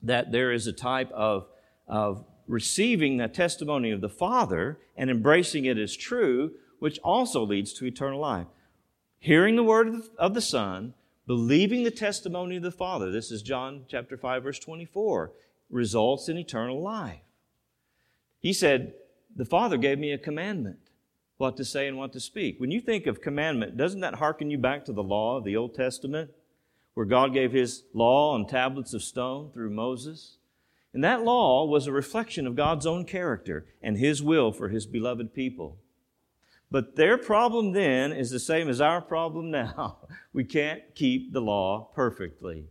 that 0.00 0.30
there 0.30 0.52
is 0.52 0.68
a 0.68 0.72
type 0.72 1.10
of 1.10 1.48
of 1.88 2.24
receiving 2.46 3.16
the 3.16 3.26
testimony 3.26 3.90
of 3.90 4.00
the 4.00 4.08
Father 4.08 4.78
and 4.96 5.10
embracing 5.10 5.64
it 5.64 5.76
as 5.76 5.96
true, 5.96 6.52
which 6.78 7.00
also 7.00 7.44
leads 7.44 7.72
to 7.72 7.84
eternal 7.84 8.20
life. 8.20 8.46
Hearing 9.18 9.56
the 9.56 9.64
word 9.64 9.92
of 10.18 10.34
the 10.34 10.40
Son, 10.40 10.94
believing 11.26 11.82
the 11.82 11.90
testimony 11.90 12.56
of 12.56 12.62
the 12.62 12.70
Father, 12.70 13.10
this 13.10 13.32
is 13.32 13.42
John 13.42 13.86
chapter 13.88 14.16
5 14.16 14.44
verse 14.44 14.60
24, 14.60 15.32
results 15.68 16.28
in 16.28 16.38
eternal 16.38 16.80
life. 16.80 17.20
He 18.38 18.52
said, 18.52 18.94
the 19.34 19.44
Father 19.44 19.76
gave 19.76 19.98
me 19.98 20.12
a 20.12 20.18
commandment, 20.18 20.78
what 21.36 21.56
to 21.56 21.64
say 21.64 21.86
and 21.86 21.96
what 21.96 22.12
to 22.12 22.20
speak. 22.20 22.58
When 22.58 22.70
you 22.70 22.80
think 22.80 23.06
of 23.06 23.20
commandment, 23.20 23.76
doesn't 23.76 24.00
that 24.00 24.16
hearken 24.16 24.50
you 24.50 24.58
back 24.58 24.84
to 24.86 24.92
the 24.92 25.02
law 25.02 25.36
of 25.36 25.44
the 25.44 25.56
Old 25.56 25.74
Testament, 25.74 26.30
where 26.94 27.06
God 27.06 27.32
gave 27.32 27.52
His 27.52 27.84
law 27.94 28.34
on 28.34 28.46
tablets 28.46 28.94
of 28.94 29.02
stone 29.02 29.50
through 29.52 29.70
Moses? 29.70 30.38
And 30.92 31.04
that 31.04 31.22
law 31.22 31.64
was 31.64 31.86
a 31.86 31.92
reflection 31.92 32.46
of 32.46 32.56
God's 32.56 32.86
own 32.86 33.04
character 33.04 33.66
and 33.82 33.96
His 33.96 34.22
will 34.22 34.52
for 34.52 34.68
His 34.68 34.86
beloved 34.86 35.32
people. 35.32 35.78
But 36.70 36.96
their 36.96 37.16
problem 37.16 37.72
then 37.72 38.12
is 38.12 38.30
the 38.30 38.40
same 38.40 38.68
as 38.68 38.80
our 38.80 39.00
problem 39.00 39.50
now. 39.50 39.98
We 40.32 40.44
can't 40.44 40.82
keep 40.94 41.32
the 41.32 41.40
law 41.40 41.90
perfectly. 41.94 42.66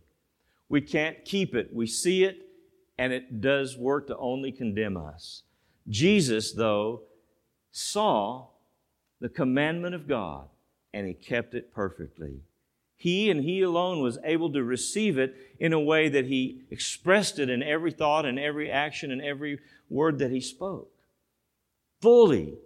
We 0.68 0.80
can't 0.80 1.22
keep 1.24 1.54
it. 1.54 1.74
We 1.74 1.86
see 1.86 2.24
it, 2.24 2.48
and 2.96 3.12
it 3.12 3.40
does 3.40 3.76
work 3.76 4.06
to 4.06 4.16
only 4.16 4.52
condemn 4.52 4.96
us. 4.96 5.42
Jesus, 5.88 6.52
though, 6.52 7.02
saw 7.70 8.48
the 9.20 9.28
commandment 9.28 9.94
of 9.94 10.06
God, 10.06 10.48
and 10.92 11.06
he 11.06 11.14
kept 11.14 11.54
it 11.54 11.72
perfectly. 11.72 12.40
He 12.96 13.30
and 13.30 13.44
he 13.44 13.62
alone 13.62 14.02
was 14.02 14.18
able 14.24 14.52
to 14.52 14.62
receive 14.62 15.18
it 15.18 15.34
in 15.60 15.72
a 15.72 15.80
way 15.80 16.08
that 16.08 16.26
he 16.26 16.62
expressed 16.70 17.38
it 17.38 17.48
in 17.48 17.62
every 17.62 17.92
thought 17.92 18.26
and 18.26 18.38
every 18.38 18.70
action 18.70 19.12
and 19.12 19.22
every 19.22 19.60
word 19.88 20.18
that 20.18 20.32
he 20.32 20.40
spoke. 20.40 20.90
Fully, 22.00 22.58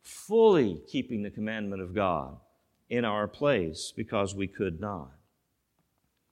fully 0.00 0.80
keeping 0.88 1.22
the 1.22 1.30
commandment 1.30 1.82
of 1.82 1.94
God 1.94 2.38
in 2.88 3.04
our 3.04 3.28
place 3.28 3.92
because 3.94 4.34
we 4.34 4.46
could 4.46 4.80
not. 4.80 5.10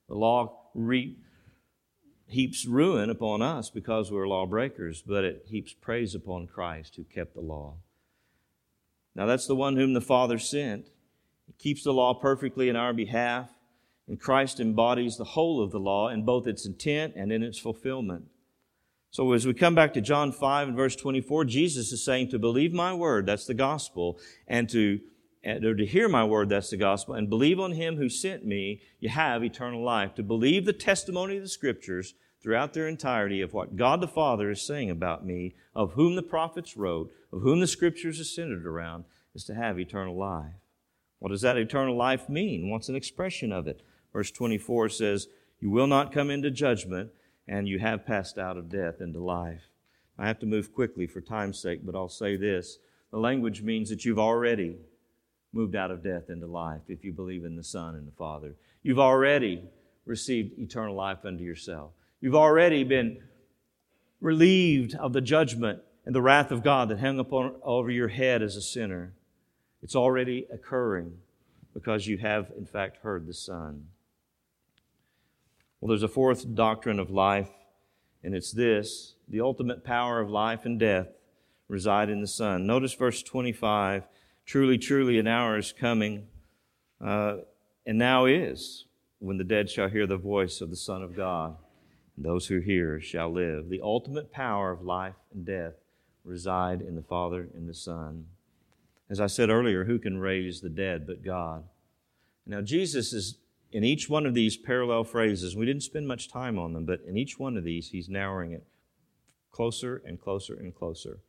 The 0.07 0.15
law 0.15 0.69
re- 0.73 1.15
heaps 2.29 2.65
ruin 2.65 3.09
upon 3.09 3.41
us 3.41 3.69
because 3.69 4.11
we're 4.11 4.27
lawbreakers, 4.27 5.01
but 5.01 5.23
it 5.23 5.45
heaps 5.47 5.73
praise 5.73 6.15
upon 6.15 6.47
Christ 6.47 6.95
who 6.95 7.03
kept 7.03 7.33
the 7.33 7.41
law. 7.41 7.75
Now, 9.15 9.25
that's 9.25 9.47
the 9.47 9.55
one 9.55 9.75
whom 9.75 9.93
the 9.93 10.01
Father 10.01 10.37
sent. 10.37 10.87
He 11.47 11.53
keeps 11.57 11.83
the 11.83 11.91
law 11.91 12.13
perfectly 12.13 12.69
in 12.69 12.75
our 12.75 12.93
behalf, 12.93 13.49
and 14.07 14.19
Christ 14.19 14.59
embodies 14.59 15.17
the 15.17 15.23
whole 15.23 15.61
of 15.61 15.71
the 15.71 15.79
law 15.79 16.09
in 16.09 16.23
both 16.23 16.47
its 16.47 16.65
intent 16.65 17.13
and 17.15 17.31
in 17.31 17.43
its 17.43 17.57
fulfillment. 17.57 18.25
So, 19.11 19.33
as 19.33 19.47
we 19.47 19.55
come 19.55 19.73
back 19.73 19.93
to 19.95 20.01
John 20.01 20.31
5 20.31 20.67
and 20.67 20.77
verse 20.77 20.95
24, 20.95 21.45
Jesus 21.45 21.91
is 21.91 22.05
saying 22.05 22.29
to 22.29 22.37
believe 22.37 22.71
my 22.71 22.93
word, 22.93 23.25
that's 23.25 23.47
the 23.47 23.55
gospel, 23.55 24.19
and 24.47 24.69
to 24.69 24.99
or 25.45 25.75
to 25.75 25.85
hear 25.85 26.09
my 26.09 26.23
word, 26.23 26.49
that's 26.49 26.69
the 26.69 26.77
gospel, 26.77 27.13
and 27.13 27.29
believe 27.29 27.59
on 27.59 27.71
him 27.71 27.95
who 27.95 28.09
sent 28.09 28.45
me, 28.45 28.81
you 28.99 29.09
have 29.09 29.43
eternal 29.43 29.83
life. 29.83 30.15
To 30.15 30.23
believe 30.23 30.65
the 30.65 30.73
testimony 30.73 31.37
of 31.37 31.43
the 31.43 31.49
scriptures 31.49 32.13
throughout 32.41 32.73
their 32.73 32.87
entirety 32.87 33.41
of 33.41 33.53
what 33.53 33.75
God 33.75 34.01
the 34.01 34.07
Father 34.07 34.49
is 34.49 34.61
saying 34.61 34.89
about 34.89 35.25
me, 35.25 35.55
of 35.75 35.93
whom 35.93 36.15
the 36.15 36.23
prophets 36.23 36.77
wrote, 36.77 37.11
of 37.31 37.41
whom 37.41 37.59
the 37.59 37.67
scriptures 37.67 38.19
are 38.19 38.25
centered 38.25 38.65
around, 38.65 39.05
is 39.33 39.43
to 39.45 39.53
have 39.53 39.79
eternal 39.79 40.17
life. 40.17 40.53
What 41.19 41.29
does 41.29 41.41
that 41.41 41.57
eternal 41.57 41.95
life 41.95 42.29
mean? 42.29 42.69
What's 42.69 42.89
an 42.89 42.95
expression 42.95 43.51
of 43.51 43.67
it? 43.67 43.81
Verse 44.13 44.31
24 44.31 44.89
says, 44.89 45.27
You 45.59 45.69
will 45.69 45.87
not 45.87 46.13
come 46.13 46.29
into 46.29 46.49
judgment, 46.49 47.11
and 47.47 47.67
you 47.67 47.79
have 47.79 48.05
passed 48.05 48.37
out 48.37 48.57
of 48.57 48.69
death 48.69 49.01
into 49.01 49.19
life. 49.19 49.69
I 50.17 50.27
have 50.27 50.39
to 50.39 50.45
move 50.45 50.73
quickly 50.73 51.07
for 51.07 51.21
time's 51.21 51.59
sake, 51.59 51.85
but 51.85 51.95
I'll 51.95 52.09
say 52.09 52.35
this. 52.35 52.79
The 53.11 53.19
language 53.19 53.61
means 53.61 53.89
that 53.89 54.05
you've 54.05 54.19
already 54.19 54.77
moved 55.53 55.75
out 55.75 55.91
of 55.91 56.03
death 56.03 56.29
into 56.29 56.47
life 56.47 56.81
if 56.87 57.03
you 57.03 57.11
believe 57.11 57.43
in 57.43 57.55
the 57.55 57.63
Son 57.63 57.95
and 57.95 58.07
the 58.07 58.11
Father. 58.11 58.55
You've 58.83 58.99
already 58.99 59.63
received 60.05 60.57
eternal 60.59 60.95
life 60.95 61.25
unto 61.25 61.43
yourself. 61.43 61.91
You've 62.21 62.35
already 62.35 62.83
been 62.83 63.21
relieved 64.21 64.95
of 64.95 65.13
the 65.13 65.21
judgment 65.21 65.79
and 66.05 66.13
the 66.13 66.21
wrath 66.21 66.51
of 66.51 66.63
God 66.63 66.89
that 66.89 66.99
hung 66.99 67.19
upon 67.19 67.55
over 67.63 67.89
your 67.89 68.07
head 68.07 68.41
as 68.41 68.55
a 68.55 68.61
sinner. 68.61 69.13
It's 69.81 69.95
already 69.95 70.47
occurring 70.51 71.17
because 71.73 72.07
you 72.07 72.17
have, 72.17 72.51
in 72.57 72.65
fact, 72.65 72.97
heard 72.97 73.27
the 73.27 73.33
Son. 73.33 73.85
Well, 75.79 75.89
there's 75.89 76.03
a 76.03 76.09
fourth 76.09 76.55
doctrine 76.55 76.99
of 76.99 77.09
life, 77.09 77.49
and 78.23 78.35
it's 78.35 78.51
this 78.51 79.13
the 79.27 79.41
ultimate 79.41 79.83
power 79.83 80.19
of 80.19 80.29
life 80.29 80.65
and 80.65 80.79
death 80.79 81.07
reside 81.67 82.09
in 82.09 82.19
the 82.19 82.27
Son. 82.27 82.65
Notice 82.65 82.93
verse 82.93 83.21
25 83.23 84.03
Truly, 84.49 84.79
truly, 84.79 85.19
an 85.19 85.27
hour 85.27 85.59
is 85.59 85.71
coming, 85.71 86.25
uh, 86.99 87.35
and 87.85 87.99
now 87.99 88.25
is, 88.25 88.85
when 89.19 89.37
the 89.37 89.43
dead 89.43 89.69
shall 89.69 89.89
hear 89.89 90.07
the 90.07 90.17
voice 90.17 90.59
of 90.59 90.71
the 90.71 90.75
Son 90.75 91.03
of 91.03 91.15
God, 91.15 91.55
and 92.15 92.25
those 92.25 92.47
who 92.47 92.57
hear 92.57 92.99
shall 92.99 93.31
live. 93.31 93.69
The 93.69 93.81
ultimate 93.83 94.31
power 94.31 94.71
of 94.71 94.81
life 94.81 95.13
and 95.31 95.45
death 95.45 95.75
reside 96.23 96.81
in 96.81 96.95
the 96.95 97.03
Father 97.03 97.47
and 97.53 97.69
the 97.69 97.75
Son. 97.75 98.25
As 99.07 99.19
I 99.19 99.27
said 99.27 99.51
earlier, 99.51 99.83
who 99.83 99.99
can 99.99 100.17
raise 100.17 100.61
the 100.61 100.69
dead 100.69 101.05
but 101.05 101.23
God? 101.23 101.65
Now, 102.47 102.61
Jesus 102.61 103.13
is 103.13 103.37
in 103.71 103.83
each 103.83 104.09
one 104.09 104.25
of 104.25 104.33
these 104.33 104.57
parallel 104.57 105.03
phrases, 105.03 105.55
we 105.55 105.67
didn't 105.67 105.83
spend 105.83 106.07
much 106.07 106.27
time 106.27 106.57
on 106.57 106.73
them, 106.73 106.85
but 106.85 107.01
in 107.07 107.17
each 107.17 107.37
one 107.37 107.55
of 107.55 107.63
these, 107.63 107.89
he's 107.89 108.09
narrowing 108.09 108.53
it 108.53 108.65
closer 109.51 110.01
and 110.03 110.19
closer 110.19 110.55
and 110.55 110.73
closer, 110.73 111.19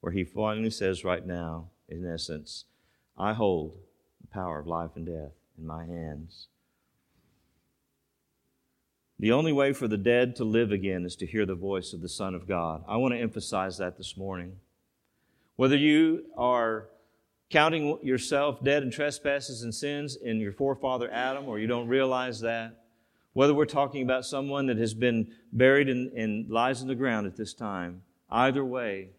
where 0.00 0.12
he 0.12 0.24
finally 0.24 0.70
says 0.70 1.04
right 1.04 1.24
now, 1.24 1.68
in 1.88 2.06
essence, 2.06 2.64
I 3.16 3.32
hold 3.32 3.78
the 4.20 4.26
power 4.28 4.58
of 4.58 4.66
life 4.66 4.90
and 4.96 5.06
death 5.06 5.32
in 5.58 5.66
my 5.66 5.84
hands. 5.84 6.48
The 9.18 9.32
only 9.32 9.52
way 9.52 9.72
for 9.72 9.86
the 9.86 9.96
dead 9.96 10.36
to 10.36 10.44
live 10.44 10.72
again 10.72 11.04
is 11.04 11.16
to 11.16 11.26
hear 11.26 11.46
the 11.46 11.54
voice 11.54 11.92
of 11.92 12.00
the 12.00 12.08
Son 12.08 12.34
of 12.34 12.48
God. 12.48 12.84
I 12.88 12.96
want 12.96 13.14
to 13.14 13.20
emphasize 13.20 13.78
that 13.78 13.96
this 13.96 14.16
morning. 14.16 14.56
Whether 15.56 15.76
you 15.76 16.24
are 16.36 16.88
counting 17.48 17.98
yourself 18.02 18.62
dead 18.64 18.82
in 18.82 18.90
trespasses 18.90 19.62
and 19.62 19.72
sins 19.72 20.16
in 20.16 20.40
your 20.40 20.52
forefather 20.52 21.08
Adam, 21.12 21.46
or 21.46 21.60
you 21.60 21.68
don't 21.68 21.86
realize 21.86 22.40
that, 22.40 22.84
whether 23.34 23.54
we're 23.54 23.66
talking 23.66 24.02
about 24.02 24.26
someone 24.26 24.66
that 24.66 24.78
has 24.78 24.94
been 24.94 25.32
buried 25.52 25.88
and 25.88 26.50
lies 26.50 26.82
in 26.82 26.88
the 26.88 26.94
ground 26.94 27.26
at 27.26 27.36
this 27.36 27.54
time, 27.54 28.02
either 28.30 28.64
way, 28.64 29.10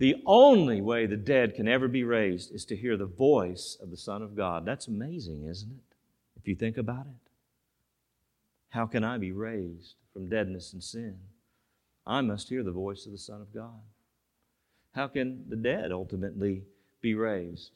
the 0.00 0.16
only 0.24 0.80
way 0.80 1.04
the 1.04 1.18
dead 1.18 1.54
can 1.54 1.68
ever 1.68 1.86
be 1.86 2.04
raised 2.04 2.54
is 2.54 2.64
to 2.64 2.74
hear 2.74 2.96
the 2.96 3.04
voice 3.04 3.76
of 3.82 3.90
the 3.90 3.98
Son 3.98 4.22
of 4.22 4.34
God. 4.34 4.64
That's 4.64 4.88
amazing, 4.88 5.44
isn't 5.44 5.70
it? 5.70 5.96
If 6.40 6.48
you 6.48 6.54
think 6.54 6.78
about 6.78 7.04
it. 7.04 7.30
How 8.70 8.86
can 8.86 9.04
I 9.04 9.18
be 9.18 9.30
raised 9.30 9.96
from 10.14 10.30
deadness 10.30 10.72
and 10.72 10.82
sin? 10.82 11.18
I 12.06 12.22
must 12.22 12.48
hear 12.48 12.62
the 12.62 12.70
voice 12.70 13.04
of 13.04 13.12
the 13.12 13.18
Son 13.18 13.42
of 13.42 13.52
God. 13.52 13.82
How 14.94 15.06
can 15.06 15.44
the 15.50 15.56
dead 15.56 15.92
ultimately 15.92 16.62
be 17.02 17.14
raised? 17.14 17.72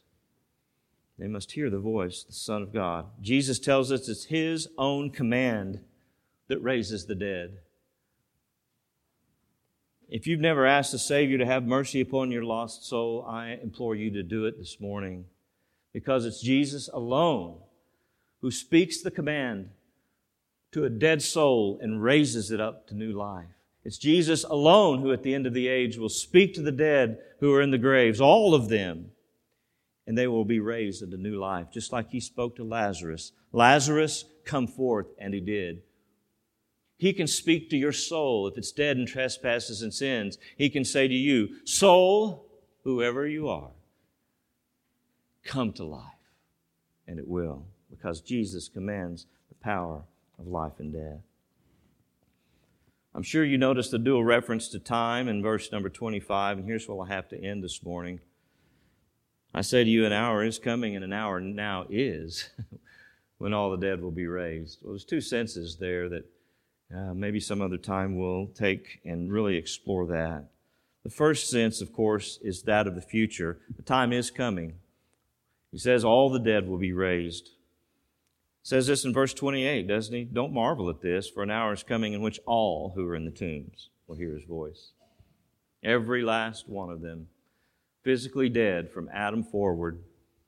They 1.19 1.29
must 1.29 1.53
hear 1.53 1.69
the 1.69 1.79
voice 1.79 2.23
of 2.23 2.29
the 2.29 2.33
Son 2.33 2.63
of 2.63 2.73
God. 2.73 3.05
Jesus 3.21 3.59
tells 3.59 3.93
us 3.93 4.09
it's 4.09 4.25
His 4.25 4.67
own 4.79 5.11
command 5.11 5.81
that 6.49 6.63
raises 6.63 7.05
the 7.05 7.15
dead. 7.15 7.59
If 10.15 10.29
you've 10.29 10.39
never 10.39 10.65
asked 10.65 10.93
the 10.93 10.99
Savior 11.01 11.39
to 11.39 11.45
have 11.45 11.67
mercy 11.67 12.01
upon 12.01 12.31
your 12.31 12.45
lost 12.45 12.87
soul, 12.87 13.27
I 13.29 13.59
implore 13.61 13.97
you 13.97 14.13
to 14.13 14.23
do 14.23 14.47
it 14.47 14.57
this 14.57 14.79
morning 14.79 15.25
because 15.93 16.25
it's 16.25 16.41
Jesus 16.41 16.87
alone 16.87 17.59
who 18.41 18.53
speaks 18.53 19.03
the 19.03 19.11
command 19.11 19.71
to 20.71 20.85
a 20.85 20.89
dead 20.89 21.21
soul 21.21 21.81
and 21.83 22.01
raises 22.01 22.53
it 22.53 22.61
up 22.61 22.87
to 22.87 22.95
new 22.95 23.11
life. 23.11 23.49
It's 23.85 23.99
Jesus 23.99 24.45
alone 24.45 25.01
who, 25.01 25.11
at 25.11 25.25
the 25.25 25.35
end 25.35 25.49
of 25.49 25.53
the 25.53 25.67
age, 25.67 25.99
will 25.99 26.09
speak 26.09 26.55
to 26.55 26.63
the 26.63 26.71
dead 26.71 27.19
who 27.41 27.53
are 27.53 27.61
in 27.61 27.73
the 27.73 27.77
graves, 27.77 28.21
all 28.21 28.55
of 28.55 28.69
them, 28.69 29.11
and 30.07 30.17
they 30.17 30.29
will 30.29 30.45
be 30.45 30.61
raised 30.61 31.03
into 31.03 31.17
new 31.17 31.41
life, 31.41 31.73
just 31.73 31.93
like 31.93 32.11
he 32.11 32.21
spoke 32.21 32.55
to 32.55 32.63
Lazarus. 32.63 33.33
Lazarus, 33.51 34.27
come 34.45 34.69
forth, 34.69 35.09
and 35.19 35.35
he 35.35 35.41
did. 35.41 35.83
He 36.97 37.13
can 37.13 37.27
speak 37.27 37.71
to 37.71 37.77
your 37.77 37.93
soul 37.93 38.47
if 38.47 38.57
it's 38.57 38.73
dead 38.73 38.97
in 38.97 39.07
trespasses 39.07 39.83
and 39.83 39.93
sins. 39.93 40.39
He 40.57 40.71
can 40.71 40.85
say 40.85 41.09
to 41.09 41.15
you, 41.15 41.57
Soul, 41.65 42.47
whoever 42.85 43.27
you 43.27 43.49
are, 43.49 43.71
come 45.45 45.73
to 45.73 45.85
life. 45.85 46.11
And 47.07 47.19
it 47.19 47.29
will, 47.29 47.67
because 47.91 48.21
Jesus 48.21 48.69
commands 48.69 49.27
the 49.49 49.55
power 49.57 50.03
of 50.39 50.47
life 50.47 50.75
and 50.79 50.93
death. 50.93 51.21
I'm 53.15 53.23
sure 53.23 53.45
you 53.45 53.59
noticed 53.59 53.91
the 53.91 53.99
dual 53.99 54.25
reference 54.25 54.69
to 54.69 54.79
time 54.79 55.29
in 55.29 55.43
verse 55.43 55.71
number 55.71 55.89
25, 55.89 56.59
and 56.59 56.67
here's 56.67 56.89
where 56.89 57.07
I 57.07 57.09
have 57.13 57.29
to 57.29 57.41
end 57.41 57.63
this 57.63 57.85
morning. 57.85 58.21
I 59.53 59.61
say 59.61 59.85
to 59.85 59.91
you, 59.91 60.05
an 60.05 60.13
hour 60.13 60.43
is 60.43 60.59
coming, 60.59 60.97
and 60.97 61.05
an 61.05 61.13
hour 61.13 61.41
now 61.41 61.87
is 61.89 62.51
when 63.39 63.53
all 63.53 63.71
the 63.71 63.77
dead 63.77 64.03
will 64.03 64.11
be 64.11 64.27
raised. 64.27 64.81
Well, 64.83 64.95
there's 64.95 65.05
two 65.05 65.21
senses 65.21 65.77
there 65.77 66.09
that 66.09 66.25
uh, 66.95 67.15
maybe 67.15 67.41
some 67.41 67.61
other 67.61 67.77
time 67.77 68.17
we'll 68.17 68.47
take 68.49 69.01
and 69.05 69.33
really 69.33 69.57
explore 69.57 70.07
that. 70.07 70.45
The 71.03 71.11
first 71.11 71.51
sense, 71.51 71.81
of 71.81 71.93
course, 71.93 72.39
is 72.43 72.63
that 72.63 72.87
of 72.87 72.95
the 72.95 73.03
future. 73.03 73.59
The 73.77 73.83
time 73.83 74.13
is 74.13 74.31
coming. 74.31 74.75
He 75.71 75.79
says 75.79 76.05
all 76.05 76.31
the 76.31 76.39
dead 76.39 76.69
will 76.69 76.79
be 76.79 76.93
raised. 76.93 77.47
He 78.63 78.69
says 78.69 78.87
this 78.87 79.05
in 79.05 79.13
verse 79.13 79.35
28, 79.35 79.87
doesn't 79.87 80.15
he? 80.15 80.25
Don't 80.25 80.53
marvel 80.53 80.89
at 80.89 81.03
this, 81.03 81.29
for 81.29 81.43
an 81.43 81.51
hour 81.51 81.73
is 81.73 81.83
coming 81.83 82.13
in 82.13 82.23
which 82.23 82.41
all 82.47 82.93
who 82.95 83.07
are 83.09 83.17
in 83.17 83.25
the 83.25 83.31
tombs 83.31 83.91
will 84.07 84.17
hear 84.17 84.33
his 84.33 84.45
voice. 84.45 84.93
Every 85.83 86.23
last 86.23 86.69
one 86.69 86.91
of 86.91 87.03
them, 87.03 87.29
physically 88.03 88.49
dead 88.49 88.91
from 88.91 89.11
Adam 89.13 89.43
forward. 89.43 89.99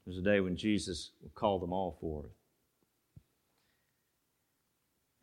There's 0.07 0.19
a 0.19 0.23
day 0.23 0.41
when 0.41 0.57
Jesus 0.57 1.11
will 1.21 1.31
call 1.35 1.59
them 1.59 1.73
all 1.73 1.99
forth. 2.01 2.31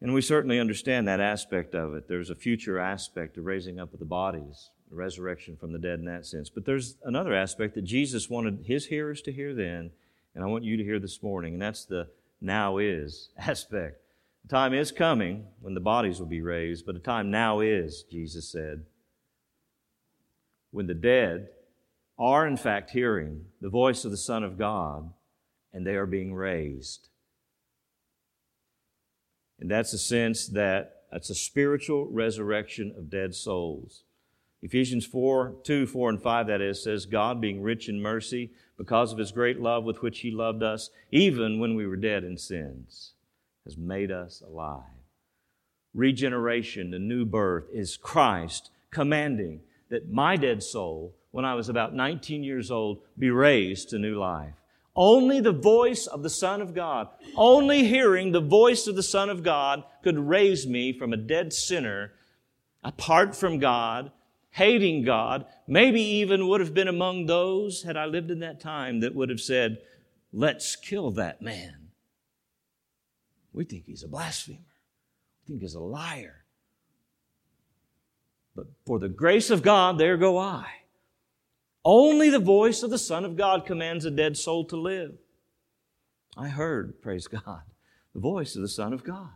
And 0.04 0.14
we 0.14 0.22
certainly 0.22 0.60
understand 0.60 1.08
that 1.08 1.22
aspect 1.22 1.74
of 1.74 1.94
it. 1.94 2.10
There's 2.10 2.30
a 2.30 2.36
future 2.36 2.78
aspect 2.78 3.38
of 3.38 3.46
raising 3.46 3.80
up 3.80 3.94
of 3.94 4.00
the 4.00 4.06
bodies, 4.06 4.70
resurrection 4.92 5.56
from 5.56 5.72
the 5.72 5.80
dead 5.80 5.98
in 5.98 6.04
that 6.06 6.26
sense. 6.26 6.50
But 6.50 6.66
there's 6.66 6.98
another 7.06 7.34
aspect 7.34 7.74
that 7.76 7.86
Jesus 7.86 8.30
wanted 8.30 8.66
his 8.66 8.88
hearers 8.88 9.22
to 9.22 9.32
hear 9.32 9.56
then, 9.56 9.92
and 10.36 10.44
I 10.44 10.48
want 10.48 10.66
you 10.66 10.76
to 10.76 10.84
hear 10.84 11.00
this 11.00 11.24
morning, 11.24 11.54
and 11.54 11.62
that's 11.62 11.86
the 11.86 12.10
now 12.42 12.80
is 12.80 13.30
aspect. 13.38 14.02
The 14.44 14.50
time 14.50 14.74
is 14.74 14.92
coming 14.92 15.46
when 15.62 15.74
the 15.74 15.80
bodies 15.80 16.20
will 16.20 16.28
be 16.28 16.42
raised, 16.42 16.86
but 16.86 16.96
the 16.96 17.02
time 17.02 17.32
now 17.32 17.62
is, 17.62 18.04
Jesus 18.04 18.52
said, 18.52 18.84
when 20.72 20.88
the 20.88 20.94
dead 20.94 21.48
are 22.20 22.46
in 22.46 22.58
fact 22.58 22.90
hearing 22.90 23.46
the 23.62 23.70
voice 23.70 24.04
of 24.04 24.12
the 24.12 24.18
Son 24.18 24.44
of 24.44 24.58
God 24.58 25.14
and 25.72 25.88
they 25.88 25.96
are 25.96 26.06
being 26.06 26.34
raised. 26.34 27.08
And 29.64 29.72
that's 29.72 29.94
a 29.94 29.98
sense 29.98 30.48
that 30.48 31.04
it's 31.14 31.30
a 31.30 31.36
spiritual 31.36 32.10
resurrection 32.12 32.94
of 32.98 33.10
dead 33.10 33.34
souls. 33.34 34.04
Ephesians 34.62 35.06
4, 35.06 35.56
2, 35.64 35.88
4, 35.88 36.10
and 36.10 36.22
5, 36.22 36.48
that 36.48 36.60
is, 36.60 36.84
says, 36.84 37.06
God 37.06 37.40
being 37.40 37.62
rich 37.62 37.88
in 37.88 38.02
mercy 38.02 38.52
because 38.78 39.14
of 39.14 39.20
his 39.20 39.32
great 39.32 39.62
love 39.62 39.86
with 39.86 40.02
which 40.02 40.20
he 40.20 40.32
loved 40.32 40.64
us, 40.64 40.90
even 41.12 41.62
when 41.62 41.76
we 41.76 41.88
were 41.88 41.96
dead 41.96 42.26
in 42.26 42.38
sins, 42.38 43.14
has 43.64 43.78
made 43.78 44.12
us 44.12 44.44
alive. 44.46 44.84
Regeneration, 45.94 46.92
the 46.92 47.00
new 47.00 47.24
birth, 47.24 47.64
is 47.72 47.96
Christ 47.96 48.70
commanding 48.92 49.62
that 49.88 50.12
my 50.12 50.36
dead 50.36 50.62
soul, 50.62 51.16
when 51.32 51.46
I 51.46 51.56
was 51.56 51.70
about 51.70 51.96
19 51.96 52.44
years 52.44 52.70
old, 52.70 53.00
be 53.18 53.32
raised 53.32 53.92
to 53.92 53.98
new 53.98 54.20
life. 54.20 54.56
Only 54.96 55.40
the 55.40 55.52
voice 55.54 56.06
of 56.06 56.22
the 56.22 56.30
Son 56.30 56.62
of 56.62 56.74
God, 56.76 57.10
only 57.36 57.88
hearing 57.88 58.32
the 58.32 58.42
voice 58.42 58.86
of 58.86 58.96
the 58.96 59.04
Son 59.04 59.30
of 59.30 59.42
God 59.42 59.84
could 60.04 60.20
raise 60.20 60.68
me 60.68 60.94
from 60.98 61.14
a 61.14 61.18
dead 61.18 61.52
sinner 61.52 62.12
apart 62.84 63.36
from 63.36 63.60
God, 63.60 64.12
hating 64.52 65.04
God, 65.04 65.46
maybe 65.68 66.02
even 66.02 66.48
would 66.48 66.60
have 66.60 66.74
been 66.74 66.88
among 66.88 67.26
those, 67.26 67.84
had 67.84 67.98
I 67.98 68.06
lived 68.06 68.30
in 68.30 68.40
that 68.40 68.60
time, 68.60 69.00
that 69.00 69.16
would 69.16 69.30
have 69.30 69.42
said, 69.42 69.80
Let's 70.32 70.76
kill 70.76 71.12
that 71.12 71.42
man. 71.42 71.90
We 73.52 73.66
think 73.66 73.86
he's 73.86 74.04
a 74.04 74.08
blasphemer. 74.08 74.58
We 74.58 75.48
think 75.48 75.62
he's 75.62 75.76
a 75.76 75.80
liar. 75.80 76.44
But 78.56 78.68
for 78.86 78.98
the 78.98 79.10
grace 79.10 79.52
of 79.52 79.62
God, 79.62 80.00
there 80.00 80.18
go 80.18 80.40
I. 80.40 80.66
Only 81.86 82.30
the 82.30 82.40
voice 82.40 82.82
of 82.84 82.90
the 82.90 82.98
Son 82.98 83.26
of 83.26 83.36
God 83.36 83.66
commands 83.66 84.06
a 84.06 84.12
dead 84.12 84.38
soul 84.38 84.66
to 84.66 84.78
live. 84.78 85.18
I 86.38 86.48
heard, 86.48 87.02
praise 87.02 87.28
God, 87.28 87.62
the 88.14 88.20
voice 88.20 88.56
of 88.56 88.62
the 88.62 88.68
Son 88.70 88.94
of 88.94 89.04
God. 89.04 89.30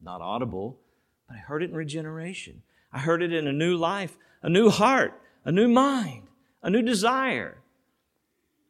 Not 0.00 0.22
audible, 0.22 0.80
but 1.28 1.36
I 1.36 1.40
heard 1.40 1.62
it 1.62 1.70
in 1.70 1.76
regeneration. 1.76 2.62
I 2.92 3.00
heard 3.00 3.22
it 3.22 3.32
in 3.32 3.46
a 3.46 3.52
new 3.52 3.76
life, 3.76 4.16
a 4.42 4.48
new 4.48 4.70
heart, 4.70 5.20
a 5.44 5.52
new 5.52 5.68
mind, 5.68 6.28
a 6.62 6.70
new 6.70 6.82
desire, 6.82 7.58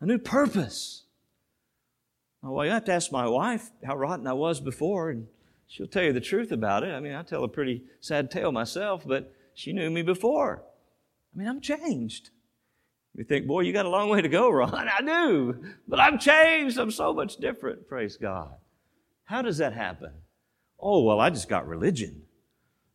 a 0.00 0.06
new 0.06 0.18
purpose. 0.18 1.04
Well, 2.42 2.64
you 2.64 2.72
have 2.72 2.84
to 2.86 2.92
ask 2.92 3.12
my 3.12 3.28
wife 3.28 3.70
how 3.84 3.96
rotten 3.96 4.26
I 4.26 4.32
was 4.32 4.60
before, 4.60 5.10
and 5.10 5.28
she'll 5.68 5.86
tell 5.86 6.02
you 6.02 6.12
the 6.12 6.20
truth 6.20 6.52
about 6.52 6.82
it. 6.82 6.92
I 6.92 7.00
mean, 7.00 7.14
I 7.14 7.22
tell 7.22 7.44
a 7.44 7.48
pretty 7.48 7.84
sad 8.00 8.30
tale 8.30 8.50
myself, 8.50 9.06
but 9.06 9.32
she 9.54 9.72
knew 9.72 9.90
me 9.90 10.02
before. 10.02 10.62
I 11.34 11.38
mean, 11.38 11.46
I'm 11.46 11.60
changed. 11.60 12.30
You 13.20 13.24
think, 13.24 13.46
boy, 13.46 13.60
you 13.60 13.74
got 13.74 13.84
a 13.84 13.90
long 13.90 14.08
way 14.08 14.22
to 14.22 14.30
go, 14.30 14.48
Ron. 14.48 14.88
I 14.98 15.02
do. 15.02 15.62
But 15.86 16.00
I'm 16.00 16.18
changed. 16.18 16.78
I'm 16.78 16.90
so 16.90 17.12
much 17.12 17.36
different. 17.36 17.86
Praise 17.86 18.16
God. 18.16 18.54
How 19.24 19.42
does 19.42 19.58
that 19.58 19.74
happen? 19.74 20.12
Oh, 20.80 21.02
well, 21.02 21.20
I 21.20 21.28
just 21.28 21.46
got 21.46 21.68
religion. 21.68 22.22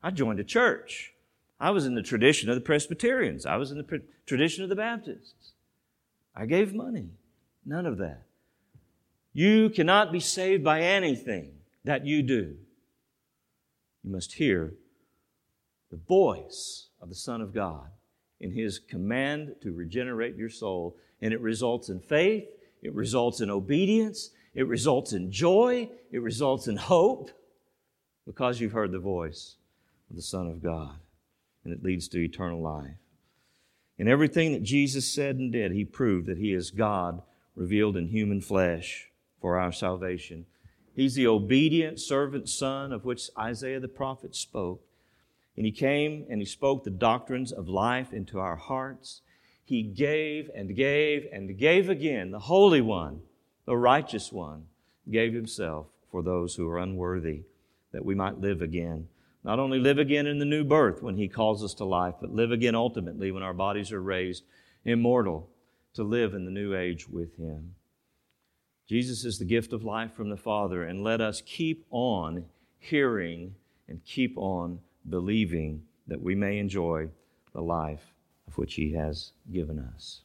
I 0.01 0.09
joined 0.09 0.39
a 0.39 0.43
church. 0.43 1.13
I 1.59 1.69
was 1.69 1.85
in 1.85 1.93
the 1.93 2.01
tradition 2.01 2.49
of 2.49 2.55
the 2.55 2.61
Presbyterians. 2.61 3.45
I 3.45 3.57
was 3.57 3.69
in 3.69 3.77
the 3.77 3.83
pre- 3.83 4.01
tradition 4.25 4.63
of 4.63 4.69
the 4.69 4.75
Baptists. 4.75 5.51
I 6.35 6.47
gave 6.47 6.73
money. 6.73 7.09
None 7.63 7.85
of 7.85 7.99
that. 7.99 8.23
You 9.31 9.69
cannot 9.69 10.11
be 10.11 10.19
saved 10.19 10.63
by 10.63 10.81
anything 10.81 11.51
that 11.83 12.03
you 12.03 12.23
do. 12.23 12.55
You 14.03 14.11
must 14.11 14.33
hear 14.33 14.73
the 15.91 15.97
voice 15.97 16.87
of 16.99 17.09
the 17.09 17.15
Son 17.15 17.41
of 17.41 17.53
God 17.53 17.89
in 18.45 18.51
His 18.51 18.77
command 18.77 19.55
to 19.61 19.73
regenerate 19.73 20.35
your 20.35 20.49
soul. 20.49 20.95
And 21.21 21.33
it 21.33 21.41
results 21.41 21.89
in 21.89 21.99
faith, 21.99 22.45
it 22.83 22.93
results 22.93 23.41
in 23.41 23.49
obedience, 23.49 24.29
it 24.53 24.67
results 24.67 25.13
in 25.13 25.31
joy, 25.31 25.89
it 26.11 26.21
results 26.21 26.67
in 26.67 26.77
hope 26.77 27.31
because 28.27 28.59
you've 28.59 28.71
heard 28.71 28.91
the 28.91 28.99
voice 28.99 29.55
of 30.09 30.15
the 30.15 30.21
Son 30.21 30.47
of 30.47 30.61
God. 30.61 30.95
And 31.63 31.73
it 31.73 31.83
leads 31.83 32.07
to 32.09 32.23
eternal 32.23 32.61
life. 32.61 32.97
In 33.97 34.07
everything 34.07 34.51
that 34.51 34.61
Jesus 34.61 35.11
said 35.11 35.37
and 35.37 35.51
did, 35.51 35.71
He 35.71 35.83
proved 35.83 36.27
that 36.27 36.37
He 36.37 36.53
is 36.53 36.69
God 36.69 37.23
revealed 37.55 37.97
in 37.97 38.07
human 38.07 38.41
flesh 38.41 39.09
for 39.41 39.57
our 39.57 39.71
salvation. 39.71 40.45
He's 40.95 41.15
the 41.15 41.27
obedient 41.27 41.99
servant 41.99 42.47
son 42.47 42.93
of 42.93 43.03
which 43.03 43.29
Isaiah 43.37 43.79
the 43.79 43.87
prophet 43.87 44.35
spoke. 44.35 44.84
And 45.57 45.65
he 45.65 45.71
came 45.71 46.25
and 46.29 46.41
he 46.41 46.45
spoke 46.45 46.83
the 46.83 46.89
doctrines 46.89 47.51
of 47.51 47.69
life 47.69 48.11
into 48.11 48.39
our 48.39 48.55
hearts. 48.55 49.21
He 49.63 49.83
gave 49.83 50.49
and 50.53 50.75
gave 50.75 51.27
and 51.31 51.57
gave 51.57 51.89
again. 51.89 52.31
The 52.31 52.39
Holy 52.39 52.81
One, 52.81 53.21
the 53.65 53.77
righteous 53.77 54.31
one, 54.31 54.65
gave 55.09 55.33
himself 55.33 55.87
for 56.11 56.21
those 56.21 56.55
who 56.55 56.67
are 56.69 56.79
unworthy, 56.79 57.43
that 57.91 58.05
we 58.05 58.15
might 58.15 58.39
live 58.39 58.61
again. 58.61 59.07
Not 59.43 59.59
only 59.59 59.79
live 59.79 59.99
again 59.99 60.27
in 60.27 60.39
the 60.39 60.45
new 60.45 60.63
birth 60.63 61.03
when 61.03 61.17
he 61.17 61.27
calls 61.27 61.63
us 61.63 61.73
to 61.75 61.85
life, 61.85 62.15
but 62.19 62.33
live 62.33 62.51
again 62.51 62.75
ultimately 62.75 63.31
when 63.31 63.43
our 63.43 63.53
bodies 63.53 63.91
are 63.91 64.01
raised 64.01 64.43
immortal 64.83 65.49
to 65.93 66.03
live 66.03 66.33
in 66.33 66.45
the 66.45 66.51
new 66.51 66.75
age 66.75 67.07
with 67.07 67.37
him. 67.37 67.75
Jesus 68.87 69.25
is 69.25 69.39
the 69.39 69.45
gift 69.45 69.73
of 69.73 69.83
life 69.83 70.13
from 70.13 70.29
the 70.29 70.37
Father, 70.37 70.83
and 70.83 71.03
let 71.03 71.21
us 71.21 71.41
keep 71.45 71.85
on 71.89 72.45
hearing 72.77 73.55
and 73.87 74.03
keep 74.03 74.37
on 74.37 74.79
believing 75.09 75.83
that 76.07 76.21
we 76.21 76.35
may 76.35 76.57
enjoy 76.57 77.09
the 77.53 77.61
life 77.61 78.13
of 78.47 78.57
which 78.57 78.75
He 78.75 78.93
has 78.93 79.31
given 79.51 79.79
us. 79.79 80.21